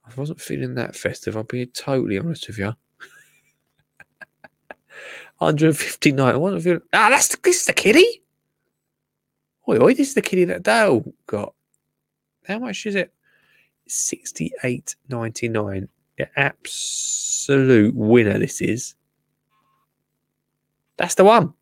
[0.04, 1.36] I wasn't feeling that festive.
[1.36, 2.66] I'll be totally honest with you.
[5.38, 6.34] 159.
[6.34, 6.82] I wasn't feeling.
[6.92, 8.22] Ah, that's the, this is the kitty.
[9.68, 11.54] Oi, oi, this is the kitty that Dale got.
[12.46, 13.12] How much is it?
[13.88, 15.88] 68.99.
[16.18, 18.38] Yeah, absolute winner.
[18.38, 18.94] This is.
[20.96, 21.54] That's the one.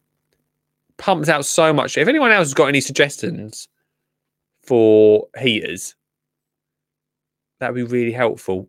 [0.96, 1.96] Pumps out so much.
[1.96, 3.68] If anyone else has got any suggestions
[4.62, 5.94] for heaters,
[7.58, 8.68] that would be really helpful.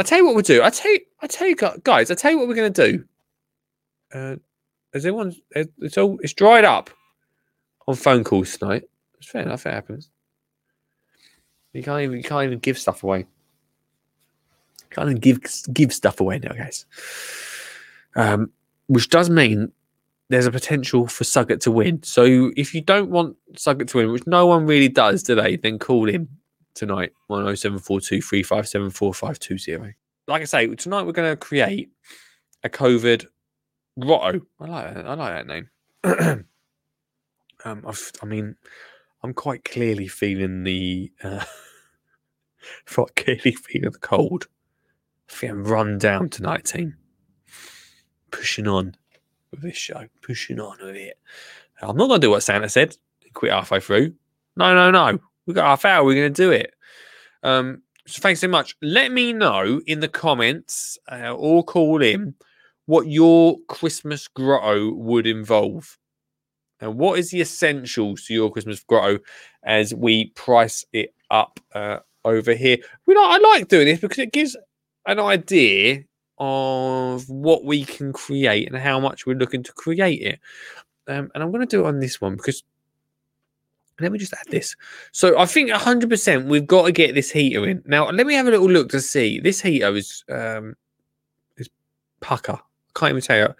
[0.00, 0.62] I tell you what we'll do.
[0.62, 2.10] I tell you, I tell you, guys.
[2.10, 3.04] I tell you what we're going to do.
[4.12, 4.36] Uh,
[4.92, 5.34] has everyone?
[5.52, 6.18] It's all.
[6.22, 6.90] It's dried up
[7.86, 8.84] on phone calls tonight.
[9.24, 9.64] It's fair enough.
[9.64, 10.10] It happens.
[11.72, 12.18] You can't even.
[12.18, 13.24] You can't even give stuff away.
[14.90, 15.40] Can't even give
[15.72, 16.84] give stuff away now, guys.
[18.16, 18.50] Um,
[18.86, 19.72] which does mean
[20.28, 22.02] there's a potential for Sugget to win.
[22.02, 25.56] So if you don't want Sugget to win, which no one really does, do they?
[25.56, 26.28] Then call him
[26.74, 29.94] tonight, 10742 357 4520.
[30.28, 31.90] Like I say, tonight we're going to create
[32.62, 33.26] a COVID
[33.98, 34.42] grotto.
[34.60, 35.06] I like that.
[35.06, 35.70] I like that name.
[37.64, 37.86] um,
[38.22, 38.56] I mean,
[39.24, 41.42] I'm quite clearly feeling the, uh,
[42.86, 44.48] quite clearly feeling the cold.
[45.28, 46.98] Feeling run down tonight, team.
[48.30, 48.94] Pushing on
[49.50, 51.18] with this show, pushing on with it.
[51.80, 52.98] I'm not going to do what Santa said.
[53.32, 54.12] Quit halfway through.
[54.56, 55.18] No, no, no.
[55.46, 56.04] We've got half hour.
[56.04, 56.74] We're going to do it.
[57.42, 58.76] Um, so thanks so much.
[58.82, 62.34] Let me know in the comments uh, or call in
[62.84, 65.96] what your Christmas grotto would involve.
[66.84, 69.18] And what is the essentials to your Christmas grotto
[69.62, 72.76] as we price it up uh, over here?
[73.06, 74.54] We know I like doing this because it gives
[75.06, 76.04] an idea
[76.38, 80.40] of what we can create and how much we're looking to create it.
[81.08, 82.62] Um, and I'm going to do it on this one because
[84.00, 84.76] let me just add this.
[85.12, 87.82] So I think 100% we've got to get this heater in.
[87.86, 89.40] Now, let me have a little look to see.
[89.40, 90.74] This heater is um,
[91.56, 91.70] is
[92.20, 92.54] pucker.
[92.54, 93.54] I can't even tell you.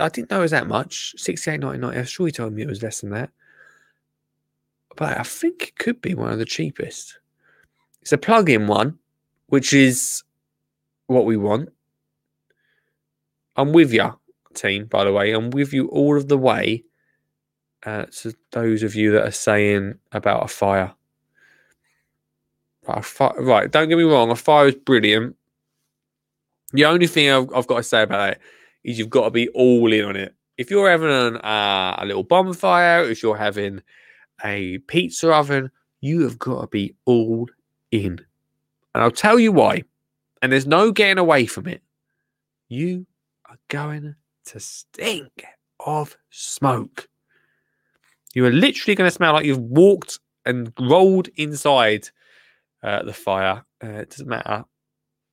[0.00, 1.14] I didn't know it was that much.
[1.18, 1.96] 68.99.
[1.96, 3.30] I'm sure he told me it was less than that.
[4.96, 7.18] But I think it could be one of the cheapest.
[8.00, 8.98] It's a plug-in one,
[9.48, 10.22] which is
[11.06, 11.68] what we want.
[13.56, 14.18] I'm with you,
[14.54, 15.32] team, by the way.
[15.32, 16.84] I'm with you all of the way
[17.84, 20.92] uh, to those of you that are saying about a fire.
[22.86, 25.36] Right, a right, don't get me wrong, a fire is brilliant.
[26.72, 28.40] The only thing I've, I've got to say about it
[28.86, 30.34] is you've got to be all in on it.
[30.56, 33.82] If you're having an, uh, a little bonfire, if you're having
[34.44, 37.48] a pizza oven, you have got to be all
[37.90, 38.20] in.
[38.94, 39.82] And I'll tell you why.
[40.40, 41.82] And there's no getting away from it.
[42.68, 43.06] You
[43.50, 44.14] are going
[44.46, 45.44] to stink
[45.80, 47.08] of smoke.
[48.34, 52.08] You are literally going to smell like you've walked and rolled inside
[52.84, 53.64] uh, the fire.
[53.82, 54.64] Uh, it doesn't matter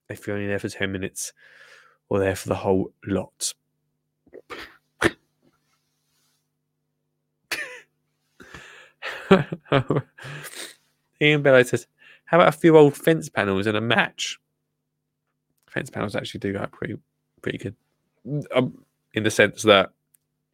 [0.09, 1.33] if you're only there for 10 minutes
[2.13, 3.55] or there for the whole lot.
[11.19, 11.87] Ian Bellow says,
[12.25, 14.39] How about a few old fence panels and a match?
[15.65, 16.99] Fence panels actually do go pretty,
[17.41, 17.75] pretty good.
[18.53, 18.85] Um,
[19.15, 19.89] in the sense that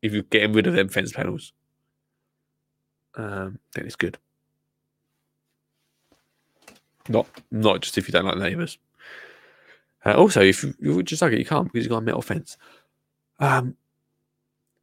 [0.02, 1.52] if you're getting rid of them fence panels,
[3.16, 4.18] um, then it's good.
[7.10, 8.78] Not not just if you don't like neighbours.
[10.06, 12.22] Uh, also, if you, you just like it, you can't because you've got a metal
[12.22, 12.58] fence.
[13.40, 13.76] Um,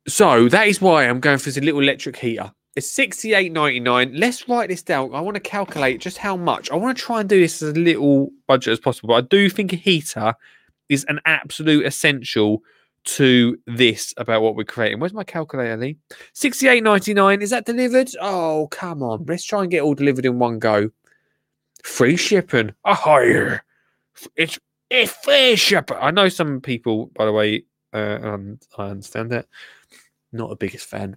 [0.07, 2.53] so that is why I'm going for this little electric heater.
[2.77, 4.13] It's sixty eight ninety nine.
[4.15, 5.15] Let's write this down.
[5.15, 6.71] I want to calculate just how much.
[6.71, 9.09] I want to try and do this as little budget as possible.
[9.09, 10.35] But I do think a heater
[10.91, 12.63] is an absolute essential
[13.05, 15.01] to this about what we're creating.
[15.01, 15.97] Where's my calculator, Lee?
[16.35, 17.41] Sixty eight ninety nine.
[17.41, 18.11] Is that delivered?
[18.21, 19.25] Oh, come on.
[19.27, 20.91] Let's try and get all delivered in one go.
[21.83, 22.75] Free shipping.
[22.85, 23.59] Oh,
[24.35, 24.59] it's
[24.91, 25.97] it's free shipping.
[26.01, 29.47] I know some people, by the way, uh, and I understand that.
[30.33, 31.17] not a biggest fan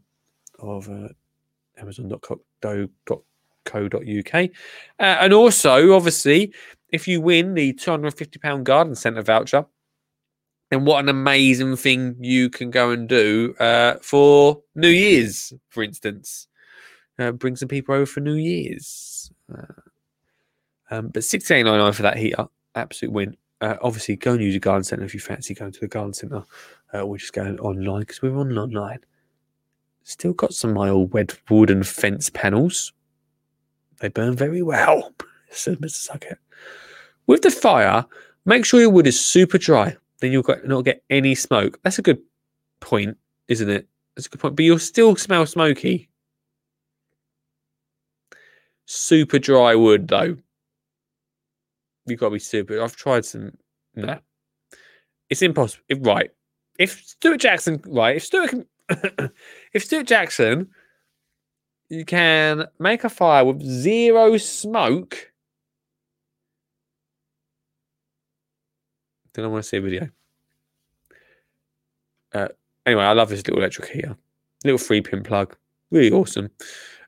[0.60, 1.10] of uh,
[1.78, 3.24] Amazon.co.uk.
[4.34, 4.48] Uh,
[5.00, 6.54] and also, obviously,
[6.90, 9.66] if you win the £250 garden centre voucher,
[10.70, 15.84] then what an amazing thing you can go and do uh, for New Year's, for
[15.84, 16.48] instance.
[17.18, 19.32] Uh, bring some people over for New Year's.
[19.54, 19.82] Uh,
[20.92, 23.38] um, but six eight nine nine for that heater, absolute win.
[23.62, 26.14] Uh, obviously, go and use a garden centre if you fancy going to the garden
[26.14, 26.44] centre.
[26.94, 29.00] Uh, we're just going online because we're on online.
[30.04, 32.94] Still got some of my old wed- wooden fence panels.
[34.00, 35.14] They burn very well,
[35.52, 35.90] said Mr.
[35.92, 36.40] Suckett.
[37.28, 38.06] With the fire,
[38.46, 39.96] make sure your wood is super dry.
[40.20, 41.80] Then you'll not get any smoke.
[41.84, 42.20] That's a good
[42.80, 43.18] point,
[43.48, 43.88] isn't it?
[44.16, 44.56] That's a good point.
[44.56, 46.10] But you'll still smell smoky.
[48.86, 50.38] Super dry wood, though.
[52.10, 52.82] You've got to be super.
[52.82, 53.52] I've tried some.
[53.96, 54.20] No,
[55.30, 55.84] it's impossible.
[55.90, 56.32] If, right,
[56.78, 58.66] if Stuart Jackson, right, if Stuart can,
[59.74, 60.70] if Stuart Jackson,
[61.90, 65.32] you can make a fire with zero smoke.
[69.34, 70.10] Then I want to see a video.
[72.34, 72.48] Uh,
[72.86, 74.16] anyway, I love this little electric heater,
[74.64, 75.56] little three pin plug,
[75.92, 76.50] really awesome.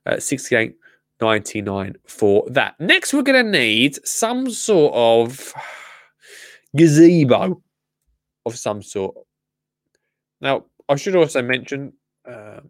[0.06, 0.76] Uh, 68
[1.22, 2.80] 99 for that.
[2.80, 5.54] Next, we're going to need some sort of
[6.76, 7.62] gazebo
[8.46, 9.16] of some sort.
[10.42, 11.94] Now, I should also mention
[12.28, 12.62] uh,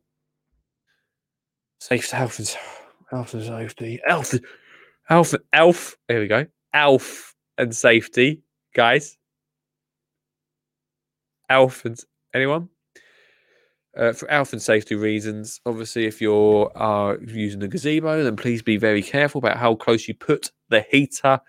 [1.79, 2.55] safe health and
[3.09, 3.99] health and safety.
[4.07, 4.33] Elf,
[5.09, 5.97] elf, elf.
[6.07, 6.45] There we go.
[6.73, 8.41] Elf and safety,
[8.75, 9.17] guys.
[11.49, 11.97] Elf and
[12.33, 12.69] anyone?
[13.97, 18.61] Uh, for health and safety reasons, obviously, if you're uh, using a gazebo, then please
[18.61, 21.39] be very careful about how close you put the heater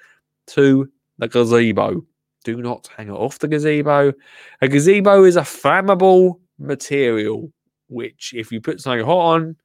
[0.48, 2.04] to the gazebo.
[2.42, 4.12] Do not hang it off the gazebo.
[4.60, 7.52] A gazebo is a flammable material,
[7.88, 9.56] which, if you put something hot on,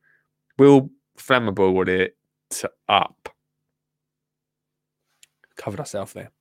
[0.60, 2.16] will flammable it
[2.88, 3.30] up.
[5.56, 6.32] Covered ourselves there.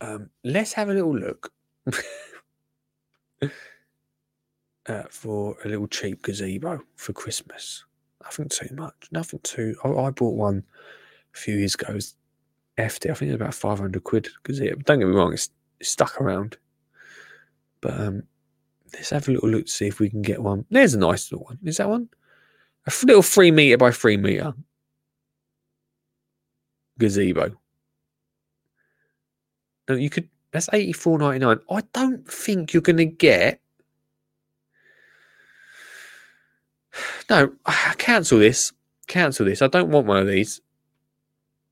[0.00, 1.52] Um, let's have a little look.
[4.88, 7.84] uh, for a little cheap gazebo for Christmas.
[8.22, 9.08] Nothing too much.
[9.10, 9.76] Nothing too.
[9.84, 10.64] I, I bought one
[11.34, 11.86] a few years ago.
[11.90, 12.14] It was.
[12.78, 14.76] I think it was about 500 quid gazebo.
[14.82, 15.50] Don't get me wrong, it's,
[15.80, 16.56] it's stuck around.
[17.80, 18.22] But um,
[18.92, 20.64] let's have a little look to see if we can get one.
[20.70, 21.58] There's a nice little one.
[21.64, 22.08] Is that one?
[22.86, 24.54] A little three meter by three meter
[26.98, 27.56] gazebo.
[29.88, 30.28] No, you could.
[30.52, 31.58] That's eighty four ninety nine.
[31.70, 33.60] I don't think you're going to get
[37.30, 37.52] No,
[37.98, 38.72] cancel this.
[39.06, 39.62] Cancel this.
[39.62, 40.60] I don't want one of these.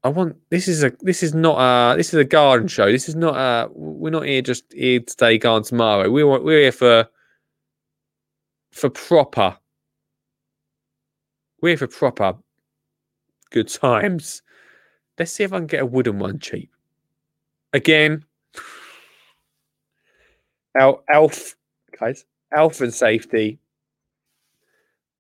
[0.05, 2.91] I want this is a this is not a this is a garden show.
[2.93, 6.09] This is not a we're not here just here today, gone tomorrow.
[6.11, 7.09] We want we're here for
[8.71, 9.57] for proper.
[11.61, 12.37] We're here for proper
[13.51, 14.43] good times.
[15.19, 16.71] Let's see if I can get a wooden one cheap.
[17.73, 18.25] Again,
[20.79, 21.57] Al Alf
[21.99, 22.25] guys,
[22.55, 23.59] Alf and safety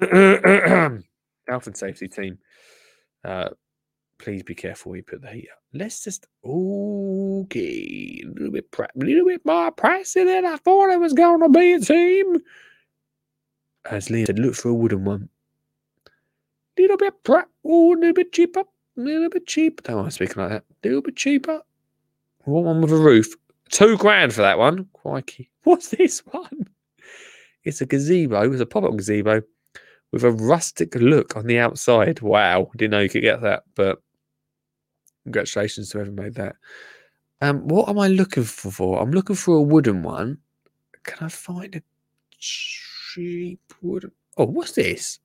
[1.48, 2.38] health and safety team,
[3.24, 3.48] uh,
[4.18, 5.58] please be careful where you put the heat up.
[5.72, 11.00] Let's just okay, a little bit, a little bit more pricey than I thought it
[11.00, 11.72] was going to be.
[11.72, 12.42] It seemed.
[13.90, 15.28] As Liam said, look for a wooden one.
[16.78, 19.82] Little bit, pri- oh, a little bit cheaper, a little bit cheaper.
[19.82, 20.64] Don't want to speak like that.
[20.84, 21.62] A little bit cheaper.
[22.44, 23.34] Want one with a roof.
[23.70, 24.88] Two grand for that one.
[24.92, 25.50] Crikey.
[25.64, 26.68] What's this one?
[27.64, 28.52] It's a gazebo.
[28.52, 29.42] It's a pop-up gazebo
[30.12, 32.20] with a rustic look on the outside.
[32.20, 34.00] Wow, didn't know you could get that, but
[35.24, 36.56] congratulations to whoever made that.
[37.40, 39.00] Um, what am I looking for?
[39.00, 40.38] I'm looking for a wooden one.
[41.02, 41.82] Can I find a
[42.38, 44.12] cheap wooden?
[44.36, 45.18] Oh, what's this?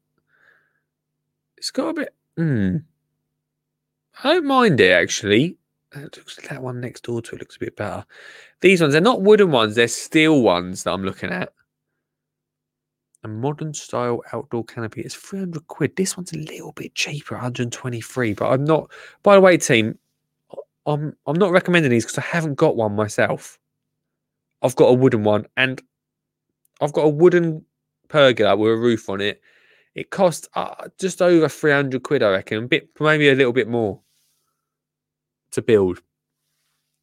[1.57, 2.15] It's got a bit.
[2.37, 2.77] Hmm.
[4.23, 5.57] I don't mind it actually.
[5.91, 8.05] That looks that one next door to it looks a bit better.
[8.61, 11.53] These ones, they're not wooden ones, they're steel ones that I'm looking at
[13.23, 15.01] a modern style outdoor canopy.
[15.01, 15.95] It's 300 quid.
[15.95, 18.33] This one's a little bit cheaper, 123.
[18.33, 18.89] But I'm not,
[19.23, 19.97] by the way, team,
[20.85, 23.59] I'm, I'm not recommending these because I haven't got one myself.
[24.61, 25.81] I've got a wooden one and
[26.81, 27.65] I've got a wooden
[28.07, 29.41] pergola with a roof on it.
[29.93, 33.67] It cost uh, just over 300 quid, I reckon, a bit, maybe a little bit
[33.67, 33.99] more
[35.51, 36.01] to build.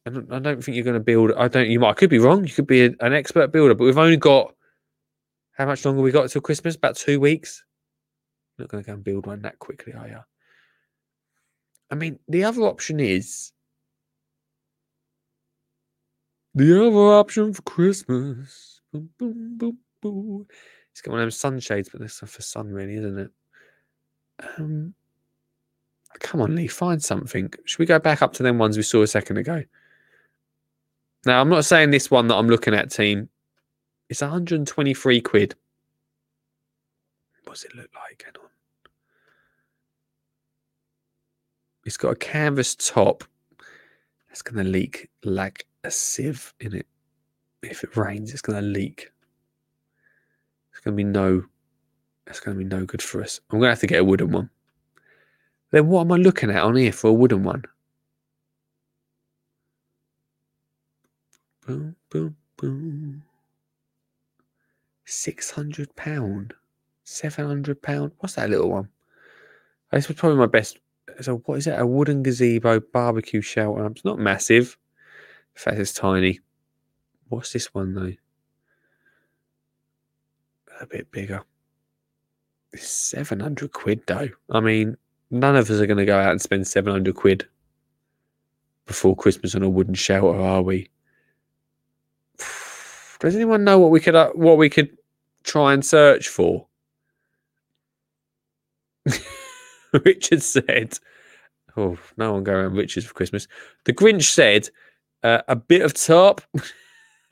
[0.05, 1.31] I don't, I don't think you're going to build.
[1.37, 1.69] I don't.
[1.69, 1.89] You might.
[1.89, 2.45] I could be wrong.
[2.45, 4.55] You could be an expert builder, but we've only got
[5.59, 6.77] how much longer we got until Christmas?
[6.77, 7.65] About two weeks.
[8.57, 10.19] Not going to go and build one that quickly, are you?
[11.91, 13.51] I mean, the other option is
[16.55, 18.79] the other option for Christmas.
[18.93, 20.47] Boom, boom, boom, boom.
[20.91, 23.31] It's got one of them sunshades, but this is for sun, really, isn't it?
[24.57, 24.93] Um,
[26.19, 27.51] come on, Lee, find something.
[27.65, 29.63] Should we go back up to them ones we saw a second ago?
[31.25, 33.29] Now, I'm not saying this one that I'm looking at, team.
[34.09, 35.55] It's 123 quid.
[37.43, 38.23] What does it look like?
[38.25, 38.49] Hang on.
[41.85, 43.23] It's got a canvas top.
[44.31, 46.87] It's going to leak like a sieve in it.
[47.61, 49.11] If it rains, it's going to leak.
[50.71, 51.43] It's going to be no.
[52.25, 53.39] It's going to be no good for us.
[53.49, 54.49] I'm going to have to get a wooden one.
[55.71, 57.63] Then what am I looking at on here for a wooden one?
[61.65, 63.23] Boom, boom, boom.
[65.11, 66.53] Six hundred pound,
[67.03, 68.11] seven hundred pound.
[68.19, 68.89] What's that little one?
[69.91, 70.77] This was probably my best.
[71.21, 71.79] So what is it?
[71.79, 73.87] A wooden gazebo barbecue shelter.
[73.87, 74.77] It's not massive.
[75.55, 76.41] In fact, it's tiny.
[77.29, 78.13] What's this one though?
[80.79, 81.41] A bit bigger.
[82.71, 84.29] It's seven hundred quid though.
[84.51, 84.95] I mean,
[85.31, 87.47] none of us are going to go out and spend seven hundred quid
[88.85, 90.87] before Christmas on a wooden shelter, are we?
[93.19, 94.98] Does anyone know what we could uh, what we could
[95.43, 96.67] try and search for?
[100.05, 100.97] Richard said,
[101.75, 103.47] "Oh, no one go around Richards for Christmas."
[103.85, 104.69] The Grinch said,
[105.23, 106.41] uh, "A bit of top."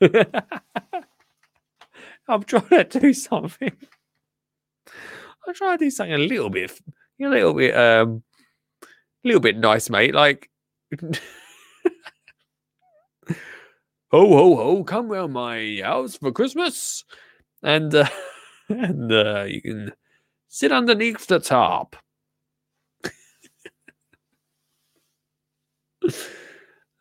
[2.28, 3.72] I'm trying to do something.
[5.46, 6.78] I'm trying to do something a little bit,
[7.22, 8.22] a little bit, um,
[8.82, 8.86] a
[9.24, 10.14] little bit nice, mate.
[10.14, 10.50] Like,
[11.00, 11.14] ho
[14.10, 17.04] ho ho, come round my house for Christmas,
[17.62, 18.08] and uh,
[18.68, 19.92] and uh, you can
[20.48, 21.96] sit underneath the top.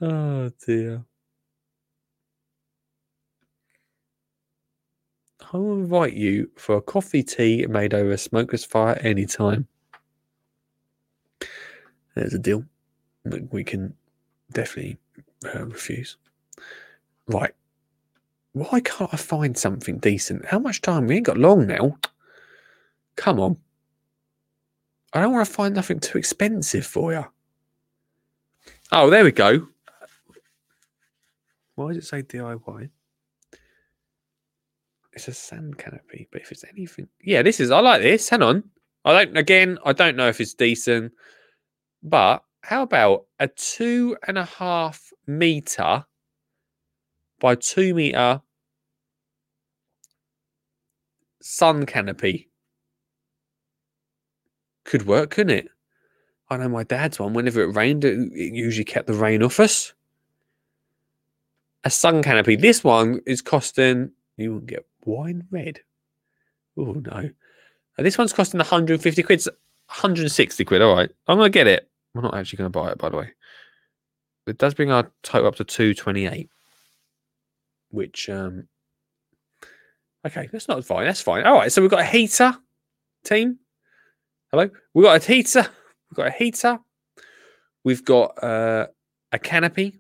[0.01, 1.03] oh dear.
[5.53, 9.67] I will invite you for a coffee tea made over a smokeless fire anytime.
[12.15, 12.65] There's a deal.
[13.51, 13.93] We can
[14.51, 14.97] definitely
[15.53, 16.17] uh, refuse.
[17.27, 17.53] Right.
[18.57, 20.45] Why can't I find something decent?
[20.45, 21.07] How much time?
[21.07, 21.97] We ain't got long now.
[23.15, 23.57] Come on.
[25.13, 27.25] I don't want to find nothing too expensive for you.
[28.91, 29.67] Oh, there we go.
[31.75, 32.89] Why does it say DIY?
[35.13, 37.71] It's a sand canopy, but if it's anything, yeah, this is.
[37.71, 38.29] I like this.
[38.29, 38.63] Hang on,
[39.05, 39.37] I don't.
[39.37, 41.11] Again, I don't know if it's decent,
[42.03, 46.05] but how about a two and a half meter
[47.39, 48.41] by two meter
[51.47, 52.49] sun canopy?
[54.83, 55.69] Could work, couldn't it?
[56.49, 57.33] I know my dad's one.
[57.33, 59.93] Whenever it rained, it, usually kept the rain off us.
[61.83, 62.55] A sun canopy.
[62.55, 64.11] This one is costing.
[64.37, 65.79] You won't get wine red.
[66.77, 67.29] Oh no.
[67.97, 69.45] Uh, This one's costing 150 quid.
[69.45, 70.81] 160 quid.
[70.81, 71.09] All right.
[71.27, 71.89] I'm going to get it.
[72.13, 73.31] We're not actually going to buy it, by the way.
[74.47, 76.49] It does bring our total up to 228.
[77.89, 78.67] Which, um,
[80.27, 81.05] okay, that's not fine.
[81.05, 81.45] That's fine.
[81.45, 81.71] All right.
[81.71, 82.55] So we've got a heater
[83.23, 83.59] team.
[84.51, 84.69] Hello.
[84.93, 85.61] We've got a heater.
[86.09, 86.79] We've got a heater.
[87.83, 88.87] We've got uh,
[89.33, 89.99] a canopy.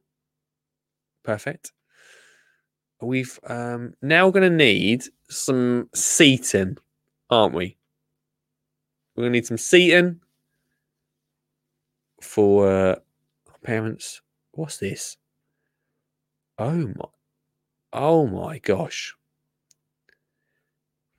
[1.23, 1.73] Perfect.
[3.01, 6.77] We've um, now going to need some seating,
[7.29, 7.75] aren't we?
[9.15, 10.21] We're going to need some seating
[12.21, 12.95] for uh,
[13.63, 14.21] parents.
[14.53, 15.17] What's this?
[16.57, 17.05] Oh my!
[17.93, 19.13] Oh my gosh!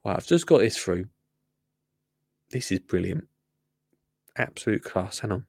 [0.05, 1.07] Wow, I've just got this through.
[2.51, 3.27] This is brilliant.
[4.37, 5.19] Absolute class.
[5.19, 5.47] Hang on.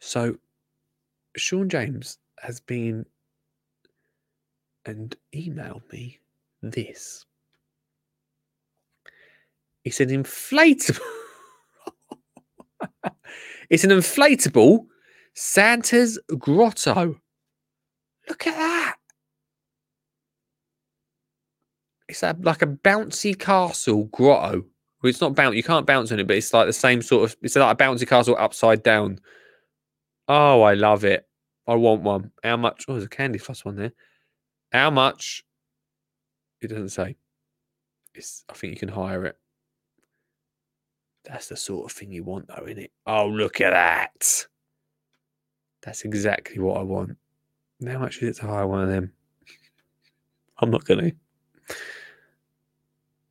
[0.00, 0.36] So,
[1.36, 3.04] Sean James has been
[4.86, 6.18] and emailed me
[6.62, 7.24] this.
[9.84, 11.00] It's an inflatable.
[13.70, 14.86] it's an inflatable
[15.34, 16.94] Santa's grotto.
[16.96, 17.16] Oh.
[18.28, 18.95] Look at that.
[22.08, 24.64] It's a, like a bouncy castle grotto.
[25.02, 25.56] Well, it's not bounce.
[25.56, 27.36] You can't bounce on it, but it's like the same sort of.
[27.42, 29.20] It's like a bouncy castle upside down.
[30.28, 31.26] Oh, I love it.
[31.66, 32.30] I want one.
[32.42, 32.84] How much?
[32.88, 33.92] Oh, there's a candy floss one there.
[34.72, 35.44] How much?
[36.60, 37.16] It doesn't say.
[38.14, 38.44] It's.
[38.48, 39.36] I think you can hire it.
[41.24, 42.92] That's the sort of thing you want, though, isn't it?
[43.06, 44.46] Oh, look at that.
[45.82, 47.16] That's exactly what I want.
[47.84, 49.12] How much is it to hire one of them?
[50.58, 51.74] I'm not going to.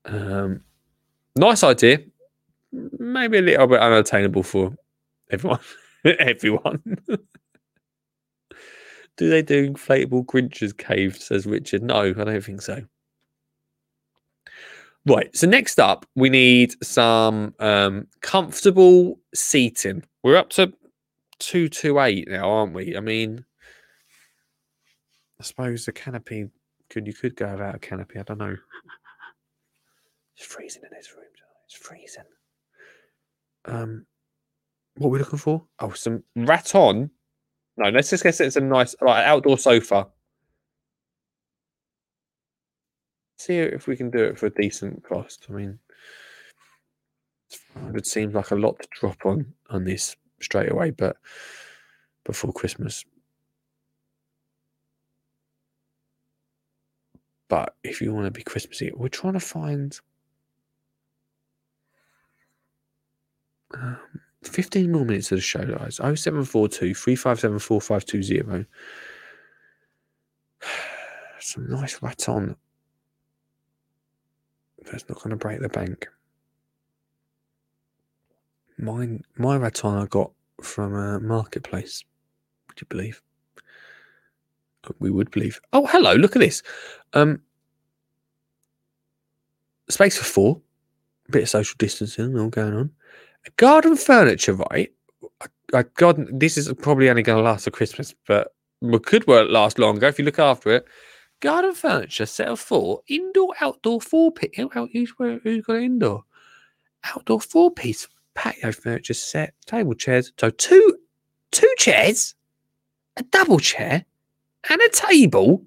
[0.05, 0.61] Um,
[1.35, 1.99] nice idea.
[2.71, 4.75] Maybe a little bit unattainable for
[5.31, 5.59] everyone.
[6.05, 6.81] everyone.
[9.17, 11.17] do they do inflatable Grinch's cave?
[11.17, 11.83] Says Richard.
[11.83, 12.81] No, I don't think so.
[15.07, 15.35] Right.
[15.35, 20.03] So next up, we need some um, comfortable seating.
[20.23, 20.73] We're up to
[21.39, 22.97] two two eight now, aren't we?
[22.97, 23.45] I mean,
[25.39, 26.49] I suppose the canopy
[26.89, 28.19] could you could go without a canopy.
[28.19, 28.57] I don't know.
[30.37, 31.25] It's freezing in this room.
[31.65, 32.23] It's freezing.
[33.65, 34.05] Um,
[34.97, 35.63] what are we looking for?
[35.79, 37.09] Oh, some raton.
[37.77, 40.07] No, let's just get some nice like outdoor sofa.
[43.37, 45.47] See if we can do it for a decent cost.
[45.49, 45.79] I mean,
[47.93, 51.17] it seems like a lot to drop on on this straight away, but
[52.23, 53.03] before Christmas.
[57.49, 59.99] But if you want to be Christmassy, we're trying to find
[63.75, 63.97] um,
[64.43, 65.95] 15 more minutes of the show, guys.
[65.95, 68.65] 0742 357 4520.
[71.39, 72.55] Some nice rattan.
[74.91, 76.07] That's not going to break the bank.
[78.77, 80.31] Mine, my rattan I got
[80.61, 82.03] from a marketplace.
[82.67, 83.21] Would you believe?
[84.99, 85.59] We would believe.
[85.73, 86.13] Oh, hello!
[86.13, 86.61] Look at this.
[87.13, 87.41] Um,
[89.89, 90.61] space for four.
[91.31, 92.91] bit of social distancing all going on.
[93.57, 94.91] Garden furniture, right?
[95.73, 99.49] I, God, this is probably only going to last for Christmas, but it could work
[99.49, 100.85] last longer if you look after it.
[101.41, 104.51] Garden furniture set of four indoor outdoor four piece.
[104.57, 105.13] Who's,
[105.43, 106.23] who's got indoor?
[107.03, 110.31] Outdoor four piece patio furniture set, table chairs.
[110.39, 110.97] So two
[111.51, 112.35] two chairs,
[113.17, 114.05] a double chair,
[114.69, 115.65] and a table.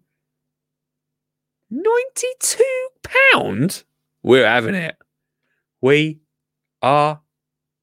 [1.71, 3.85] Ninety-two pound.
[4.23, 4.97] We're having it.
[5.81, 6.21] We
[6.81, 7.21] are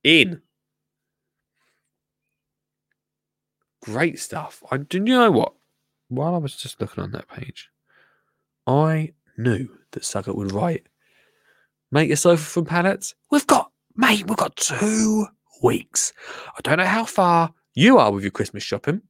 [0.06, 0.41] in.
[3.84, 4.64] Great stuff.
[4.72, 5.53] I do you know what?
[6.07, 7.69] While I was just looking on that page,
[8.65, 10.88] I knew that Suggett would write,
[11.91, 13.15] make a sofa from pallets.
[13.32, 15.26] We've got, mate, we've got two
[15.64, 16.14] weeks.
[16.56, 19.02] I don't know how far you are with your Christmas shopping.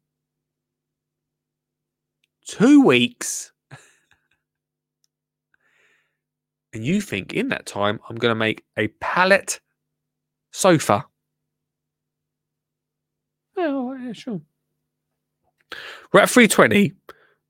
[2.47, 3.51] Two weeks.
[6.73, 9.59] and you think in that time I'm going to make a pallet
[10.55, 11.05] sofa.
[13.57, 14.41] Oh, yeah, sure.
[16.13, 16.93] We're at 320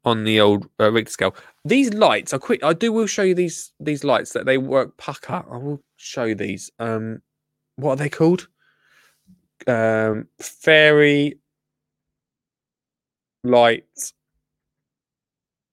[0.04, 1.36] on the old uh, Richter scale.
[1.64, 2.64] These lights are quick.
[2.64, 5.44] I do will show you these these lights that they work pucker.
[5.50, 6.72] I will show you these.
[6.80, 7.22] Um,
[7.76, 8.48] what are they called?
[9.68, 11.40] Um, fairy
[13.44, 13.86] light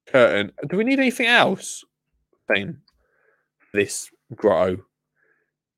[0.06, 0.52] curtain.
[0.68, 1.84] Do we need anything else?
[2.48, 2.78] Thing
[3.72, 4.78] this grotto.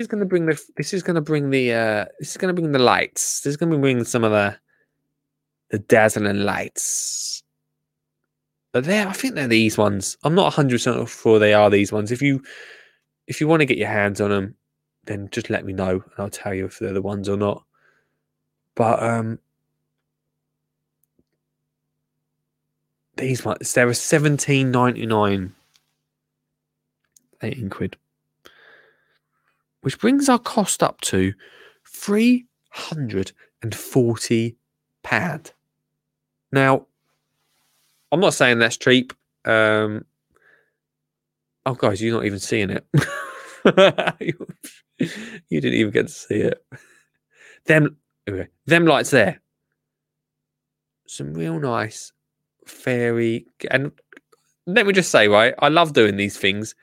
[0.00, 0.60] Is going to bring the.
[0.76, 1.72] This is going to bring the.
[1.72, 3.42] Uh, this is going to bring the lights.
[3.42, 4.56] This is going to bring some of the.
[5.70, 7.42] The dazzling lights.
[8.72, 10.16] But there, I think they're these ones.
[10.24, 12.12] I'm not 100 percent sure they are these ones.
[12.12, 12.42] If you,
[13.28, 14.56] if you want to get your hands on them,
[15.04, 17.64] then just let me know and I'll tell you if they're the ones or not.
[18.74, 19.38] But um,
[23.16, 25.52] these ones, they're a 17.99,
[27.42, 27.96] 18 quid
[29.84, 31.34] which brings our cost up to
[31.86, 33.32] three hundred
[33.62, 34.56] and forty
[35.02, 35.52] pound.
[36.50, 36.86] Now,
[38.10, 39.12] I'm not saying that's cheap.
[39.44, 40.06] Um,
[41.66, 42.86] oh, guys, you're not even seeing it.
[45.48, 46.64] you, didn't even get to see it.
[47.66, 47.96] Them,
[48.66, 49.42] them lights there.
[51.06, 52.12] Some real nice
[52.66, 53.92] fairy, and
[54.66, 56.74] let me just say, right, I love doing these things.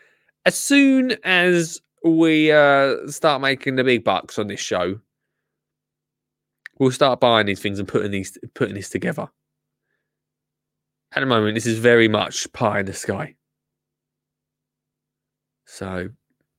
[0.45, 4.99] As soon as we uh, start making the big bucks on this show,
[6.79, 9.29] we'll start buying these things and putting these putting this together.
[11.13, 13.35] At the moment, this is very much pie in the sky.
[15.65, 16.09] So,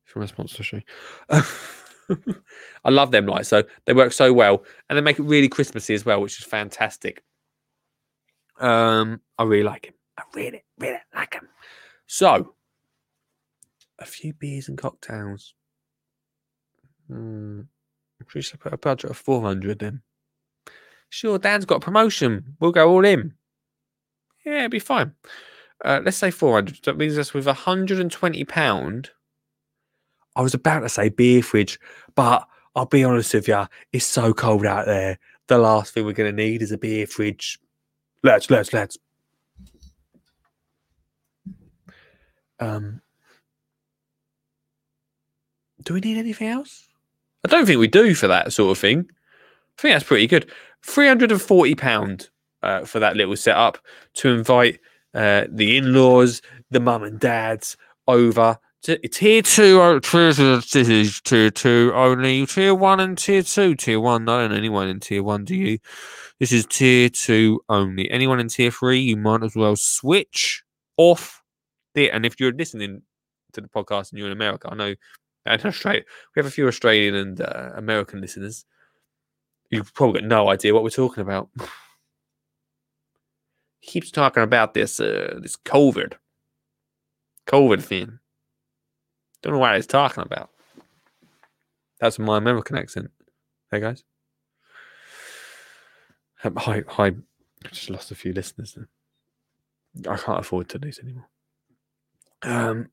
[0.05, 0.85] from a sponsorship,
[1.31, 3.49] I love them lights.
[3.49, 6.45] So they work so well, and they make it really Christmassy as well, which is
[6.45, 7.23] fantastic.
[8.61, 9.95] Um, I really like him.
[10.19, 11.49] I really, really like him.
[12.07, 12.55] So,
[14.03, 15.55] a few beers and cocktails.
[17.09, 17.63] Hmm.
[18.29, 20.03] Should put a budget of 400 then.
[21.09, 22.57] Sure, Dan's got a promotion.
[22.61, 23.35] We'll go all in.
[24.47, 25.13] Yeah, it'll be fine.
[25.85, 26.79] Uh, let's say 400.
[26.85, 29.11] That leaves us with 120 pound.
[30.37, 31.79] I was about to say beer fridge,
[32.15, 35.19] but I'll be honest with you, it's so cold out there.
[35.49, 37.59] The last thing we're going to need is a beer fridge.
[38.23, 38.97] Let's, let's, let's.
[42.61, 43.02] Um,
[45.85, 46.89] do we need anything else?
[47.45, 49.01] I don't think we do for that sort of thing.
[49.79, 50.51] I think that's pretty good.
[50.83, 52.29] Three hundred and forty pound
[52.63, 53.79] uh, for that little setup
[54.15, 54.81] to invite
[55.15, 57.77] uh, the in-laws, the mum and dads
[58.09, 62.47] over tier two, oh, tier is tier two only.
[62.47, 63.75] Tier one and tier two.
[63.75, 65.79] Tier one, not anyone in tier one, do you?
[66.41, 68.11] This is tier two only.
[68.11, 70.63] Anyone in tier three, you might as well switch
[70.97, 71.43] off
[71.95, 72.13] there.
[72.13, 73.03] And if you're listening
[73.53, 74.95] to the podcast and you're in America, I know
[75.47, 76.03] and Australia,
[76.35, 78.65] we have a few Australian and uh, American listeners.
[79.71, 81.49] You've probably got no idea what we're talking about.
[83.83, 86.15] keeps talking about this uh, this COVID,
[87.47, 88.19] COVID thing.
[89.43, 90.51] Don't know what he's talking about.
[92.01, 93.11] That's my American accent.
[93.71, 94.05] Hey guys.
[96.45, 97.13] Um, hi, hi.
[97.65, 98.75] I just lost a few listeners.
[98.75, 98.89] Then.
[100.13, 101.29] I can't afford to lose anymore.
[102.43, 102.89] Um,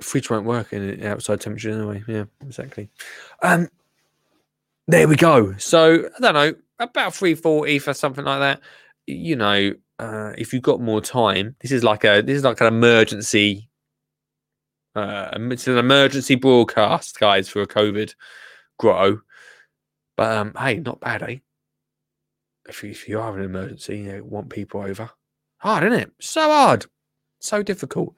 [0.00, 2.02] fridge won't work in outside temperature anyway.
[2.06, 2.88] Yeah, exactly.
[3.42, 3.68] Um,
[4.86, 5.56] there we go.
[5.56, 8.60] So I don't know about three forty for something like that.
[9.06, 12.60] You know, uh, if you've got more time, this is like a this is like
[12.60, 13.68] an emergency.
[14.94, 18.14] Uh, it's an emergency broadcast, guys, for a COVID
[18.78, 19.18] grow.
[20.16, 21.38] But um, hey, not bad, eh?
[22.68, 25.10] If you, if you are an emergency, you know, want people over.
[25.58, 26.12] Hard, isn't it?
[26.20, 26.86] So hard,
[27.40, 28.14] so difficult.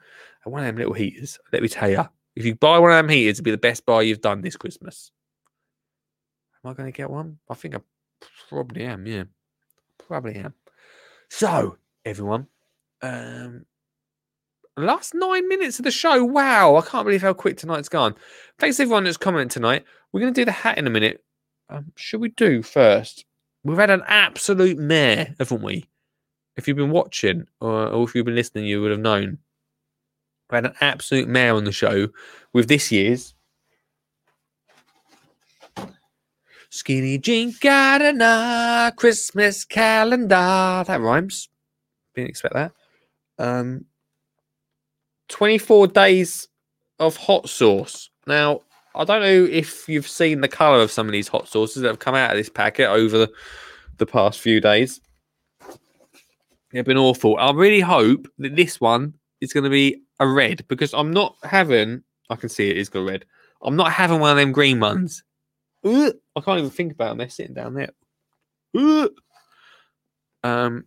[0.46, 2.04] One of them little heaters, let me tell you,
[2.36, 4.56] if you buy one of them heaters, it'll be the best buy you've done this
[4.56, 5.10] Christmas.
[6.64, 7.38] Am I going to get one?
[7.50, 7.80] I think I
[8.48, 9.06] probably am.
[9.06, 9.24] Yeah,
[10.06, 10.54] probably am.
[11.30, 12.46] So, everyone,
[13.02, 13.66] um,
[14.76, 16.24] last nine minutes of the show.
[16.24, 18.14] Wow, I can't believe how quick tonight's gone.
[18.58, 19.84] Thanks everyone that's commented tonight.
[20.12, 21.24] We're going to do the hat in a minute.
[21.68, 23.24] Um, should we do first?
[23.64, 25.88] We've had an absolute mare, haven't we?
[26.56, 29.38] If you've been watching or, or if you've been listening, you would have known.
[30.50, 32.08] We had an absolute mare on the show
[32.52, 33.34] with this year's
[36.70, 40.84] Skinny Jean Gardener Christmas calendar.
[40.86, 41.48] That rhymes.
[42.14, 42.72] Didn't expect that.
[43.38, 43.86] Um,
[45.28, 46.48] 24 days
[46.98, 48.10] of hot sauce.
[48.26, 48.60] Now,
[48.94, 51.88] I don't know if you've seen the colour of some of these hot sauces that
[51.88, 53.32] have come out of this packet over the,
[53.98, 55.00] the past few days.
[56.72, 57.36] They've been awful.
[57.38, 61.36] I really hope that this one is going to be a red because I'm not
[61.42, 62.02] having.
[62.30, 63.24] I can see it is got red.
[63.62, 65.22] I'm not having one of them green ones.
[65.84, 67.18] Ugh, I can't even think about them.
[67.18, 67.90] They're sitting down there.
[68.76, 69.10] Ugh.
[70.42, 70.84] Um,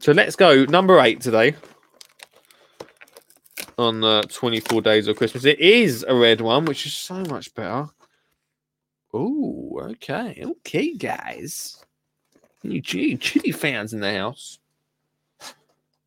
[0.00, 1.54] so let's go number eight today
[3.78, 5.44] on the 24 days of Christmas.
[5.44, 7.88] It is a red one, which is so much better.
[9.12, 11.82] Oh, okay, okay, guys.
[12.62, 14.58] You chili, chili fans in the house.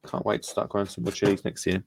[0.05, 1.83] Can't wait to start growing some more chilies next year.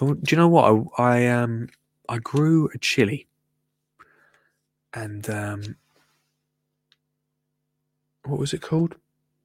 [0.00, 0.90] Do you know what?
[0.98, 1.68] I, I um
[2.08, 3.28] I grew a chili,
[4.94, 5.76] and um,
[8.24, 8.96] what was it called?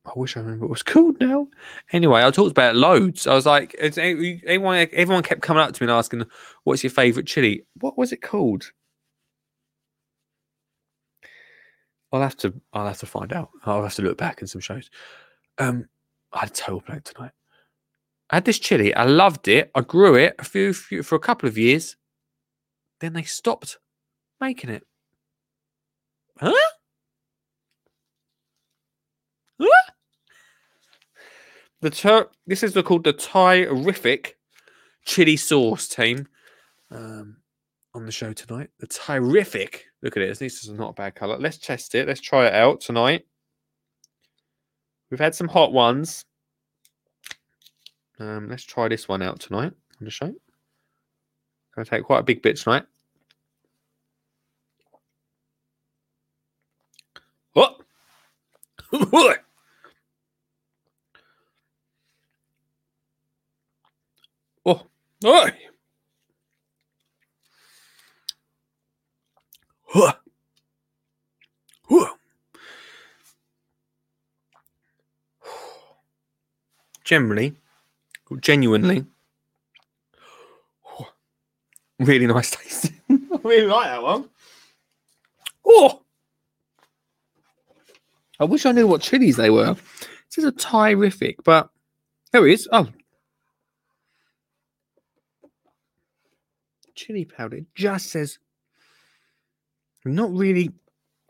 [0.06, 1.48] I wish I remember what it was called now.
[1.92, 3.28] Anyway, I talked about loads.
[3.28, 6.24] I was like, everyone, everyone kept coming up to me and asking,
[6.64, 8.72] "What's your favorite chili?" What was it called?
[12.12, 13.50] I'll have to, I'll have to find out.
[13.66, 14.90] I'll have to look back in some shows.
[15.58, 15.88] Um,
[16.34, 17.32] I had a total blank tonight.
[18.36, 18.94] Had this chili.
[18.94, 19.72] I loved it.
[19.76, 21.96] I grew it a few, few for a couple of years.
[23.00, 23.78] Then they stopped
[24.42, 24.84] making it.
[26.42, 26.52] Huh?
[29.58, 29.92] Huh?
[31.80, 34.34] The ter- this is called the Tyrific
[35.06, 36.28] chili sauce team
[36.92, 37.38] um,
[37.94, 38.70] on the show tonight.
[38.80, 39.84] The Tyrific.
[40.02, 40.40] Look at it.
[40.40, 41.38] This is not a bad color.
[41.38, 42.06] Let's test it.
[42.06, 43.26] Let's try it out tonight.
[45.10, 46.26] We've had some hot ones.
[48.20, 50.34] Um, let's try this one out tonight on the show.
[51.76, 52.86] Gonna take quite a big bit tonight.
[57.54, 57.78] What?
[58.94, 59.34] oh,
[65.26, 65.50] oh.
[69.88, 70.14] Huh.
[71.88, 72.16] Huh.
[77.04, 77.56] Generally,
[78.42, 79.06] genuinely,
[82.00, 82.92] really nice taste.
[83.10, 84.30] I really like that one.
[85.66, 86.02] Oh,
[88.40, 89.74] I wish I knew what chilies they were.
[89.74, 91.70] This is a terrific, but
[92.32, 92.68] there it is.
[92.72, 92.88] Oh,
[96.96, 98.40] chili powder it just says
[100.06, 100.72] not really.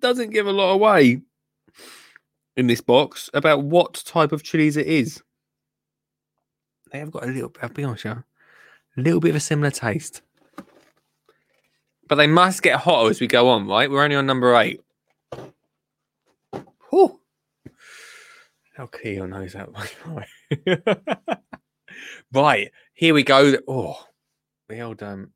[0.00, 1.22] Doesn't give a lot away
[2.56, 5.22] in this box about what type of chilies it is.
[6.92, 7.52] They have got a little.
[7.60, 8.20] I'll be honest, yeah,
[8.96, 10.22] a little bit of a similar taste,
[12.06, 13.66] but they must get hotter as we go on.
[13.66, 14.80] Right, we're only on number eight.
[16.90, 17.20] Whew.
[18.76, 19.68] How Keo knows that
[22.32, 22.70] right.
[22.94, 23.56] Here we go.
[23.66, 24.06] Oh,
[24.68, 25.32] the old um.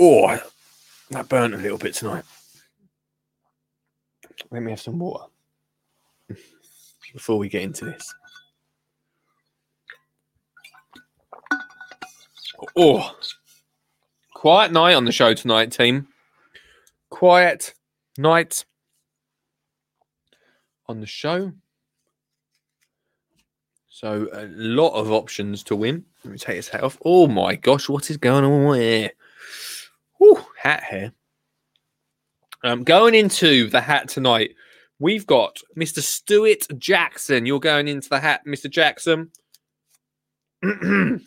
[0.00, 0.38] Oh,
[1.10, 2.24] that burnt a little bit tonight.
[4.50, 5.24] Let me have some water
[7.12, 8.14] before we get into this.
[12.76, 13.16] Oh,
[14.34, 16.08] quiet night on the show tonight, team.
[17.10, 17.74] Quiet
[18.16, 18.64] night
[20.86, 21.52] on the show.
[23.88, 26.04] So a lot of options to win.
[26.24, 26.98] Let me take this hat off.
[27.04, 29.10] Oh my gosh, what is going on here?
[30.18, 31.12] Whew, hat hair.
[32.64, 34.54] Um, going into the hat tonight,
[34.98, 36.00] we've got Mr.
[36.00, 37.44] Stuart Jackson.
[37.46, 38.70] You're going into the hat, Mr.
[38.70, 39.30] Jackson.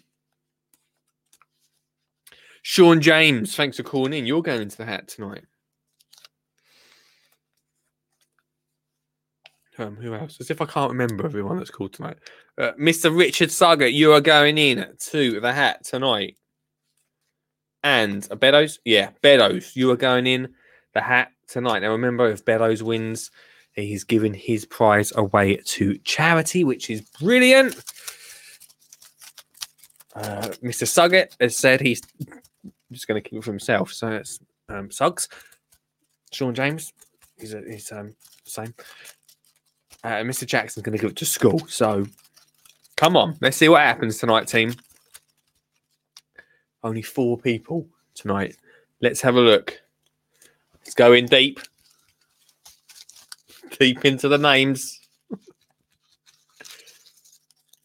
[2.61, 4.25] Sean James, thanks for calling in.
[4.25, 5.43] You're going into the hat tonight.
[9.77, 10.37] Um, who else?
[10.39, 12.17] As if I can't remember everyone that's called tonight.
[12.57, 13.15] Uh, Mr.
[13.15, 16.37] Richard Suggett, you are going in to the hat tonight.
[17.83, 20.55] And uh, Beddoes, yeah, Beddoes, you are going in
[20.95, 21.79] the hat tonight.
[21.79, 23.29] Now remember, if Bellows wins,
[23.73, 27.75] he's giving his prize away to charity, which is brilliant.
[30.15, 30.87] Uh, Mr.
[30.87, 32.01] Suggett has said he's
[32.91, 33.91] just going to keep it for himself.
[33.93, 34.39] So it's
[34.69, 35.27] um, Suggs,
[36.31, 36.93] Sean James,
[37.37, 38.15] he's, a, he's um,
[38.45, 38.73] same.
[40.03, 40.45] Uh, Mr.
[40.45, 41.59] Jackson's going to give it to school.
[41.67, 42.05] So
[42.95, 44.73] come on, let's see what happens tonight, team.
[46.81, 48.55] Only four people tonight.
[49.01, 49.81] Let's have a look.
[50.85, 51.59] Let's go in deep.
[53.79, 54.99] Deep into the names.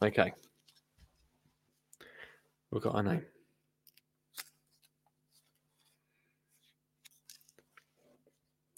[0.03, 0.33] okay.
[2.71, 3.23] We've got our name.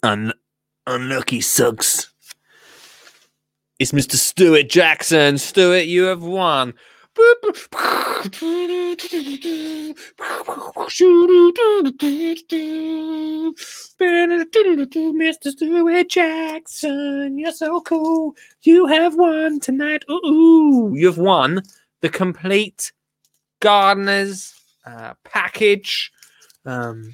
[0.01, 0.33] Un-
[0.87, 2.09] unlucky Suggs.
[3.79, 4.15] It's Mr.
[4.15, 5.37] Stuart Jackson.
[5.37, 6.73] Stuart, you have won.
[15.13, 15.49] Mr.
[15.51, 18.33] Stuart Jackson, you're so cool.
[18.61, 20.03] You have won tonight.
[20.09, 21.63] Ooh, you've won
[21.99, 22.93] the complete
[23.59, 24.53] gardener's
[24.85, 26.11] uh, package
[26.65, 27.11] um,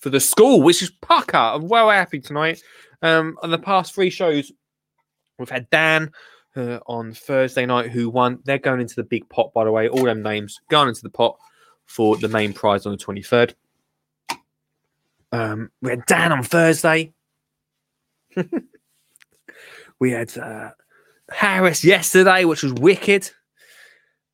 [0.00, 1.36] for the school, which is pucker.
[1.36, 2.60] I'm well happy tonight.
[3.00, 4.50] Um, on the past three shows,
[5.38, 6.10] we've had Dan
[6.56, 8.38] uh, on Thursday night who won.
[8.44, 9.88] They're going into the big pot, by the way.
[9.88, 11.36] All them names going into the pot
[11.86, 13.54] for the main prize on the 23rd.
[15.32, 17.12] Um, we had Dan on Thursday.
[19.98, 20.70] we had uh,
[21.30, 23.30] Harris yesterday, which was wicked,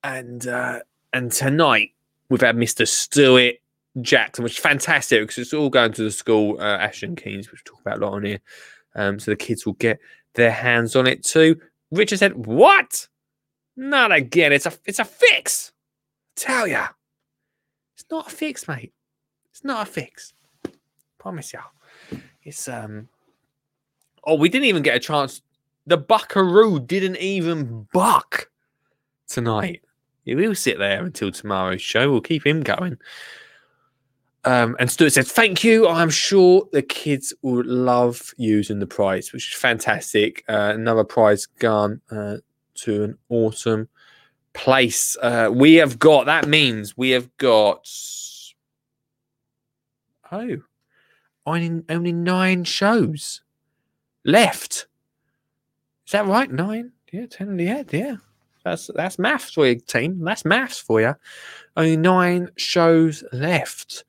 [0.03, 0.81] and uh,
[1.12, 1.90] and tonight
[2.28, 2.86] we've had Mr.
[2.86, 3.57] Stuart
[4.01, 7.62] Jackson, which is fantastic because it's all going to the school uh, Ashton Keynes, which
[7.65, 8.40] we talk about a lot on here.
[8.95, 10.01] Um, so the kids will get
[10.35, 11.61] their hands on it too.
[11.90, 13.09] Richard said, "What?
[13.77, 14.52] Not again!
[14.52, 15.73] It's a it's a fix.
[16.36, 16.89] tell ya,
[17.94, 18.93] it's not a fix, mate.
[19.51, 20.35] It's not a fix.
[21.19, 22.20] Promise y'all.
[22.43, 23.09] It's um.
[24.24, 25.43] Oh, we didn't even get a chance.
[25.86, 28.51] The Buckaroo didn't even buck
[29.27, 29.82] tonight.
[30.24, 32.10] Yeah, we'll sit there until tomorrow's show.
[32.10, 32.98] We'll keep him going.
[34.44, 35.89] Um, and Stuart said, Thank you.
[35.89, 40.44] I'm sure the kids will love using the prize, which is fantastic.
[40.48, 42.36] Uh, another prize gone uh,
[42.77, 43.89] to an autumn
[44.52, 45.16] place.
[45.20, 47.89] Uh, we have got, that means we have got,
[50.31, 50.59] oh,
[51.44, 53.43] only, only nine shows
[54.24, 54.86] left.
[56.06, 56.51] Is that right?
[56.51, 56.93] Nine?
[57.12, 57.85] Yeah, 10 on the.
[57.90, 58.16] Yeah.
[58.65, 60.20] That's that's maths for you, team.
[60.23, 61.15] That's maths for you.
[61.77, 64.05] Only nine shows left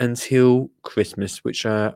[0.00, 1.94] until Christmas, which are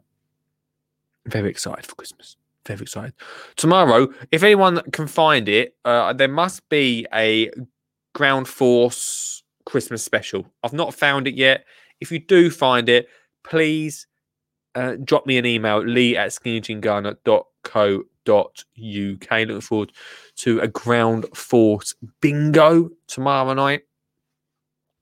[1.26, 2.36] very excited for Christmas.
[2.66, 3.14] Very excited.
[3.56, 7.50] Tomorrow, if anyone can find it, uh, there must be a
[8.14, 10.46] Ground Force Christmas special.
[10.62, 11.64] I've not found it yet.
[12.00, 13.08] If you do find it,
[13.42, 14.06] please
[14.74, 19.30] uh, drop me an email, lee at skinnyjeangardener.co.uk.
[19.30, 19.92] Looking forward
[20.36, 23.82] to a Ground Force bingo tomorrow night,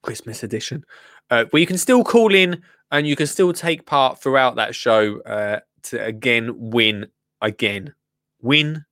[0.03, 0.85] Christmas edition.
[1.31, 2.63] Uh, where you can still call in
[2.93, 7.07] and you can still take part throughout that show uh, to again win
[7.41, 7.95] again.
[8.41, 8.85] Win,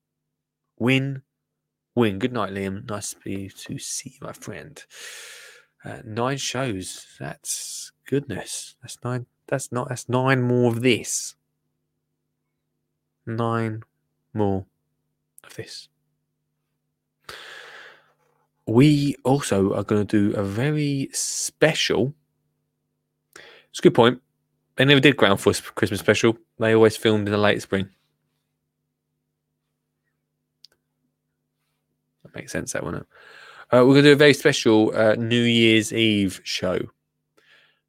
[0.78, 1.22] win,
[1.94, 2.18] win.
[2.18, 2.88] Good night, Liam.
[2.88, 4.82] Nice to be to see you, my friend.
[5.84, 7.06] Uh, nine shows.
[7.20, 8.76] That's goodness.
[8.80, 9.26] That's nine.
[9.48, 9.90] That's not.
[9.90, 11.36] That's nine more of this.
[13.26, 13.82] Nine
[14.32, 14.64] more
[15.44, 15.88] of this.
[18.66, 22.14] We also are going to do a very special.
[23.70, 24.20] It's a good point.
[24.76, 26.36] They never did Ground Force Christmas special.
[26.58, 27.88] They always filmed in the late spring.
[32.22, 32.94] That makes sense, that one.
[32.96, 33.04] Uh,
[33.70, 36.78] we're going to do a very special uh, New Year's Eve show,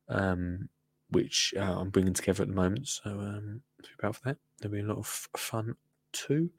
[0.10, 0.70] um,
[1.10, 2.88] which uh, I'm bringing together at the moment.
[2.88, 4.38] So, um, be proud for that.
[4.60, 5.76] There'll be a lot of fun
[6.12, 6.50] too.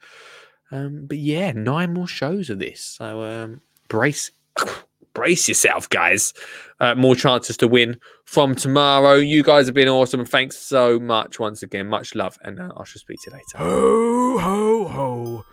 [0.70, 2.80] Um, but yeah, nine more shows of this.
[2.80, 4.30] So, um, brace.
[5.14, 6.32] Brace yourself, guys.
[6.80, 9.14] Uh, more chances to win from tomorrow.
[9.14, 10.24] You guys have been awesome.
[10.24, 11.86] Thanks so much once again.
[11.88, 13.58] Much love, and uh, I shall speak to you later.
[13.58, 15.44] Ho, ho, ho.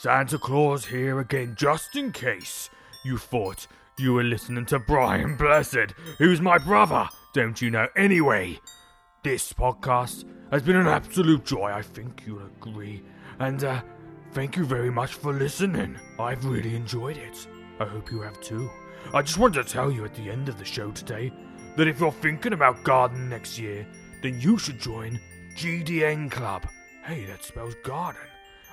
[0.00, 2.68] Santa Claus here again, just in case
[3.04, 3.66] you thought
[3.98, 7.88] you were listening to Brian Blessed, who's my brother, don't you know?
[7.96, 8.58] Anyway,
[9.22, 13.02] this podcast has been an absolute joy, I think you'll agree.
[13.38, 13.80] And, uh,
[14.32, 15.96] thank you very much for listening.
[16.18, 17.46] I've really enjoyed it.
[17.80, 18.68] I hope you have too.
[19.12, 21.32] I just wanted to tell you at the end of the show today
[21.76, 23.86] that if you're thinking about gardening next year,
[24.22, 25.20] then you should join
[25.56, 26.66] GDN Club.
[27.04, 28.22] Hey, that spells garden.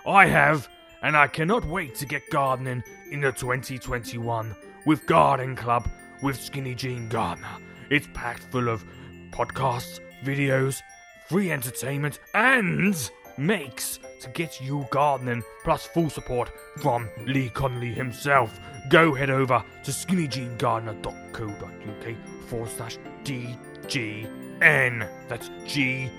[0.05, 0.67] I have,
[1.03, 4.55] and I cannot wait to get gardening in the 2021
[4.85, 5.87] with Garden Club
[6.21, 7.57] with Skinny Jean Gardener.
[7.89, 8.85] It's packed full of
[9.31, 10.81] podcasts, videos,
[11.27, 18.57] free entertainment, and makes to get you gardening, plus full support from Lee Connolly himself.
[18.89, 25.07] Go head over to skinnyjeangardener.co.uk forward slash DGN.
[25.27, 26.11] That's GDN.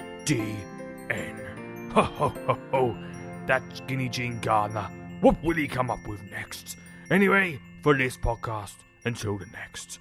[1.92, 2.96] Ho ho ho ho.
[3.46, 4.88] That Skinny Jean Gardener.
[5.20, 6.76] What will he come up with next?
[7.10, 9.98] Anyway, for this podcast, until the next,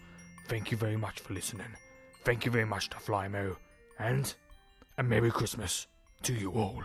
[0.47, 1.75] thank you very much for listening.
[2.23, 3.57] Thank you very much to Flymo.
[3.99, 4.33] And
[4.97, 5.87] a Merry Christmas
[6.23, 6.83] to you all.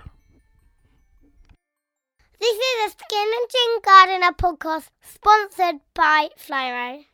[2.39, 7.05] This is a Skinny Jean Gardener podcast sponsored by Flymo.